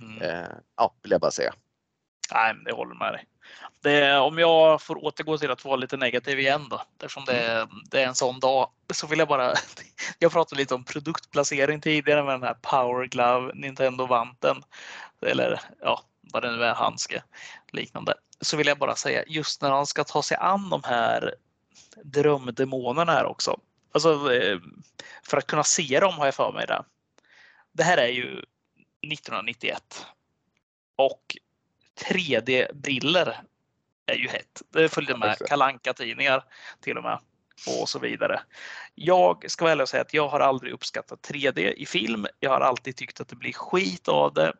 [0.00, 0.22] Mm.
[0.22, 1.54] Eh, ja, vill jag bara säga.
[2.32, 3.24] Nej, det håller med dig.
[3.80, 7.68] Det, om jag får återgå till att vara lite negativ igen då, eftersom det, mm.
[7.90, 9.54] det är en sån dag, så vill jag bara.
[10.18, 14.62] Jag pratade lite om produktplacering tidigare med den här Power Glove, Nintendo vanten
[15.20, 16.02] eller ja,
[16.32, 17.22] vad det nu är, handske
[17.72, 18.14] liknande.
[18.40, 21.34] Så vill jag bara säga just när han ska ta sig an de här
[22.04, 23.60] drömdemonerna här också.
[23.92, 24.58] Alltså eh,
[25.22, 26.84] för att kunna se dem har jag för mig det.
[27.72, 30.06] Det här är ju 1991
[30.96, 31.36] och
[32.00, 33.40] 3D-briller
[34.06, 34.62] är ju hett.
[34.70, 36.44] Det följde med kalanka tidningar
[36.80, 37.18] till och med
[37.66, 38.40] och så vidare.
[38.94, 42.26] Jag ska väl säga att jag har aldrig uppskattat 3D i film.
[42.40, 44.52] Jag har alltid tyckt att det blir skit av det.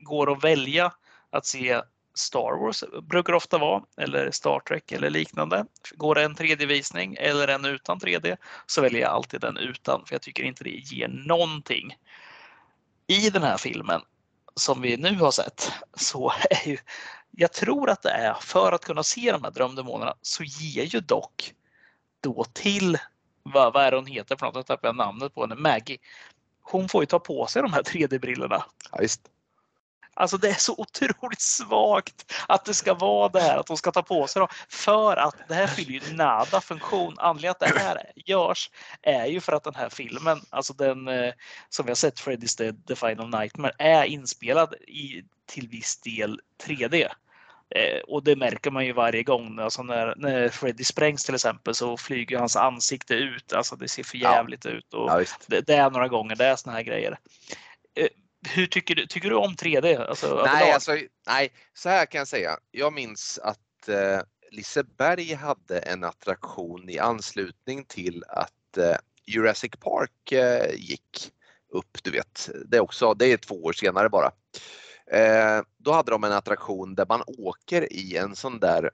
[0.00, 0.92] Går att välja
[1.32, 1.82] att se
[2.14, 5.66] Star Wars brukar ofta vara, eller Star Trek eller liknande.
[5.94, 8.36] Går det en 3D-visning eller en utan 3D
[8.66, 11.96] så väljer jag alltid den utan för jag tycker inte det ger någonting.
[13.06, 14.00] I den här filmen
[14.54, 16.78] som vi nu har sett så är ju,
[17.30, 21.00] jag tror att det är för att kunna se de här drömdemonerna så ger ju
[21.00, 21.54] dock
[22.20, 22.98] då till,
[23.42, 25.98] vad, vad är det hon heter för något, jag tappade namnet på henne, Maggie.
[26.62, 28.64] Hon får ju ta på sig de här 3D-brillorna.
[28.92, 28.98] Ja.
[30.14, 33.92] Alltså det är så otroligt svagt att det ska vara det här att de ska
[33.92, 34.48] ta på sig dem.
[34.68, 37.14] För att det här fyller ju nada funktion.
[37.18, 38.70] Anledningen att det här görs
[39.02, 41.32] är ju för att den här filmen, alltså den eh,
[41.68, 46.40] som vi har sett Freddy's Dead, The Final Nightmare, är inspelad i till viss del
[46.66, 47.08] 3D.
[47.74, 49.58] Eh, och det märker man ju varje gång.
[49.58, 53.52] Alltså när, när Freddy sprängs till exempel så flyger hans ansikte ut.
[53.52, 54.70] Alltså det ser för jävligt ja.
[54.70, 54.94] ut.
[54.94, 57.18] Och ja, det, det, är några gånger det är såna här grejer.
[58.48, 60.06] Hur tycker du, tycker du om 3D?
[60.08, 60.96] Alltså, nej, alltså,
[61.26, 62.58] nej, så här kan jag säga.
[62.70, 64.20] Jag minns att eh,
[64.50, 68.96] Liseberg hade en attraktion i anslutning till att eh,
[69.26, 71.32] Jurassic Park eh, gick
[71.72, 71.98] upp.
[72.02, 74.32] Du vet, det är också, det är två år senare bara.
[75.06, 78.90] Eh, då hade de en attraktion där man åker i en sån där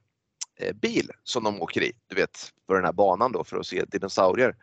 [0.57, 3.67] eh, bil som de åker i, du vet, på den här banan då för att
[3.67, 4.57] se dinosaurier.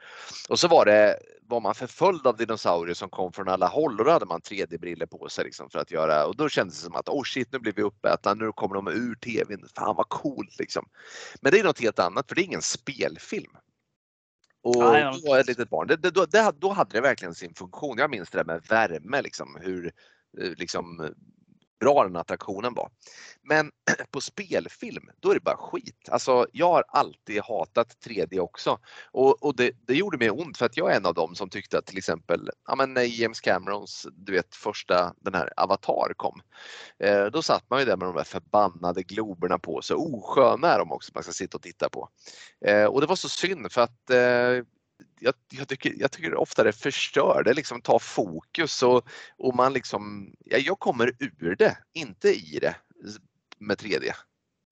[0.49, 4.05] Och så var det, var man förföljd av dinosaurier som kom från alla håll och
[4.05, 6.95] då hade man 3D-briller på sig liksom för att göra och då kändes det som
[6.95, 10.59] att oh shit nu blir vi uppätna, nu kommer de ur tvn, fan vad coolt
[10.59, 10.85] liksom.
[11.41, 13.51] Men det är något helt annat för det är ingen spelfilm.
[14.63, 14.81] Och då
[15.29, 17.97] var ett litet barn, det, det, då, det, då hade det verkligen sin funktion.
[17.97, 19.91] Jag minns det där med värme, liksom, hur
[20.41, 21.13] eh, liksom,
[21.79, 22.89] bra den attraktionen var.
[23.41, 23.71] Men
[24.11, 26.09] på spelfilm, då är det bara skit.
[26.09, 28.79] Alltså, jag har alltid hatat 3D också
[29.11, 31.49] och, och det, det, gjorde mig ont för att jag är en av dem som
[31.49, 36.13] tyckte att till exempel ja, men när James Camerons du vet, första den här Avatar
[36.17, 36.41] kom.
[36.99, 39.95] Eh, då satt man ju där med de där förbannade globerna på sig.
[39.95, 42.09] Osköna är de också man ska sitta och titta på.
[42.65, 44.65] Eh, och det var så synd för att eh,
[45.19, 49.07] jag, jag, tycker, jag tycker ofta det förstör, det liksom tar fokus och,
[49.37, 52.75] och man liksom, ja, jag kommer ur det, inte i det
[53.57, 54.11] med 3D.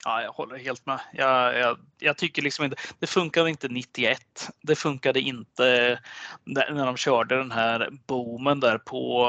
[0.06, 1.00] Ja, jag håller helt med.
[1.14, 4.50] Jag, jag, jag, tycker liksom inte, det funkade inte 91.
[4.62, 6.00] Det funkade inte
[6.44, 9.26] när de körde den här boomen där på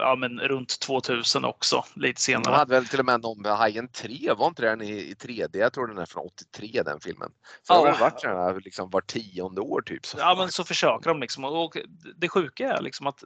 [0.00, 2.44] ja, men runt 2000 också, lite senare.
[2.44, 5.14] De hade väl till och med någon med Hajen 3, var inte den i, i
[5.14, 5.56] 3D?
[5.56, 7.30] Jag tror den är från 83 den filmen.
[7.66, 7.84] För ja.
[7.84, 10.06] det har varit den här liksom var tionde år typ.
[10.06, 10.18] Så.
[10.18, 11.44] Ja, men så försöker de liksom.
[11.44, 11.76] Och
[12.16, 13.24] det sjuka är liksom att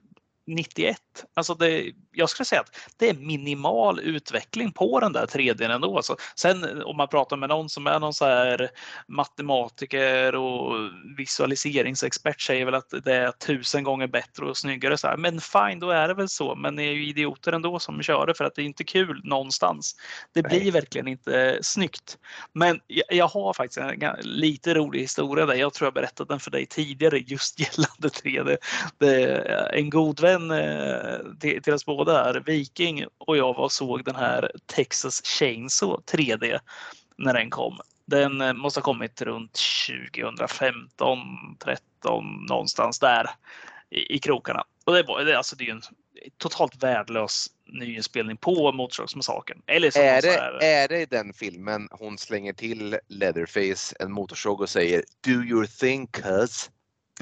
[0.55, 0.97] 91.
[1.35, 5.97] Alltså det, jag skulle säga att det är minimal utveckling på den där 3D ändå.
[5.97, 8.71] Alltså, sen om man pratar med någon som är någon så här
[9.09, 14.99] matematiker och visualiseringsexpert säger väl att det är tusen gånger bättre och snyggare.
[14.99, 15.17] Så här.
[15.17, 16.55] Men fine, då är det väl så.
[16.55, 19.21] Men ni är ju idioter ändå som kör det för att det är inte kul
[19.25, 19.97] någonstans.
[20.35, 20.71] Det blir Nej.
[20.71, 22.19] verkligen inte snyggt.
[22.53, 25.55] Men jag, jag, har faktiskt en lite rolig historia där.
[25.55, 28.57] Jag tror jag berättat den för dig tidigare just gällande 3D.
[28.99, 33.55] Det är en god vän vän eh, till, till oss båda här, Viking och jag
[33.55, 36.61] var och såg den här Texas Chainsaw 3D
[37.17, 37.79] när den kom.
[38.07, 39.59] Den eh, måste ha kommit runt
[40.17, 41.19] 2015,
[41.65, 43.31] 13 någonstans där
[43.91, 44.65] i, i krokarna.
[44.85, 45.83] Och det, var, det, alltså, det är ju en
[46.39, 49.63] totalt värdelös nyinspelning på Motorsågsmassakern.
[49.67, 50.63] Eller är, det, här...
[50.63, 55.67] är det i den filmen hon slänger till Leatherface en motorsåg och säger Do your
[55.67, 56.71] thing cuz?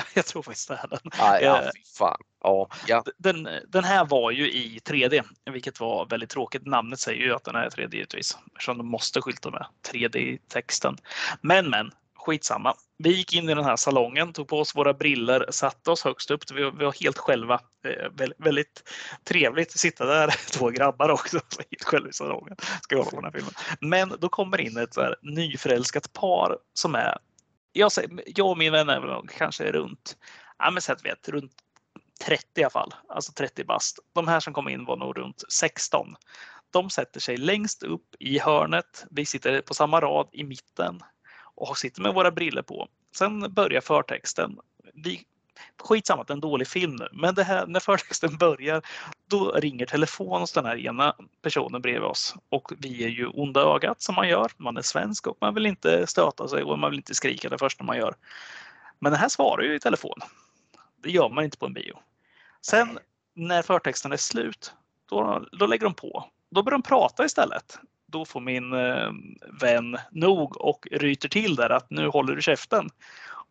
[0.14, 0.98] Jag tror faktiskt det är den.
[1.18, 2.22] Ah, ja, eh, fan.
[2.42, 3.04] Ja, ja.
[3.18, 6.66] Den, den här var ju i 3D, vilket var väldigt tråkigt.
[6.66, 10.38] Namnet säger ju att den är 3D givetvis, eftersom de måste skylta med 3D i
[10.48, 10.96] texten.
[11.40, 12.74] Men, men, skitsamma.
[12.98, 16.30] Vi gick in i den här salongen, tog på oss våra briller, satte oss högst
[16.30, 16.50] upp.
[16.54, 17.60] Vi var, vi var helt själva.
[17.84, 18.90] Eh, väldigt,
[19.24, 22.56] trevligt att sitta där, två grabbar också, helt själva i salongen.
[22.82, 23.54] Ska kolla på den här filmen.
[23.80, 27.18] Men då kommer in ett så här nyförälskat par som är
[27.72, 27.90] jag,
[28.26, 30.16] jag och min vän är väl kanske runt,
[30.58, 31.52] ja men sätt vet, runt
[32.24, 33.98] 30 i alla fall, alltså 30 bast.
[34.12, 36.14] De här som kom in var nog runt 16.
[36.70, 39.04] De sätter sig längst upp i hörnet.
[39.10, 41.00] Vi sitter på samma rad i mitten
[41.54, 42.88] och sitter med våra briller på.
[43.16, 44.58] Sen börjar förtexten.
[44.94, 45.24] Vi
[45.82, 48.82] skitsamma att det är en dålig film nu, men det här, när förtexten börjar,
[49.28, 52.34] då ringer telefon hos den här ena personen bredvid oss.
[52.48, 54.50] Och vi är ju onda ögat som man gör.
[54.56, 57.58] Man är svensk och man vill inte stöta sig och man vill inte skrika det
[57.58, 58.14] första man gör.
[58.98, 60.18] Men den här svarar ju i telefon.
[61.02, 61.98] Det gör man inte på en bio.
[62.62, 62.98] Sen
[63.34, 64.72] när förtexten är slut,
[65.08, 66.24] då, då lägger de på.
[66.50, 67.78] Då börjar de prata istället.
[68.06, 69.10] Då får min eh,
[69.60, 72.90] vän nog och ryter till där att nu håller du käften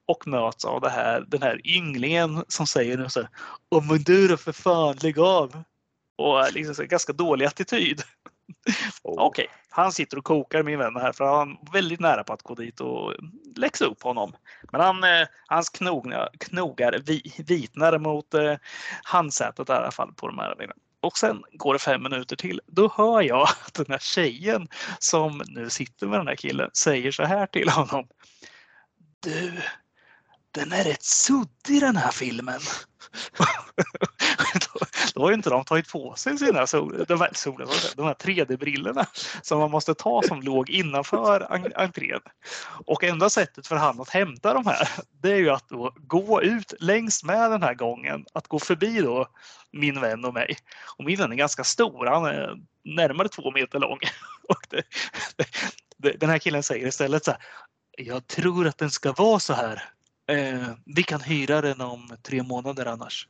[0.10, 3.30] och möts av det här, den här ynglingen som säger nu så här,
[3.72, 5.64] Åh men du då för fan, lägg av!
[6.18, 8.02] Och liksom så ganska dålig attityd.
[9.04, 9.14] Oh.
[9.20, 9.48] Okej, okay.
[9.70, 12.56] han sitter och kokar min vän här för han är väldigt nära på att gå
[12.56, 13.14] dit och
[13.56, 14.34] läxa upp honom.
[14.72, 17.00] Men han, eh, hans knogar, knogar
[17.44, 18.56] vitnar mot eh,
[19.04, 20.56] handsätet i alla fall på de här
[21.02, 22.62] och sen går det fem minuter till.
[22.68, 24.68] Då hör jag att den här tjejen
[25.00, 28.08] som nu sitter med den här killen säger så här till honom.
[29.24, 29.52] Du,
[30.52, 32.60] den är rätt suddig den här filmen.
[34.54, 34.80] då,
[35.14, 37.66] då har ju inte de tagit på sig sina sol, de här, sol,
[37.96, 39.06] de här 3D-brillorna
[39.42, 42.20] som man måste ta som låg innanför entrén.
[42.86, 44.90] Och enda sättet för han att hämta de här,
[45.22, 49.02] det är ju att då gå ut längs med den här gången, att gå förbi
[49.02, 49.28] då
[49.72, 50.58] min vän och mig.
[50.98, 54.00] Och min vän är ganska stor, han är närmare två meter lång.
[54.50, 54.84] Och det,
[55.98, 57.40] det, den här killen säger istället så här,
[57.98, 59.84] jag tror att den ska vara så här.
[60.30, 63.28] Eh, vi kan hyra den om tre månader annars.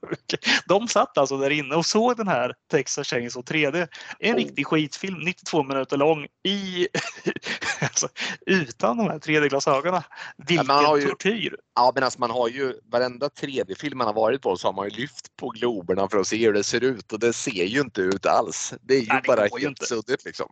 [0.66, 3.88] De satt alltså där inne och såg den här Texas Chainsaw 3D.
[4.18, 4.36] En oh.
[4.36, 6.88] riktig skitfilm, 92 minuter lång, i,
[7.80, 8.08] alltså,
[8.46, 10.02] utan de här 3D-glasögonen.
[10.36, 11.56] Vilken ja, ju, tortyr!
[11.74, 14.88] Ja, men alltså man har ju varenda 3D-film man har varit på så har man
[14.88, 17.80] ju lyft på globerna för att se hur det ser ut och det ser ju
[17.80, 18.74] inte ut alls.
[18.82, 20.50] Det är ju Nej, bara helt suddigt liksom.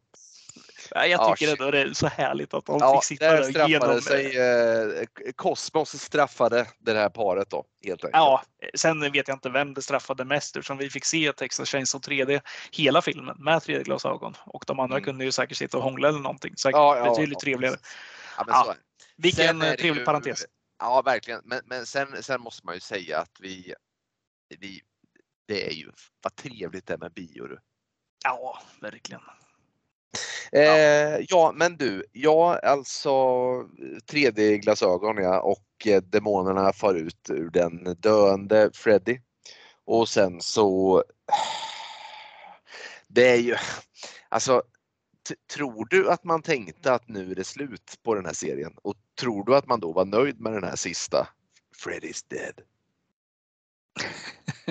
[0.90, 4.00] Jag tycker ändå det är så härligt att de ja, fick sitta där straffade genom...
[4.00, 4.36] sig.
[4.36, 7.64] Eh, Kosmos straffade det här paret då.
[7.84, 8.16] Helt enkelt.
[8.16, 8.42] Ja,
[8.74, 12.40] sen vet jag inte vem det straffade mest eftersom vi fick se Texas Chainsaw 3D
[12.72, 15.04] hela filmen med 3D-glasögon och de andra mm.
[15.04, 16.56] kunde ju säkert sitta och hångla eller någonting.
[16.56, 17.76] Säkert ja, ja, betydligt ja, trevligare.
[18.46, 18.74] Ja,
[19.16, 20.44] Vilken trevlig ju, parentes.
[20.78, 21.40] Ja, verkligen.
[21.44, 23.74] Men, men sen, sen måste man ju säga att vi,
[24.58, 24.80] vi
[25.48, 25.90] det är ju
[26.22, 27.48] vad trevligt det är med bio.
[28.24, 29.22] Ja, verkligen.
[30.52, 31.52] Eh, ja.
[31.54, 33.10] men du, ja alltså
[34.10, 39.20] 3D-glasögon ja och eh, demonerna far ut ur den döende Freddy.
[39.84, 41.04] Och sen så
[43.08, 43.56] det är ju,
[44.28, 44.62] alltså
[45.54, 48.72] tror du att man tänkte att nu är det slut på den här serien?
[48.82, 51.28] Och tror du att man då var nöjd med den här sista
[51.84, 52.60] Freddy's dead?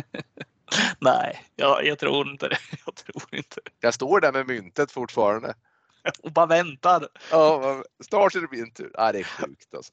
[1.00, 2.58] Nej, jag, jag, tror inte det.
[2.86, 5.54] Jag tror inte Jag står där med myntet fortfarande.
[6.24, 7.08] Och bara väntar.
[7.32, 8.92] Ja, snart är det min tur.
[8.94, 9.92] Ja, det är sjukt alltså.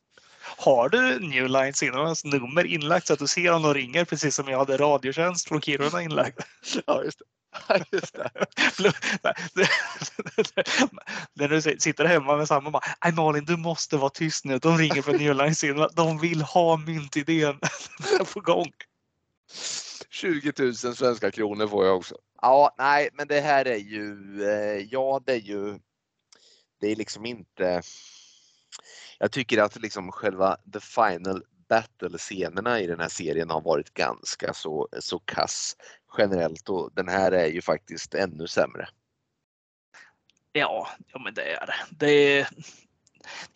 [0.57, 4.35] Har du New Line Cinemas nummer inlagt så att du ser om de ringer precis
[4.35, 6.41] som jag hade Radiotjänst från Kiruna inlagd?
[6.87, 7.25] Ja, just det.
[7.93, 8.31] just det.
[11.35, 14.59] När du sitter hemma med samma bara, Nej Malin du måste vara tyst nu.
[14.59, 15.89] De ringer för New Line Cinema.
[15.93, 17.61] De vill ha myntidén
[18.35, 18.73] på gång.
[20.11, 22.17] 20 000 svenska kronor får jag också.
[22.43, 25.79] Ja, nej, men det här är ju, eh, ja det är ju,
[26.81, 27.83] det är liksom inte,
[29.19, 34.55] jag tycker att liksom själva the final battle-scenerna i den här serien har varit ganska
[34.55, 35.77] så, så kass
[36.19, 38.89] generellt och den här är ju faktiskt ännu sämre.
[40.53, 42.47] Ja, ja men det är det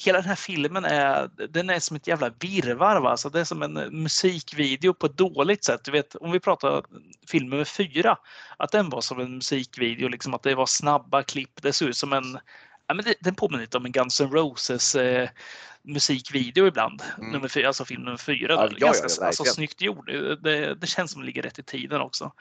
[0.05, 3.01] hela den här filmen är, den är som ett jävla virrvarr.
[3.01, 3.11] Va?
[3.11, 5.85] Alltså det är som en musikvideo på ett dåligt sätt.
[5.85, 6.85] Du vet, om vi pratar
[7.27, 8.19] film nummer fyra,
[8.57, 11.63] att den var som en musikvideo, liksom att det var snabba klipp.
[11.63, 12.39] Det såg ut som en,
[12.87, 15.29] ja, men det, den påminner lite om en Guns N' Roses eh,
[15.87, 17.03] musikvideo ibland.
[17.19, 17.33] Mm.
[17.33, 18.55] Nummer fyra, alltså film nummer fyra.
[18.55, 20.07] Ja, ja, Ganska ja, alltså, snyggt gjord.
[20.43, 22.33] Det, det, känns som det ligger rätt i tiden också.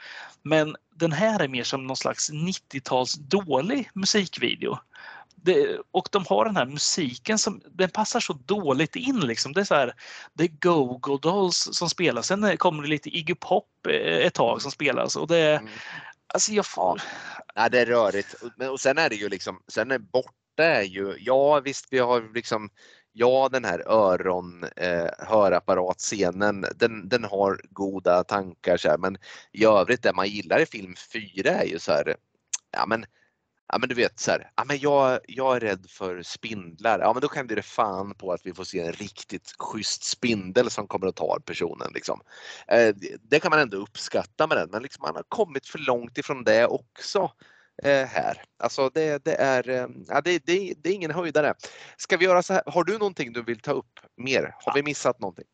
[0.41, 4.77] Men den här är mer som någon slags 90-tals dålig musikvideo
[5.45, 9.19] det, och de har den här musiken som den passar så dåligt in.
[9.19, 9.53] Liksom.
[9.53, 9.93] Det är så här,
[10.33, 12.27] det är Go-Go Dolls som spelas.
[12.27, 15.15] Sen kommer det lite Iggy Pop eh, ett tag som spelas.
[15.15, 15.69] Och det, mm.
[16.33, 17.01] alltså jag får...
[17.55, 17.69] ja.
[17.69, 18.35] det är rörigt.
[18.71, 22.33] Och sen är det ju liksom, sen är borta är ju, ja visst vi har
[22.33, 22.69] liksom
[23.17, 29.17] Ja, den här öron eh, hörapparatscenen, den, den har goda tankar så här, men
[29.51, 32.15] i övrigt det man gillar i film 4 är ju så här,
[32.71, 33.05] ja men
[33.67, 36.99] Ja men du vet så här, ja, men jag, jag är rädd för spindlar.
[36.99, 40.69] Ja men då kan det fan på att vi får se en riktigt schysst spindel
[40.69, 41.91] som kommer att ta personen.
[41.93, 42.21] Liksom.
[42.67, 46.17] Eh, det kan man ändå uppskatta med den men liksom, man har kommit för långt
[46.17, 47.31] ifrån det också
[47.83, 48.43] eh, här.
[48.59, 51.53] Alltså det, det är, eh, ja, det, det, det, är ingen höjdare.
[51.97, 54.55] Ska vi göra så här, har du någonting du vill ta upp mer?
[54.59, 55.45] Har vi missat någonting?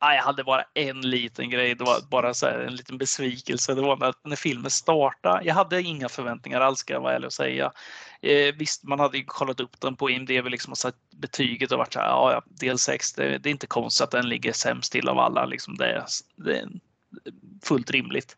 [0.00, 3.74] Jag hade bara en liten grej, det var bara så en liten besvikelse.
[3.74, 5.44] Det var när, när filmen startade.
[5.44, 7.72] Jag hade inga förväntningar alls ska jag vara ärlig och säga.
[8.22, 11.78] Eh, visst, man hade ju kollat upp den på IMDB liksom och satt betyget och
[11.78, 14.52] varit så här, ja, ja del 6, det, det, är inte konstigt att den ligger
[14.52, 15.46] sämst till av alla.
[15.46, 16.04] Liksom det,
[16.36, 16.68] det,
[17.62, 18.36] fullt rimligt.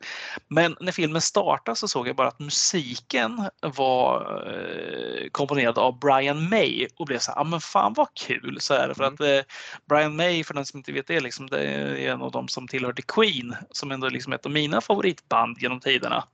[0.49, 6.49] Men när filmen startade så såg jag bara att musiken var eh, komponerad av Brian
[6.49, 8.57] May och blev så här, ah, men fan vad kul.
[8.61, 9.15] Så här, för mm.
[9.15, 9.55] att eh,
[9.89, 12.69] Brian May, för den som inte vet det, liksom, det är en av de som
[12.69, 16.25] tillhörde Queen som ändå liksom är ett av mina favoritband genom tiderna.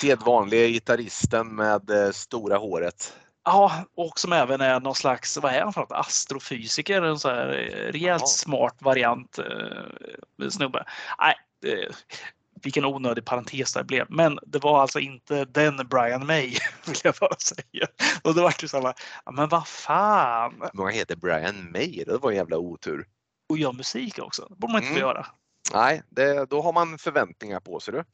[0.00, 3.12] Sedvanliga gitarristen med eh, stora håret.
[3.44, 7.28] Ja, och som även är någon slags, vad är han för något, astrofysiker, en så
[7.28, 7.46] här
[7.92, 8.26] rejält Aha.
[8.26, 10.84] smart variant eh, snubbe.
[11.18, 11.34] Nej,
[11.64, 11.94] eh,
[12.62, 14.06] vilken onödig parentes det blev.
[14.08, 16.46] Men det var alltså inte den Brian May,
[16.86, 17.86] vill jag bara säga.
[18.22, 20.62] Och då var det så här, ja, men vad fan.
[20.72, 23.06] Många heter Brian May, det var en jävla otur.
[23.48, 25.00] Och gör musik också, det borde man inte mm.
[25.00, 25.26] få göra.
[25.72, 27.94] Nej, det, då har man förväntningar på sig.
[27.94, 28.04] Du,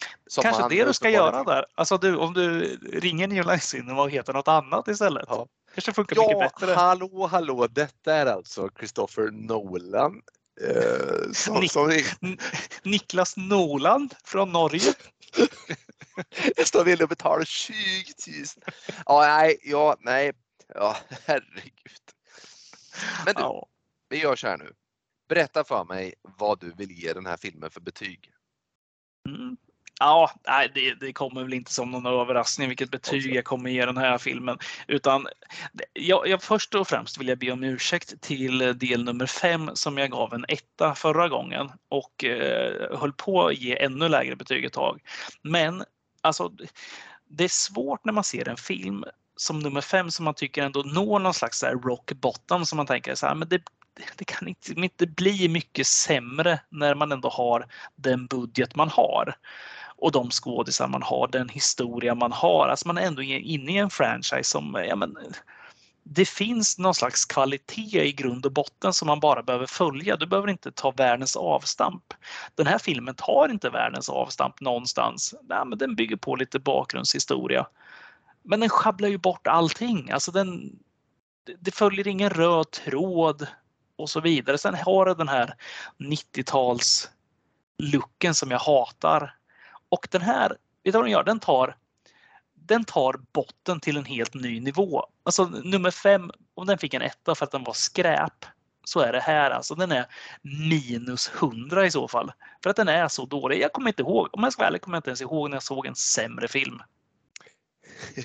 [0.43, 1.67] Kanske det du ska göra där.
[1.75, 2.61] Alltså du, om du
[2.93, 5.25] ringer New Line och heter något annat istället.
[5.29, 5.47] Ja.
[5.75, 6.75] Kanske funkar ja, mycket bättre.
[6.75, 10.23] Hallå, hallå, detta är alltså Christopher Nolan.
[10.61, 12.05] Eh, som, som är...
[12.89, 14.95] Niklas Nolan från Norge.
[16.57, 17.75] Jag står villig att betala 20
[18.27, 18.47] 000.
[19.07, 20.33] Ja, nej, ja, nej,
[20.75, 20.97] ja,
[21.27, 22.01] herregud.
[23.25, 23.69] Men du, ja.
[24.09, 24.73] vi gör så här nu.
[25.29, 28.33] Berätta för mig vad du vill ge den här filmen för betyg.
[29.29, 29.57] Mm.
[30.03, 33.87] Ja, nej, det, det, kommer väl inte som någon överraskning vilket betyg jag kommer ge
[33.87, 34.59] den här filmen.
[34.87, 35.27] Utan
[35.93, 39.99] jag, jag, först och främst vill jag be om ursäkt till del nummer fem som
[39.99, 44.65] jag gav en etta förra gången och eh, höll på att ge ännu lägre betyg
[44.65, 45.01] ett tag.
[45.43, 45.85] Men
[46.21, 46.53] alltså,
[47.29, 49.05] det är svårt när man ser en film
[49.37, 53.15] som nummer fem som man tycker ändå når någon slags rock bottom som man tänker
[53.15, 53.63] så här, men det,
[54.17, 57.67] det kan inte, inte bli mycket sämre när man ändå har
[57.97, 59.35] den budget man har
[60.01, 62.69] och de skådisar man har, den historia man har.
[62.69, 65.17] Alltså man är ändå inne i en franchise som, ja men,
[66.03, 70.17] det finns någon slags kvalitet i grund och botten som man bara behöver följa.
[70.17, 72.15] Du behöver inte ta världens avstamp.
[72.55, 75.35] Den här filmen tar inte världens avstamp någonstans.
[75.43, 77.67] Nej, men den bygger på lite bakgrundshistoria.
[78.43, 80.11] Men den schabblar ju bort allting.
[80.11, 80.79] Alltså den,
[81.61, 83.47] det följer ingen röd tråd
[83.97, 84.59] och så vidare.
[84.59, 85.55] Sen har den den här
[85.99, 87.11] 90-tals
[87.79, 89.35] looken som jag hatar.
[89.91, 91.25] Och den här, vet du vad den gör?
[91.25, 91.77] Den tar,
[92.55, 95.07] den tar botten till en helt ny nivå.
[95.23, 98.45] Alltså nummer fem, om den fick en etta för att den var skräp,
[98.85, 99.75] så är det här alltså.
[99.75, 100.07] Den är
[100.43, 102.33] minus 100 i så fall.
[102.63, 103.61] För att den är så dålig.
[103.61, 105.57] Jag kommer inte ihåg, om jag ska vara ärlig kommer jag inte ens ihåg när
[105.57, 106.83] jag såg en sämre film.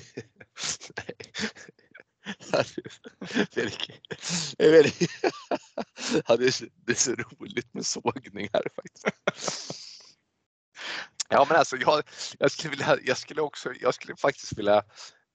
[3.54, 3.60] det,
[4.58, 5.10] är väldigt,
[6.26, 9.06] ja, det, är, det är så roligt med sågningar faktiskt.
[11.28, 12.02] Ja men alltså jag,
[12.38, 14.82] jag, skulle vilja, jag skulle också, jag skulle faktiskt vilja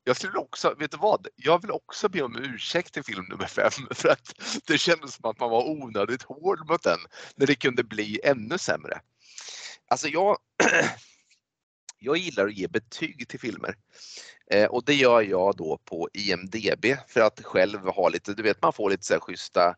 [0.04, 1.28] jag skulle också, vet du vad?
[1.36, 4.34] Jag vill också be om ursäkt till film nummer fem för att
[4.68, 7.00] det kändes som att man var onödigt hård mot den
[7.36, 9.02] när det kunde bli ännu sämre.
[9.88, 10.38] Alltså jag,
[12.04, 13.76] jag gillar att ge betyg till filmer
[14.52, 18.62] eh, och det gör jag då på IMDB för att själv ha lite, du vet
[18.62, 19.76] man får lite så här schyssta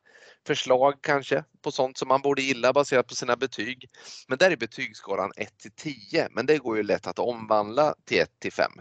[0.48, 3.90] förslag kanske på sånt som man borde gilla baserat på sina betyg.
[4.28, 8.20] Men där är betygsskalan 1 till 10 men det går ju lätt att omvandla till
[8.20, 8.72] 1 till 5.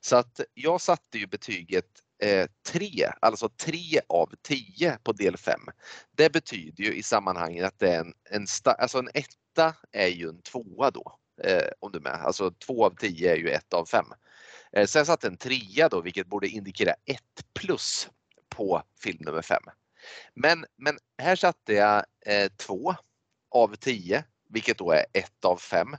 [0.00, 1.86] Så att jag satte ju betyget
[2.22, 5.60] eh, 3, alltså 3 av 10 på del 5.
[6.16, 10.28] Det betyder ju i sammanhanget att det är en, en, alltså en etta är ju
[10.28, 11.17] en tvåa då.
[11.44, 12.12] Eh, om du är med.
[12.12, 14.06] Alltså två av tio är ju ett av fem.
[14.72, 18.08] Eh, sen jag en trea då vilket borde indikera ett plus
[18.48, 19.62] på film nummer fem.
[20.34, 22.94] Men, men här satte jag eh, två
[23.50, 25.96] av tio, vilket då är ett av fem.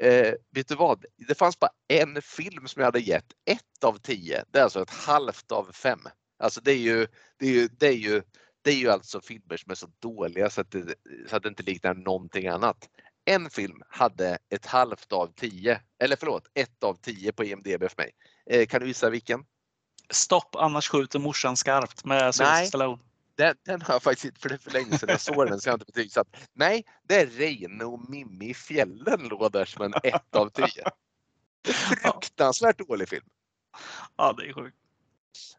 [0.00, 1.04] Eh, vet du vad?
[1.28, 4.44] Det fanns bara en film som jag hade gett ett av tio.
[4.50, 6.00] Det är alltså ett halvt av fem.
[6.38, 7.06] Alltså det är ju,
[7.38, 8.22] det är ju, det är ju,
[8.62, 10.94] det är ju alltså filmer som är så dåliga så att det,
[11.28, 12.88] så att det inte liknar någonting annat.
[13.24, 17.96] En film hade ett halvt av tio, eller förlåt, ett av tio på IMDB för
[17.96, 18.10] mig.
[18.50, 19.44] Eh, kan du gissa vilken?
[20.10, 23.02] Stopp, annars skjuter morsan skarpt med Sylvester Stallone.
[23.36, 25.68] Den, den har jag faktiskt inte, för det för länge sedan jag såg den så
[25.68, 26.36] jag har inte betygsatt.
[26.52, 30.84] Nej, det är Reine och Mimmi i fjällen låg där som en ett av tio.
[32.02, 33.26] Fruktansvärt dålig film.
[34.16, 34.76] Ja, det är sjukt.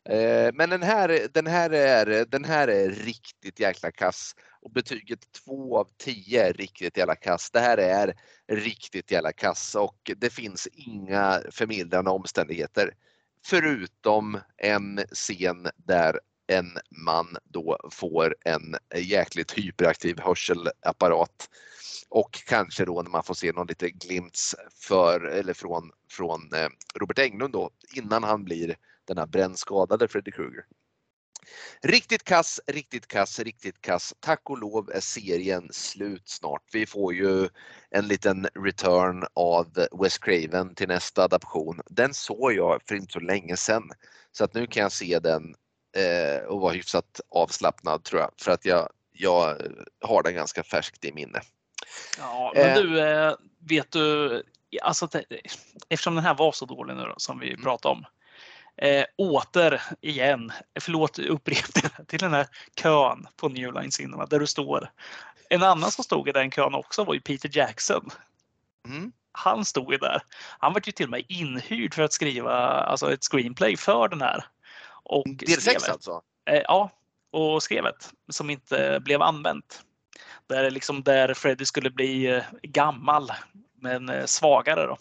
[0.09, 5.31] Eh, men den här, den, här är, den här är riktigt jäkla kass och betyget
[5.45, 7.51] 2 av 10 är riktigt jävla kass.
[7.51, 8.15] Det här är
[8.47, 12.93] riktigt jävla kass och det finns inga förmildrande omständigheter.
[13.45, 21.49] Förutom en scen där en man då får en jäkligt hyperaktiv hörselapparat.
[22.09, 26.67] Och kanske då när man får se någon lite glimts för, eller från, från eh,
[26.95, 28.75] Robert Englund då innan han blir
[29.05, 30.65] den här brännskadade Freddy Krueger.
[31.83, 34.13] Riktigt kass, riktigt kass, riktigt kass.
[34.19, 36.63] Tack och lov är serien slut snart.
[36.73, 37.49] Vi får ju
[37.89, 41.81] en liten return av Wes Craven till nästa adaption.
[41.85, 43.91] Den såg jag för inte så länge sedan.
[44.31, 45.55] Så att nu kan jag se den
[45.97, 49.57] eh, och vara hyfsat avslappnad tror jag för att jag, jag
[50.01, 51.41] har den ganska färskt i minne.
[52.17, 52.75] Ja, men eh.
[52.75, 54.43] du, eh, vet du,
[54.81, 55.09] alltså,
[55.89, 57.63] eftersom den här var så dålig nu då, som vi mm.
[57.63, 58.05] pratade om.
[58.77, 62.47] Eh, åter igen, förlåt upprepning, till den här
[62.81, 64.91] kön på New Line Cinema där du står.
[65.49, 68.09] En annan som stod i den kön också var ju Peter Jackson.
[68.87, 69.11] Mm.
[69.31, 70.21] Han stod ju där.
[70.59, 74.21] Han var ju till och med inhyrd för att skriva alltså ett screenplay för den
[74.21, 74.45] här.
[75.03, 76.21] Och Del 6 alltså?
[76.49, 76.89] Eh, ja,
[77.31, 79.83] och skrev ett som inte blev använt.
[80.47, 83.31] Där, liksom, där Freddy skulle bli eh, gammal
[83.81, 84.97] men eh, svagare då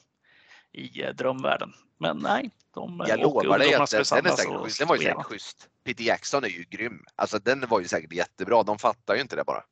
[0.72, 1.72] i eh, drömvärlden.
[1.98, 5.14] Men nej, de Jag lovar dig att den, den, är säkert, den var ju spela.
[5.14, 5.68] säkert schysst.
[5.84, 7.04] Peter Jackson är ju grym.
[7.16, 8.62] Alltså den var ju säkert jättebra.
[8.62, 9.64] De fattar ju inte det bara.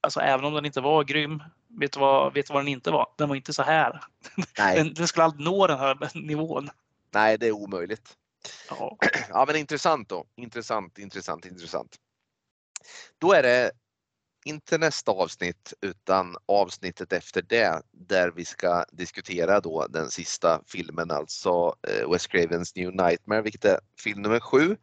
[0.00, 1.42] Alltså även om den inte var grym,
[1.80, 3.06] vet du vad, vet du vad den inte var?
[3.18, 4.00] Den var inte så här.
[4.58, 6.70] Nej, Den, den skulle aldrig nå den här nivån.
[7.14, 8.16] nej det är omöjligt.
[8.70, 8.96] Ja.
[9.28, 10.26] Ja men intressant då.
[10.36, 11.96] Intressant, intressant, intressant.
[13.18, 13.70] Då är det
[14.48, 21.10] inte nästa avsnitt utan avsnittet efter det där vi ska diskutera då den sista filmen,
[21.10, 24.76] alltså eh, Wes Cravens New Nightmare, vilket är film nummer sju.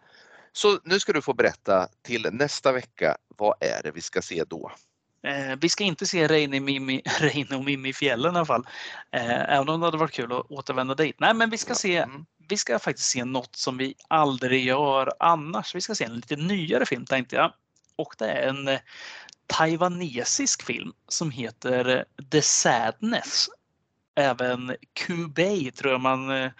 [0.53, 4.43] Så nu ska du få berätta till nästa vecka, vad är det vi ska se
[4.43, 4.71] då?
[5.27, 6.57] Eh, vi ska inte se Reine,
[7.55, 8.67] och Mimmi i fjällen i alla fall.
[9.11, 11.15] Eh, även om det hade varit kul att återvända dit.
[11.19, 12.25] Nej, men vi ska se Mm.
[12.47, 15.75] vi ska faktiskt se något som vi aldrig gör annars.
[15.75, 17.53] Vi ska se en lite nyare film tänkte jag.
[17.95, 18.79] Och det är en eh,
[19.47, 23.49] taiwanesisk film som heter eh, The Sadness.
[24.15, 26.51] Även Kubei tror jag man eh,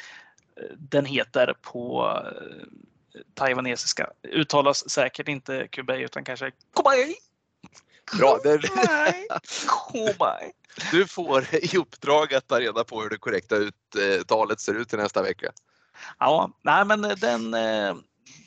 [0.77, 4.09] den heter på eh, taiwanesiska.
[4.23, 7.15] Uttalas säkert inte Kubei utan kanske Kubei.
[8.17, 8.39] Bra.
[9.89, 10.51] Kubei.
[10.91, 14.97] Du får i uppdrag att ta reda på hur det korrekta uttalet ser ut till
[14.97, 15.51] nästa vecka.
[16.19, 17.55] Ja, nej men den,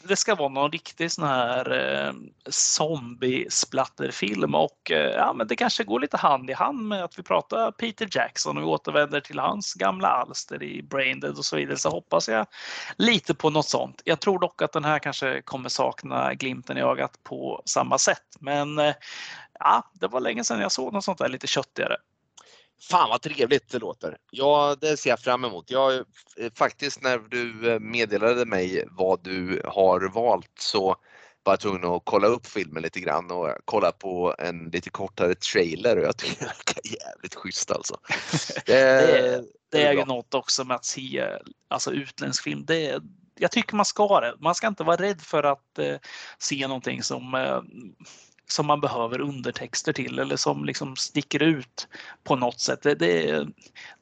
[0.02, 2.12] det ska vara någon riktig sån här eh,
[2.50, 7.22] zombie-splatterfilm och eh, ja, men det kanske går lite hand i hand med att vi
[7.22, 11.76] pratar Peter Jackson och vi återvänder till hans gamla alster i Braindead och så vidare
[11.76, 12.46] så hoppas jag
[12.96, 14.02] lite på något sånt.
[14.04, 18.36] Jag tror dock att den här kanske kommer sakna glimten i ögat på samma sätt.
[18.40, 18.94] Men eh,
[19.58, 21.96] ja, det var länge sedan jag såg något sånt där lite köttigare.
[22.80, 24.16] Fan vad trevligt det låter.
[24.30, 25.70] Ja, det ser jag fram emot.
[25.70, 26.02] Jag, eh,
[26.54, 30.96] faktiskt när du eh, meddelade mig vad du har valt så
[31.42, 35.34] var jag tvungen att kolla upp filmen lite grann och kolla på en lite kortare
[35.34, 37.96] trailer och jag tycker det verkar jävligt schysst alltså.
[38.66, 41.28] Det, är- Det är ju något också med att se
[41.68, 42.64] alltså utländsk film.
[42.66, 43.00] Det,
[43.38, 44.34] jag tycker man ska det.
[44.40, 45.96] Man ska inte vara rädd för att eh,
[46.38, 47.60] se någonting som, eh,
[48.48, 51.88] som man behöver undertexter till eller som liksom sticker ut
[52.24, 52.82] på något sätt.
[52.82, 53.46] Det, det,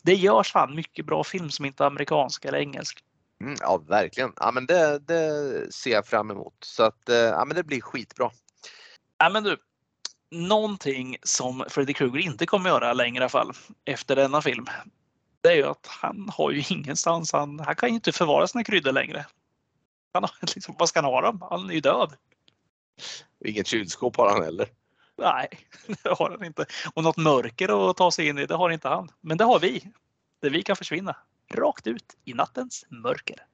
[0.02, 3.04] det görs fan mycket bra film som inte är amerikansk eller engelsk.
[3.40, 4.32] Mm, ja, verkligen.
[4.36, 6.54] Ja, men det, det ser jag fram emot.
[6.60, 8.30] Så att, eh, ja, men det blir skitbra.
[9.20, 9.56] Nej, men du,
[10.30, 13.52] någonting som Freddy Krueger inte kommer göra längre i alla fall
[13.84, 14.66] efter denna film.
[15.40, 17.32] Det är ju att han har ju ingenstans.
[17.32, 19.26] Han, han kan ju inte förvara sina kryddor längre.
[20.14, 21.46] Han har, liksom, vad ska han ha dem?
[21.50, 22.12] Han är ju död.
[23.44, 24.68] Inget kylskåp har han heller.
[25.18, 25.48] Nej,
[26.02, 26.66] det har han inte.
[26.94, 29.08] Och något mörker att ta sig in i, det har inte han.
[29.20, 29.92] Men det har vi.
[30.42, 31.16] Där vi kan försvinna.
[31.54, 33.46] Rakt ut i nattens mörker.